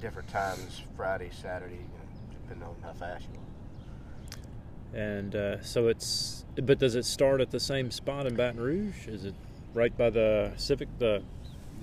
different 0.00 0.28
times 0.28 0.82
Friday, 0.96 1.30
Saturday, 1.32 1.74
you 1.76 1.80
know, 1.80 2.38
depending 2.42 2.68
on 2.68 2.76
how 2.82 2.92
fast 2.92 3.24
you 3.32 3.38
are. 3.40 4.98
And 5.00 5.34
uh, 5.34 5.62
so 5.62 5.88
it's, 5.88 6.44
but 6.62 6.78
does 6.78 6.94
it 6.94 7.04
start 7.04 7.40
at 7.40 7.50
the 7.50 7.60
same 7.60 7.90
spot 7.90 8.26
in 8.26 8.34
Baton 8.36 8.60
Rouge? 8.60 9.06
Is 9.06 9.24
it 9.24 9.34
right 9.74 9.96
by 9.96 10.10
the 10.10 10.52
Civic? 10.56 10.88
The 10.98 11.22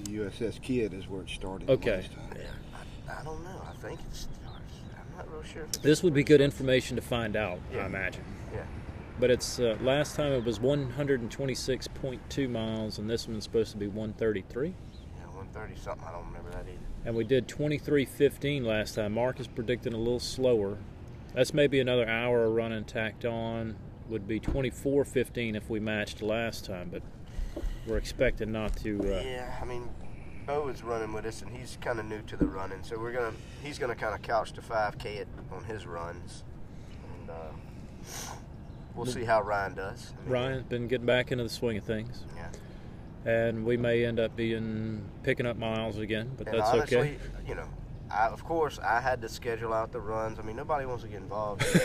The 0.04 0.12
USS 0.18 0.62
Kidd 0.62 0.94
is 0.94 1.08
where 1.08 1.22
it 1.22 1.30
started. 1.30 1.70
Okay. 1.70 1.98
last 1.98 2.12
time. 2.14 2.28
I, 3.08 3.20
I 3.20 3.24
don't 3.24 3.44
know. 3.44 3.62
I 3.68 3.74
think 3.76 4.00
it 4.00 4.16
starts. 4.16 4.30
I'm 4.94 5.18
not 5.18 5.32
real 5.32 5.44
sure. 5.44 5.64
If 5.64 5.70
it's 5.70 5.78
this 5.80 6.04
would 6.04 6.14
be 6.14 6.24
good 6.24 6.42
information 6.42 6.96
to 6.96 7.02
find 7.02 7.36
out, 7.36 7.60
I 7.74 7.86
imagine. 7.86 8.24
Yeah. 8.54 8.64
But 9.20 9.32
it's 9.32 9.60
uh, 9.60 9.78
last 9.82 10.16
time 10.16 10.34
it 10.34 10.44
was 10.44 10.60
126.2 10.60 12.50
miles, 12.50 13.00
and 13.00 13.10
this 13.10 13.28
one's 13.28 13.46
supposed 13.46 13.72
to 13.72 13.78
be 13.78 13.88
133. 13.88 14.68
Yeah, 14.68 14.74
130 15.28 15.76
something. 15.80 16.06
I 16.06 16.12
don't 16.12 16.26
remember 16.26 16.52
that 16.52 16.66
either. 16.68 16.80
And 17.06 17.16
we 17.16 17.24
did 17.24 17.48
23.15 17.48 18.66
last 18.66 18.96
time. 18.96 19.14
Mark 19.14 19.40
is 19.40 19.48
predicting 19.48 19.94
a 19.94 19.98
little 19.98 20.20
slower. 20.20 20.78
That's 21.34 21.54
maybe 21.54 21.80
another 21.80 22.08
hour 22.08 22.46
of 22.46 22.54
running 22.54 22.84
tacked 22.84 23.26
on. 23.26 23.78
Would 24.10 24.28
be 24.28 24.40
24.15 24.40 25.56
if 25.56 25.70
we 25.70 25.80
matched 25.80 26.22
last 26.22 26.66
time, 26.66 26.90
but 26.92 27.02
we're 27.88 27.98
expecting 27.98 28.52
not 28.52 28.76
to. 28.78 29.00
Uh, 29.02 29.22
Yeah, 29.22 29.56
I 29.62 29.66
mean, 29.66 29.90
Bo 30.46 30.68
is 30.70 30.84
running 30.84 31.14
with 31.14 31.26
us, 31.26 31.42
and 31.42 31.52
he's 31.56 31.78
kind 31.82 32.00
of 32.00 32.06
new 32.06 32.22
to 32.24 32.38
the 32.38 32.46
running, 32.46 32.84
so 32.84 32.98
we're 33.00 33.12
gonna 33.14 33.34
he's 33.64 33.80
gonna 33.80 33.96
kind 33.96 34.14
of 34.14 34.22
couch 34.22 34.52
to 34.54 34.62
5K 34.62 35.06
it 35.18 35.28
on 35.52 35.64
his 35.64 35.86
runs, 35.86 36.44
and 37.20 37.30
uh, 37.30 37.34
we'll 38.96 39.06
see 39.06 39.24
how 39.24 39.42
Ryan 39.42 39.74
does. 39.76 40.14
I 40.18 40.22
mean, 40.24 40.32
Ryan's 40.32 40.64
been 40.64 40.88
getting 40.88 41.06
back 41.08 41.32
into 41.32 41.44
the 41.44 41.50
swing 41.50 41.78
of 41.78 41.84
things, 41.84 42.24
Yeah. 42.36 42.50
and 43.32 43.66
we 43.66 43.76
may 43.78 44.06
end 44.06 44.20
up 44.20 44.36
being 44.36 45.02
picking 45.24 45.46
up 45.48 45.58
miles 45.58 45.98
again, 45.98 46.32
but 46.38 46.48
And 46.48 46.58
that's 46.60 46.70
honestly, 46.70 46.98
okay. 46.98 47.18
you 47.48 47.56
know, 47.56 47.68
I, 48.12 48.28
of 48.28 48.44
course 48.46 48.80
I 48.80 49.00
had 49.02 49.22
to 49.24 49.30
schedule 49.30 49.74
out 49.74 49.92
the 49.92 50.00
runs. 50.00 50.38
I 50.40 50.44
mean, 50.44 50.56
nobody 50.56 50.86
wants 50.86 51.04
to 51.04 51.10
get 51.10 51.22
involved. 51.22 51.62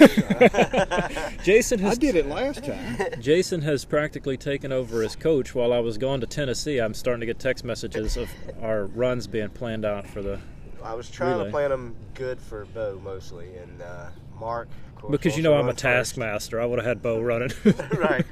Jason 1.43 1.79
has 1.81 1.97
I 1.97 2.01
did 2.01 2.15
it 2.17 2.27
last 2.27 2.65
time. 2.65 2.97
Jason 3.21 3.63
has 3.63 3.85
practically 3.85 4.37
taken 4.37 4.71
over 4.73 5.03
as 5.03 5.17
coach 5.17 5.55
while 5.55 5.73
I 5.73 5.79
was 5.81 5.99
going 5.99 6.21
to 6.21 6.27
Tennessee. 6.27 6.79
I'm 6.79 6.95
starting 6.95 7.21
to 7.21 7.27
get 7.27 7.39
text 7.39 7.65
messages 7.65 8.17
of 8.17 8.29
our 8.63 8.85
runs 8.87 9.27
being 9.27 9.49
planned 9.51 9.85
out 9.85 10.07
for 10.07 10.23
the 10.23 10.41
I 10.83 10.95
was 10.95 11.11
trying 11.11 11.33
Relay. 11.33 11.45
to 11.45 11.51
plan 11.51 11.71
them 11.71 11.95
good 12.15 12.41
for 12.41 12.65
Bo 12.67 13.01
mostly, 13.03 13.55
and 13.57 13.83
uh, 13.83 14.09
Mark. 14.39 14.69
Of 14.97 15.03
course, 15.03 15.11
because 15.13 15.37
you 15.37 15.43
know 15.43 15.53
I'm 15.55 15.61
a 15.61 15.67
run 15.69 15.75
first. 15.75 15.83
taskmaster. 15.83 16.61
I 16.61 16.65
would 16.67 16.79
have 16.79 16.87
had 16.87 17.03
Bo 17.03 17.21
running. 17.21 17.51
right. 17.99 18.25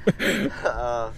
Uh, 0.64 1.10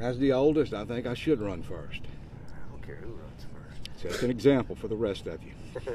As 0.00 0.18
the 0.18 0.32
oldest, 0.32 0.72
I 0.74 0.84
think 0.84 1.06
I 1.06 1.14
should 1.14 1.40
run 1.40 1.62
first. 1.62 2.00
I 2.48 2.70
don't 2.72 2.82
care 2.84 2.96
who 2.96 3.10
runs 3.12 3.46
first. 3.54 3.91
So 4.02 4.08
it's 4.08 4.22
an 4.22 4.30
example 4.30 4.74
for 4.76 4.88
the 4.88 4.96
rest 4.96 5.26
of 5.26 5.40
you. 5.42 5.52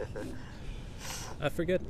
I 1.41 1.49
forget. 1.49 1.81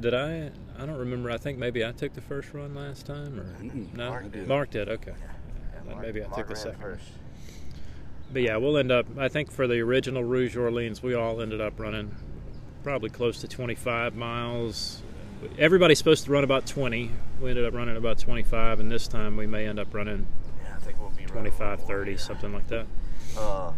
Did 0.00 0.14
I? 0.14 0.50
I 0.78 0.86
don't 0.86 0.96
remember. 0.98 1.30
I 1.30 1.36
think 1.36 1.58
maybe 1.58 1.84
I 1.84 1.92
took 1.92 2.14
the 2.14 2.20
first 2.22 2.52
run 2.54 2.74
last 2.74 3.04
time, 3.06 3.38
or 3.38 3.44
Mm-mm, 3.62 3.92
no? 3.94 4.10
Mark 4.10 4.32
did. 4.32 4.48
Mark 4.48 4.70
did. 4.70 4.88
Okay. 4.88 5.12
Yeah, 5.18 5.26
Then 5.84 5.92
Mark- 5.92 6.02
maybe 6.06 6.22
I 6.22 6.28
Mark 6.28 6.38
took 6.38 6.48
the 6.48 6.56
second. 6.56 6.80
first. 6.80 7.04
But 8.32 8.42
yeah, 8.42 8.56
we'll 8.56 8.78
end 8.78 8.90
up. 8.90 9.06
I 9.18 9.28
think 9.28 9.50
for 9.50 9.66
the 9.66 9.80
original 9.80 10.24
Rouge 10.24 10.56
Orleans, 10.56 11.02
we 11.02 11.14
all 11.14 11.40
ended 11.40 11.60
up 11.60 11.78
running 11.78 12.14
probably 12.82 13.10
close 13.10 13.40
to 13.42 13.48
25 13.48 14.14
miles. 14.16 15.02
Everybody's 15.58 15.98
supposed 15.98 16.24
to 16.24 16.30
run 16.32 16.44
about 16.44 16.66
20. 16.66 17.10
We 17.40 17.50
ended 17.50 17.64
up 17.66 17.74
running 17.74 17.96
about 17.96 18.18
25, 18.18 18.80
and 18.80 18.90
this 18.90 19.06
time 19.08 19.36
we 19.36 19.46
may 19.46 19.66
end 19.66 19.78
up 19.78 19.92
running 19.92 20.26
Yeah, 20.64 20.76
I 20.76 20.78
think 20.80 20.98
we'll 21.00 21.10
be 21.10 21.26
running 21.26 21.52
25, 21.52 21.78
more, 21.80 21.88
30, 21.88 22.10
yeah. 22.12 22.16
something 22.18 22.52
like 22.52 22.68
that. 22.68 22.86
Uh, 23.36 23.72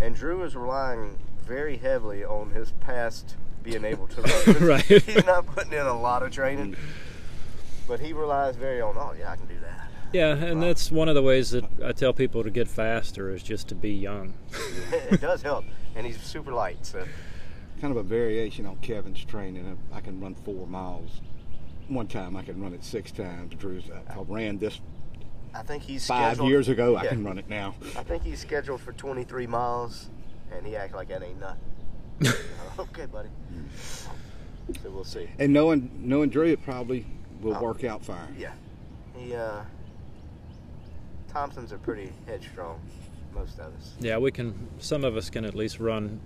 and 0.00 0.14
Drew 0.14 0.42
is 0.42 0.56
relying 0.56 1.18
very 1.44 1.76
heavily 1.76 2.24
on 2.24 2.50
his 2.50 2.72
past 2.80 3.36
being 3.62 3.84
able 3.84 4.06
to 4.08 4.22
run. 4.22 4.56
Right. 4.68 4.84
He's 4.84 5.24
not 5.24 5.46
putting 5.46 5.72
in 5.72 5.86
a 5.86 5.98
lot 5.98 6.22
of 6.22 6.32
training, 6.32 6.72
mm. 6.72 6.78
but 7.88 8.00
he 8.00 8.12
relies 8.12 8.56
very 8.56 8.80
on. 8.80 8.96
Oh 8.96 9.14
yeah, 9.18 9.30
I 9.32 9.36
can 9.36 9.46
do 9.46 9.58
that. 9.60 9.90
Yeah, 10.12 10.34
and 10.34 10.60
Wow. 10.60 10.66
that's 10.66 10.92
one 10.92 11.08
of 11.08 11.14
the 11.14 11.22
ways 11.22 11.50
that 11.50 11.64
I 11.84 11.92
tell 11.92 12.12
people 12.12 12.44
to 12.44 12.50
get 12.50 12.68
faster 12.68 13.30
is 13.30 13.42
just 13.42 13.68
to 13.68 13.74
be 13.74 13.90
young. 13.90 14.34
it 14.92 15.20
does 15.20 15.42
help, 15.42 15.64
and 15.96 16.06
he's 16.06 16.20
super 16.22 16.52
light. 16.52 16.86
So 16.86 17.04
Kind 17.80 17.90
of 17.90 17.96
a 17.96 18.02
variation 18.02 18.64
on 18.66 18.76
Kevin's 18.76 19.24
training. 19.24 19.76
I 19.92 20.00
can 20.00 20.20
run 20.20 20.34
four 20.36 20.66
miles 20.66 21.20
one 21.88 22.06
time 22.06 22.36
I 22.36 22.42
can 22.42 22.60
run 22.62 22.72
it 22.72 22.84
six 22.84 23.12
times. 23.12 23.54
Drew's, 23.54 23.84
uh, 23.90 24.00
I 24.10 24.22
ran 24.26 24.58
this 24.58 24.80
I 25.54 25.62
think 25.62 25.82
he's 25.84 26.06
five 26.06 26.40
years 26.40 26.68
ago. 26.68 26.96
I 26.96 27.06
can 27.06 27.24
run 27.24 27.38
it 27.38 27.48
now. 27.48 27.74
I 27.96 28.02
think 28.02 28.22
he's 28.24 28.40
scheduled 28.40 28.80
for 28.80 28.92
23 28.92 29.46
miles, 29.46 30.08
and 30.52 30.66
he 30.66 30.74
acts 30.76 30.94
like 30.94 31.08
that 31.08 31.22
ain't 31.22 31.40
nothing. 31.40 32.34
okay, 32.78 33.06
buddy. 33.06 33.28
So 34.82 34.90
we'll 34.90 35.04
see. 35.04 35.28
And 35.38 35.52
knowing 35.52 35.90
knowing 36.02 36.30
Drew, 36.30 36.46
it 36.46 36.62
probably 36.64 37.06
will 37.40 37.56
Oh. 37.56 37.62
work 37.62 37.84
out 37.84 38.04
fine. 38.04 38.34
Yeah, 38.38 38.52
he 39.14 39.34
uh, 39.34 39.60
Thompsons 41.28 41.72
are 41.72 41.78
pretty 41.78 42.12
headstrong, 42.26 42.80
most 43.34 43.58
of 43.58 43.72
us. 43.74 43.94
Yeah, 44.00 44.18
we 44.18 44.30
can. 44.30 44.68
Some 44.78 45.04
of 45.04 45.16
us 45.16 45.30
can 45.30 45.44
at 45.44 45.54
least 45.54 45.80
run 45.80 46.20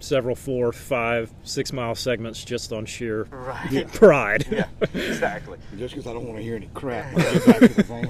several 0.00 0.34
four, 0.36 0.72
five, 0.72 1.32
six 1.42 1.72
mile 1.72 1.94
segments 1.94 2.44
just 2.44 2.72
on 2.72 2.86
sheer 2.86 3.24
Right. 3.30 3.86
pride. 3.92 4.46
Yeah, 4.50 4.66
exactly. 4.94 5.58
Just 5.76 5.94
because 5.94 6.06
I 6.06 6.12
don't 6.12 6.24
want 6.26 6.38
to 6.38 6.42
hear 6.42 6.56
any 6.56 6.68
crap 6.74 7.12
when 7.14 7.26
I 7.26 7.32
get 7.32 7.46
back 7.46 7.58
to 7.60 7.68
the 7.68 7.82
van. 7.82 8.04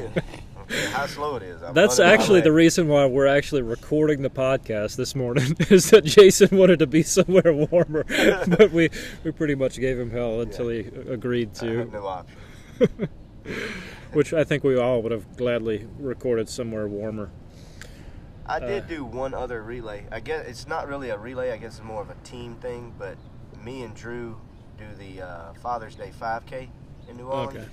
Okay, 0.70 0.86
how 0.90 1.06
slow 1.06 1.36
it 1.36 1.42
is. 1.42 1.62
I'm 1.62 1.72
That's 1.72 1.98
actually 1.98 2.42
the 2.42 2.52
reason 2.52 2.88
why 2.88 3.06
we're 3.06 3.26
actually 3.26 3.62
recording 3.62 4.20
the 4.20 4.28
podcast 4.30 4.96
this 4.96 5.14
morning 5.14 5.56
is 5.70 5.90
that 5.90 6.04
Jason 6.04 6.56
wanted 6.58 6.78
to 6.80 6.86
be 6.86 7.02
somewhere 7.02 7.52
warmer, 7.54 8.04
but 8.48 8.70
we 8.70 8.90
we 9.24 9.30
pretty 9.32 9.54
much 9.54 9.80
gave 9.80 9.98
him 9.98 10.10
hell 10.10 10.40
until 10.42 10.68
he 10.68 10.80
agreed 11.08 11.50
I 11.62 11.64
have 11.66 11.90
to, 11.90 11.92
no 11.92 12.06
option. 12.06 13.08
which 14.12 14.32
I 14.34 14.44
think 14.44 14.62
we 14.62 14.78
all 14.78 15.00
would 15.02 15.12
have 15.12 15.36
gladly 15.38 15.86
recorded 15.98 16.48
somewhere 16.50 16.86
warmer. 16.86 17.30
I 18.48 18.58
did 18.60 18.84
Uh, 18.84 18.86
do 18.86 19.04
one 19.04 19.34
other 19.34 19.62
relay. 19.62 20.06
I 20.10 20.20
guess 20.20 20.46
it's 20.46 20.66
not 20.66 20.88
really 20.88 21.10
a 21.10 21.18
relay. 21.18 21.52
I 21.52 21.56
guess 21.58 21.78
it's 21.78 21.84
more 21.84 22.00
of 22.02 22.10
a 22.10 22.14
team 22.24 22.54
thing. 22.56 22.94
But 22.98 23.16
me 23.62 23.82
and 23.82 23.94
Drew 23.94 24.40
do 24.78 24.84
the 24.98 25.22
uh, 25.22 25.52
Father's 25.54 25.94
Day 25.94 26.12
5K 26.18 26.68
in 27.08 27.16
New 27.16 27.26
Orleans, 27.26 27.56
Okay. 27.56 27.66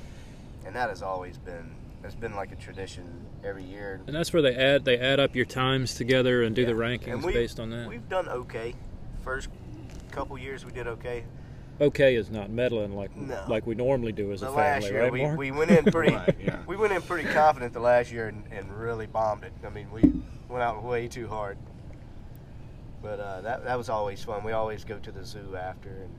and 0.65 0.75
that 0.75 0.89
has 0.89 1.01
always 1.01 1.37
been 1.37 1.71
it's 2.03 2.13
been 2.13 2.35
like 2.35 2.51
a 2.51 2.55
tradition 2.55 3.25
every 3.43 3.63
year. 3.63 3.99
And 4.05 4.15
that's 4.15 4.31
where 4.31 4.41
they 4.41 4.55
add 4.55 4.85
they 4.85 4.97
add 4.99 5.19
up 5.19 5.35
your 5.35 5.45
times 5.45 5.95
together 5.95 6.43
and 6.43 6.55
do 6.55 6.61
Yeah. 6.61 6.67
the 6.67 6.73
rankings 6.73 7.23
we- 7.23 7.33
based 7.33 7.59
on 7.59 7.69
that. 7.71 7.87
We've 7.87 8.07
done 8.09 8.27
okay. 8.29 8.75
First 9.23 9.49
couple 10.11 10.37
years 10.37 10.63
we 10.65 10.71
did 10.71 10.87
okay. 10.87 11.23
Okay 11.81 12.15
is 12.15 12.29
not 12.29 12.49
medaling 12.49 12.93
like 12.93 13.15
No. 13.17 13.43
like 13.49 13.65
we 13.67 13.75
normally 13.75 14.11
do 14.13 14.31
as 14.31 14.41
The 14.41 14.49
a 14.49 14.51
last 14.51 14.83
family, 14.83 14.91
year 14.91 15.03
right, 15.03 15.11
we, 15.11 15.21
Mark? 15.23 15.37
we 15.37 15.51
went 15.51 15.71
in 15.71 15.85
pretty 15.85 16.13
Right, 16.15 16.35
yeah. 16.39 16.59
we 16.67 16.75
went 16.77 16.93
in 16.93 17.01
pretty 17.01 17.27
confident 17.27 17.73
the 17.73 17.79
last 17.81 18.11
year 18.11 18.27
and, 18.27 18.43
and 18.51 18.71
really 18.71 19.07
bombed 19.07 19.43
it. 19.43 19.51
I 19.65 19.69
mean 19.69 19.89
we 19.91 20.01
went 20.49 20.63
out 20.63 20.83
way 20.83 21.07
too 21.07 21.27
hard. 21.27 21.57
But 23.01 23.19
uh, 23.19 23.41
that 23.41 23.63
that 23.65 23.77
was 23.77 23.89
always 23.89 24.23
fun. 24.23 24.43
We 24.43 24.51
always 24.51 24.83
go 24.83 24.97
to 24.97 25.11
the 25.11 25.25
zoo 25.25 25.55
after 25.55 25.89
and 25.89 26.09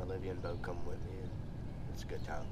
Olivia 0.00 0.32
and 0.32 0.42
Bo 0.42 0.58
come 0.62 0.78
with 0.86 0.98
me 1.04 1.18
and 1.22 1.30
it's 1.92 2.02
a 2.02 2.06
good 2.06 2.24
time. 2.24 2.44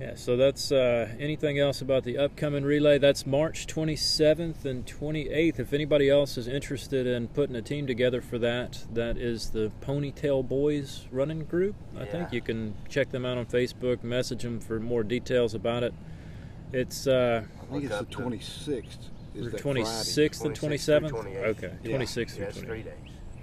Yeah, 0.00 0.16
so 0.16 0.36
that's 0.36 0.72
uh, 0.72 1.08
anything 1.20 1.60
else 1.60 1.80
about 1.80 2.02
the 2.02 2.18
upcoming 2.18 2.64
relay. 2.64 2.98
That's 2.98 3.24
March 3.24 3.68
27th 3.68 4.64
and 4.64 4.84
28th. 4.84 5.60
If 5.60 5.72
anybody 5.72 6.10
else 6.10 6.36
is 6.36 6.48
interested 6.48 7.06
in 7.06 7.28
putting 7.28 7.54
a 7.54 7.62
team 7.62 7.86
together 7.86 8.20
for 8.20 8.36
that, 8.40 8.84
that 8.92 9.16
is 9.16 9.50
the 9.50 9.70
Ponytail 9.80 10.48
Boys 10.48 11.06
running 11.12 11.44
group. 11.44 11.76
I 11.96 12.06
think 12.06 12.32
you 12.32 12.40
can 12.40 12.74
check 12.88 13.10
them 13.10 13.24
out 13.24 13.38
on 13.38 13.46
Facebook, 13.46 14.02
message 14.02 14.42
them 14.42 14.58
for 14.58 14.80
more 14.80 15.04
details 15.04 15.54
about 15.54 15.84
it. 15.84 15.94
It's 16.74 17.06
uh, 17.06 17.44
I 17.62 17.72
think 17.72 17.84
it's 17.84 17.98
the 17.98 18.04
26th. 18.06 18.84
Is 19.36 19.44
the 19.46 19.50
that 19.52 19.60
26th 19.62 20.44
and 20.44 20.54
27th. 20.58 21.10
28th. 21.10 21.44
Okay, 21.44 21.72
Yeah. 21.84 21.96
26th 21.98 22.16
Yeah, 22.16 22.24
through 22.26 22.44
it's 22.46 22.58
28th. 22.58 22.66
three 22.66 22.82
days. 22.82 22.92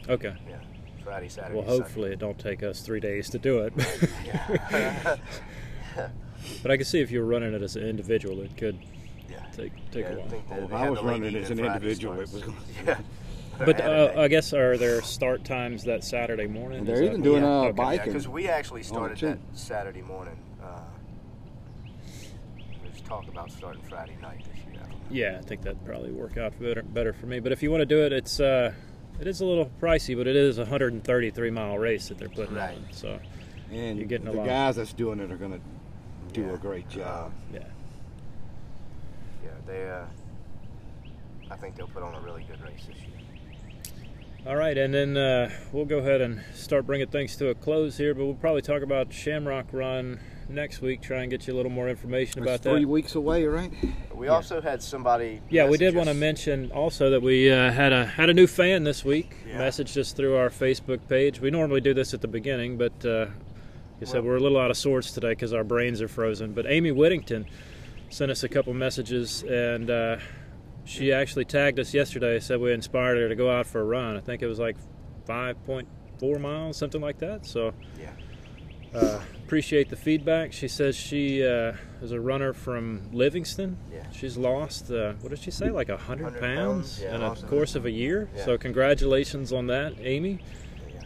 Okay. 0.09 0.33
Yeah. 0.49 0.55
Friday, 1.03 1.29
Saturday. 1.29 1.55
Well, 1.59 1.65
hopefully 1.67 2.11
it 2.11 2.19
don't 2.19 2.37
take 2.37 2.61
us 2.61 2.81
three 2.81 2.99
days 2.99 3.29
to 3.29 3.39
do 3.39 3.59
it. 3.59 3.73
Yeah. 4.25 5.15
but 6.61 6.71
I 6.71 6.75
can 6.77 6.85
see 6.85 6.99
if 6.99 7.09
you're 7.09 7.23
running 7.25 7.53
it 7.53 7.61
as 7.61 7.75
an 7.77 7.83
individual, 7.83 8.41
it 8.41 8.55
could 8.57 8.77
yeah. 9.29 9.45
take 9.55 9.71
take 9.91 10.03
Yeah, 10.05 10.09
a 10.09 10.13
I 10.13 10.15
while. 10.17 10.27
think 10.29 10.49
that 10.49 10.55
Well, 10.57 10.63
if 10.65 10.69
they 10.71 10.75
I 10.75 10.79
had 10.81 10.89
was 10.89 10.99
the 10.99 11.05
late 11.05 11.11
running 11.21 11.35
it 11.35 11.43
as 11.43 11.51
evening 11.51 11.65
an 11.65 11.71
Friday 11.71 11.85
individual, 11.85 12.19
it 12.19 12.27
starts. 12.27 12.45
was 12.47 12.55
Yeah. 12.85 12.97
But 13.65 13.79
uh. 13.81 14.13
I 14.17 14.27
guess 14.27 14.53
are 14.53 14.75
there 14.77 15.01
start 15.03 15.43
times 15.45 15.83
that 15.83 16.03
Saturday 16.03 16.47
morning? 16.47 16.83
They're 16.83 16.95
Is 16.95 16.99
that- 17.01 17.05
even 17.07 17.21
doing, 17.21 17.43
uh, 17.43 17.47
Okay. 17.65 17.71
bike- 17.73 17.99
Yeah, 17.99 18.05
because 18.05 18.27
we 18.27 18.47
actually 18.47 18.81
started 18.83 19.17
too. 19.17 19.27
that 19.27 19.37
Saturday 19.53 20.01
morning. 20.01 20.35
Uh, 23.11 23.15
there's 23.21 23.25
talk 23.25 23.33
about 23.33 23.51
starting 23.51 23.81
Friday 23.83 24.17
night 24.21 24.43
this 24.45 24.57
year. 24.65 24.75
I 24.83 24.89
don't 24.89 24.89
know. 24.91 24.97
Yeah, 25.09 25.37
I 25.39 25.41
think 25.41 25.61
that'd 25.61 25.83
probably 25.85 26.11
work 26.11 26.37
out 26.37 26.57
better, 26.59 26.83
better 26.83 27.13
for 27.13 27.25
me. 27.25 27.39
But 27.39 27.51
if 27.51 27.61
you 27.63 27.71
want 27.71 27.81
to 27.81 27.85
do 27.85 28.03
it, 28.03 28.13
it's 28.13 28.39
uh, 28.39 28.73
it 29.19 29.27
is 29.27 29.41
a 29.41 29.45
little 29.45 29.69
pricey, 29.81 30.15
but 30.17 30.27
it 30.27 30.35
is 30.35 30.57
a 30.57 30.61
133 30.61 31.51
mile 31.51 31.77
race 31.77 32.07
that 32.09 32.17
they're 32.17 32.29
putting 32.29 32.55
Right. 32.55 32.77
on. 32.77 32.85
So 32.91 33.19
And 33.71 33.97
You're 33.99 34.07
getting 34.07 34.27
a 34.27 34.31
the 34.31 34.37
lot. 34.37 34.45
guys 34.47 34.75
that's 34.77 34.93
doing 34.93 35.19
it 35.19 35.31
are 35.31 35.37
going 35.37 35.51
to 35.53 35.59
do 36.33 36.41
Yeah. 36.47 36.53
a 36.53 36.57
great 36.57 36.89
job. 36.89 37.31
yeah, 37.53 37.59
Yeah, 39.43 39.49
they. 39.65 39.89
Uh, 39.89 40.05
I 41.49 41.57
think 41.57 41.75
they'll 41.75 41.87
put 41.87 42.03
on 42.03 42.15
a 42.15 42.21
really 42.21 42.43
good 42.45 42.61
race 42.61 42.85
this 42.87 42.97
year. 42.97 43.17
all 44.47 44.55
right, 44.55 44.77
and 44.77 44.93
then 44.93 45.17
uh, 45.17 45.51
we'll 45.73 45.85
go 45.85 45.97
ahead 45.99 46.21
and 46.21 46.41
start 46.53 46.85
bringing 46.87 47.07
things 47.07 47.35
to 47.37 47.49
a 47.49 47.55
close 47.55 47.97
here. 47.97 48.13
But 48.13 48.23
we'll 48.25 48.33
probably 48.35 48.61
talk 48.61 48.81
about 48.81 49.11
Shamrock 49.11 49.67
Run 49.73 50.19
next 50.51 50.81
week. 50.81 51.01
Try 51.01 51.21
and 51.21 51.31
get 51.31 51.47
you 51.47 51.53
a 51.53 51.55
little 51.55 51.71
more 51.71 51.89
information 51.89 52.39
It's 52.43 52.47
about 52.49 52.61
three 52.61 52.81
that. 52.81 52.87
weeks 52.89 53.15
away, 53.15 53.45
right? 53.45 53.71
We 54.13 54.27
also 54.27 54.61
had 54.61 54.81
somebody. 54.83 55.41
Yeah, 55.49 55.67
we 55.67 55.77
did 55.77 55.93
message 55.93 55.95
want 55.95 56.09
to 56.09 56.13
mention 56.15 56.71
also 56.71 57.09
that 57.09 57.21
we 57.21 57.51
uh, 57.51 57.71
had 57.71 57.91
a 57.93 58.05
had 58.05 58.29
a 58.29 58.33
new 58.33 58.47
fan 58.47 58.83
this 58.83 59.03
week. 59.03 59.35
Yeah. 59.47 59.59
Messaged 59.59 59.97
us 59.97 60.11
through 60.11 60.35
our 60.35 60.49
Facebook 60.49 61.07
page. 61.07 61.39
We 61.39 61.49
normally 61.51 61.81
do 61.81 61.93
this 61.93 62.13
at 62.13 62.21
the 62.21 62.27
beginning, 62.27 62.77
but 62.77 62.93
uh, 63.05 63.19
like 63.19 63.29
I 64.01 64.05
said 64.05 64.23
we're 64.23 64.37
a 64.37 64.39
little 64.39 64.59
out 64.59 64.69
of 64.71 64.77
sorts 64.77 65.11
today 65.11 65.29
because 65.31 65.53
our 65.53 65.63
brains 65.63 66.01
are 66.01 66.07
frozen. 66.07 66.53
But 66.53 66.65
Amy 66.67 66.91
Whittington 66.91 67.45
sent 68.09 68.29
us 68.31 68.43
a 68.43 68.49
couple 68.49 68.73
messages, 68.73 69.43
and 69.43 69.89
uh, 69.89 70.17
she 70.85 71.11
actually 71.13 71.45
tagged 71.45 71.79
us 71.79 71.93
yesterday. 71.93 72.39
Said 72.39 72.59
we 72.59 72.73
inspired 72.73 73.17
her 73.17 73.29
to 73.29 73.35
go 73.35 73.49
out 73.49 73.65
for 73.65 73.79
a 73.81 73.85
run. 73.85 74.17
I 74.17 74.19
think 74.19 74.41
it 74.41 74.47
was 74.47 74.59
like 74.59 74.75
5.4 75.27 76.39
miles, 76.39 76.77
something 76.77 77.01
like 77.01 77.19
that. 77.19 77.45
So 77.45 77.73
Yeah. 77.99 78.09
uh, 78.93 79.19
appreciate 79.51 79.89
the 79.89 79.97
feedback. 79.97 80.53
She 80.53 80.69
says 80.69 80.95
she 80.95 81.45
uh, 81.45 81.73
is 82.01 82.13
a 82.13 82.19
runner 82.21 82.53
from 82.53 83.01
Livingston. 83.11 83.77
Yeah. 83.91 84.09
She's 84.09 84.37
lost, 84.37 84.89
uh, 84.89 85.11
what 85.19 85.31
did 85.31 85.39
she 85.39 85.51
say, 85.51 85.69
like 85.69 85.89
100, 85.89 86.23
100 86.23 86.39
pounds, 86.39 86.55
pounds, 86.55 87.01
yeah, 87.01 87.15
in 87.15 87.21
a 87.21 87.35
course 87.49 87.75
of 87.75 87.85
a 87.85 87.91
year. 87.91 88.29
Yeah. 88.33 88.45
So 88.45 88.57
congratulations 88.57 89.51
on 89.51 89.67
that, 89.67 89.95
Amy. 89.99 90.39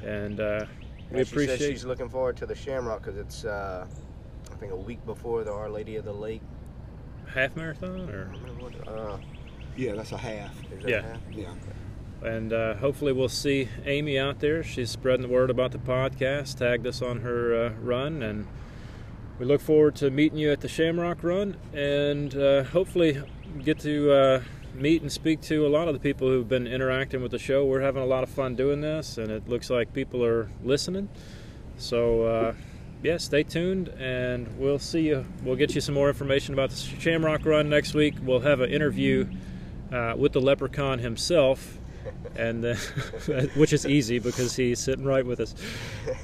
Yeah. 0.04 0.10
And 0.10 0.40
uh, 0.40 0.66
we 1.10 1.18
And 1.22 1.28
she 1.28 1.34
says 1.34 1.44
appreciate. 1.48 1.72
she's 1.72 1.86
looking 1.86 2.08
forward 2.08 2.38
to 2.38 2.46
the 2.46 2.54
Shamrock 2.54 3.02
because 3.02 3.18
it's, 3.18 3.46
uh, 3.46 3.88
I 4.52 4.56
think, 4.58 4.72
a 4.72 4.76
week 4.76 5.04
before 5.08 5.44
the 5.44 5.52
Our 5.52 5.68
Lady 5.68 5.96
of 5.96 6.06
the 6.06 6.14
Lake. 6.14 6.44
half 7.34 7.56
marathon, 7.56 8.12
or 8.12 8.30
I 8.32 8.38
remember 8.38 8.64
what- 8.64 8.88
Uh, 8.88 9.18
Yeah, 9.76 9.94
that's 9.96 10.12
a 10.12 10.18
half. 10.18 10.54
is 10.72 10.84
that 10.84 10.88
Yeah. 10.88 11.02
half? 11.02 11.20
Yeah. 11.32 11.54
And 12.26 12.52
uh, 12.52 12.74
hopefully 12.76 13.14
we'll 13.14 13.30
see 13.30 13.70
Amy 13.86 14.20
out 14.20 14.40
there. 14.40 14.64
She's 14.64 14.90
spreading 14.90 15.22
the 15.22 15.34
word 15.34 15.50
about 15.50 15.72
the 15.72 15.78
podcast. 15.78 16.58
Tagged 16.58 16.86
us 16.88 17.02
on 17.02 17.22
her 17.22 17.68
uh, 17.68 17.70
run, 17.82 18.24
and 18.24 18.48
we 19.40 19.46
look 19.46 19.62
forward 19.62 19.96
to 19.98 20.10
meeting 20.10 20.38
you 20.38 20.52
at 20.52 20.62
the 20.62 20.68
Shamrock 20.68 21.24
Run, 21.24 21.58
and 21.74 22.36
uh, 22.36 22.64
hopefully 22.64 23.22
get 23.64 23.80
to 23.80 24.12
uh, 24.12 24.44
meet 24.74 25.02
and 25.02 25.12
speak 25.12 25.42
to 25.42 25.66
a 25.66 25.70
lot 25.70 25.88
of 25.88 25.94
the 25.94 26.00
people 26.00 26.28
who've 26.28 26.50
been 26.50 26.68
interacting 26.68 27.22
with 27.22 27.32
the 27.32 27.40
show. 27.40 27.66
We're 27.66 27.82
having 27.82 28.04
a 28.04 28.08
lot 28.08 28.24
of 28.24 28.30
fun 28.30 28.56
doing 28.56 28.82
this, 28.82 29.18
and 29.18 29.32
it 29.32 29.48
looks 29.48 29.70
like 29.70 29.94
people 29.94 30.24
are 30.26 30.50
listening. 30.64 31.10
So. 31.78 32.24
Uh, 32.24 32.54
yeah, 33.04 33.18
stay 33.18 33.44
tuned, 33.44 33.90
and 34.00 34.58
we'll 34.58 34.80
see 34.80 35.02
you. 35.02 35.26
We'll 35.44 35.58
get 35.58 35.76
you 35.76 35.82
some 35.82 35.94
more 35.94 36.08
information 36.08 36.56
about 36.56 36.72
the 36.72 36.76
Shamrock 36.76 37.46
Run 37.46 37.70
next 37.70 37.94
week. 37.94 38.16
We'll 38.20 38.40
have 38.40 38.62
an 38.62 38.72
interview 38.72 39.28
uh, 39.92 40.16
with 40.18 40.34
the 40.34 40.42
Leprechaun 40.42 41.00
himself, 41.00 41.78
and 42.36 42.64
then, 42.64 42.78
which 43.56 43.74
is 43.74 43.86
easy 43.86 44.20
because 44.20 44.56
he's 44.56 44.80
sitting 44.80 45.06
right 45.06 45.26
with 45.26 45.40
us. 45.40 45.56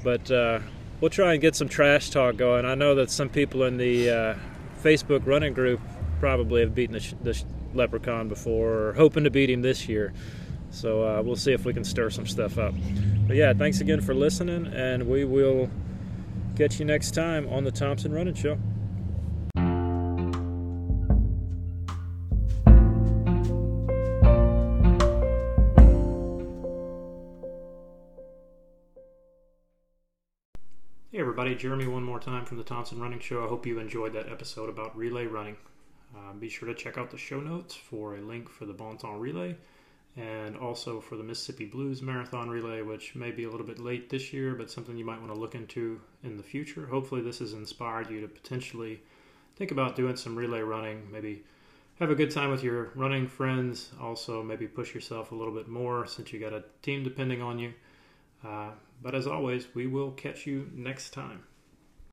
But 0.04 0.30
uh, 0.32 0.60
we'll 1.00 1.10
try 1.10 1.34
and 1.34 1.42
get 1.42 1.56
some 1.56 1.68
trash 1.68 2.10
talk 2.10 2.38
going. 2.38 2.66
I 2.66 2.76
know 2.76 2.96
that 2.96 3.10
some 3.10 3.30
people 3.30 3.64
in 3.64 3.78
the 3.78 4.10
uh, 4.10 4.36
Facebook 4.82 5.26
running 5.26 5.54
group 5.54 5.80
probably 6.20 6.62
have 6.62 6.76
beaten 6.76 6.94
the, 6.94 7.16
the 7.24 7.44
Leprechaun 7.74 8.30
before, 8.30 8.72
or 8.72 8.94
hoping 8.94 9.24
to 9.24 9.30
beat 9.30 9.50
him 9.50 9.62
this 9.62 9.88
year. 9.88 10.14
So 10.70 11.04
uh, 11.04 11.22
we'll 11.22 11.36
see 11.36 11.52
if 11.52 11.66
we 11.66 11.74
can 11.74 11.84
stir 11.84 12.10
some 12.10 12.26
stuff 12.26 12.58
up. 12.58 12.74
But 13.28 13.36
yeah, 13.36 13.54
thanks 13.54 13.82
again 13.82 14.02
for 14.02 14.14
listening, 14.14 14.68
and 14.68 15.08
we 15.08 15.26
will 15.26 15.70
catch 16.56 16.80
you 16.80 16.86
next 16.86 17.14
time 17.14 17.47
on 17.49 17.64
the 17.64 17.72
Thompson 17.72 18.14
Running 18.14 18.36
Show. 18.36 18.58
Everybody, 31.42 31.60
Jeremy 31.60 31.88
one 31.88 32.04
more 32.04 32.20
time 32.20 32.46
from 32.46 32.58
the 32.60 32.64
Thompson 32.64 33.02
Running 33.02 33.18
Show. 33.18 33.44
I 33.44 33.48
hope 33.48 33.66
you 33.66 33.80
enjoyed 33.80 34.14
that 34.14 34.30
episode 34.30 34.70
about 34.70 34.96
relay 34.96 35.26
running. 35.26 35.58
Uh, 36.16 36.34
be 36.34 36.50
sure 36.50 36.68
to 36.68 36.76
check 36.76 37.00
out 37.00 37.10
the 37.10 37.18
show 37.18 37.39
notes 37.39 37.74
for 37.74 38.16
a 38.16 38.22
link 38.22 38.48
for 38.48 38.68
the 38.68 38.74
Bon 38.74 38.96
Relay 39.18 39.56
and 40.16 40.56
also 40.56 41.02
for 41.02 41.16
the 41.16 41.24
Mississippi 41.24 41.66
Blues 41.66 42.04
Marathon 42.04 42.48
Relay, 42.48 42.84
which 42.84 43.16
may 43.16 43.32
be 43.32 43.46
a 43.46 43.50
little 43.50 43.66
bit 43.66 43.80
late 43.80 44.08
this 44.08 44.32
year, 44.32 44.54
but 44.54 44.70
something 44.70 44.96
you 44.96 45.04
might 45.04 45.20
want 45.20 45.34
to 45.34 45.39
look 45.39 45.56
into 45.56 46.00
in 46.24 46.38
the 46.38 46.44
future. 46.44 46.86
Hopefully, 46.86 47.22
this 47.22 47.39
has 47.39 47.54
inspired 47.54 48.12
you 48.12 48.22
to 48.22 48.28
potentially 48.28 49.02
think 49.56 49.72
about 49.72 49.96
doing 49.96 50.18
some 50.18 50.36
relay 50.36 50.62
running, 50.62 51.12
maybe 51.12 51.44
have 51.96 52.12
a 52.12 52.16
good 52.16 52.30
time 52.30 52.52
with 52.52 52.64
your 52.64 52.92
running 52.94 53.28
friends. 53.28 53.89
Also, 54.00 54.44
maybe 54.44 54.68
push 54.68 54.94
yourself 54.94 55.32
a 55.32 55.36
little 55.36 55.56
bit 55.56 55.68
more 55.68 56.06
since 56.06 56.32
you 56.32 56.39
got 56.39 56.54
a 56.54 56.64
team 56.84 57.04
depending 57.04 57.42
on 57.42 57.58
you. 57.58 57.74
Uh, 58.44 58.72
but 59.02 59.16
as 59.16 59.28
always, 59.28 59.68
we 59.74 59.88
will 59.88 60.12
catch 60.12 60.46
you 60.46 60.70
next 60.74 61.12
time. 61.12 61.44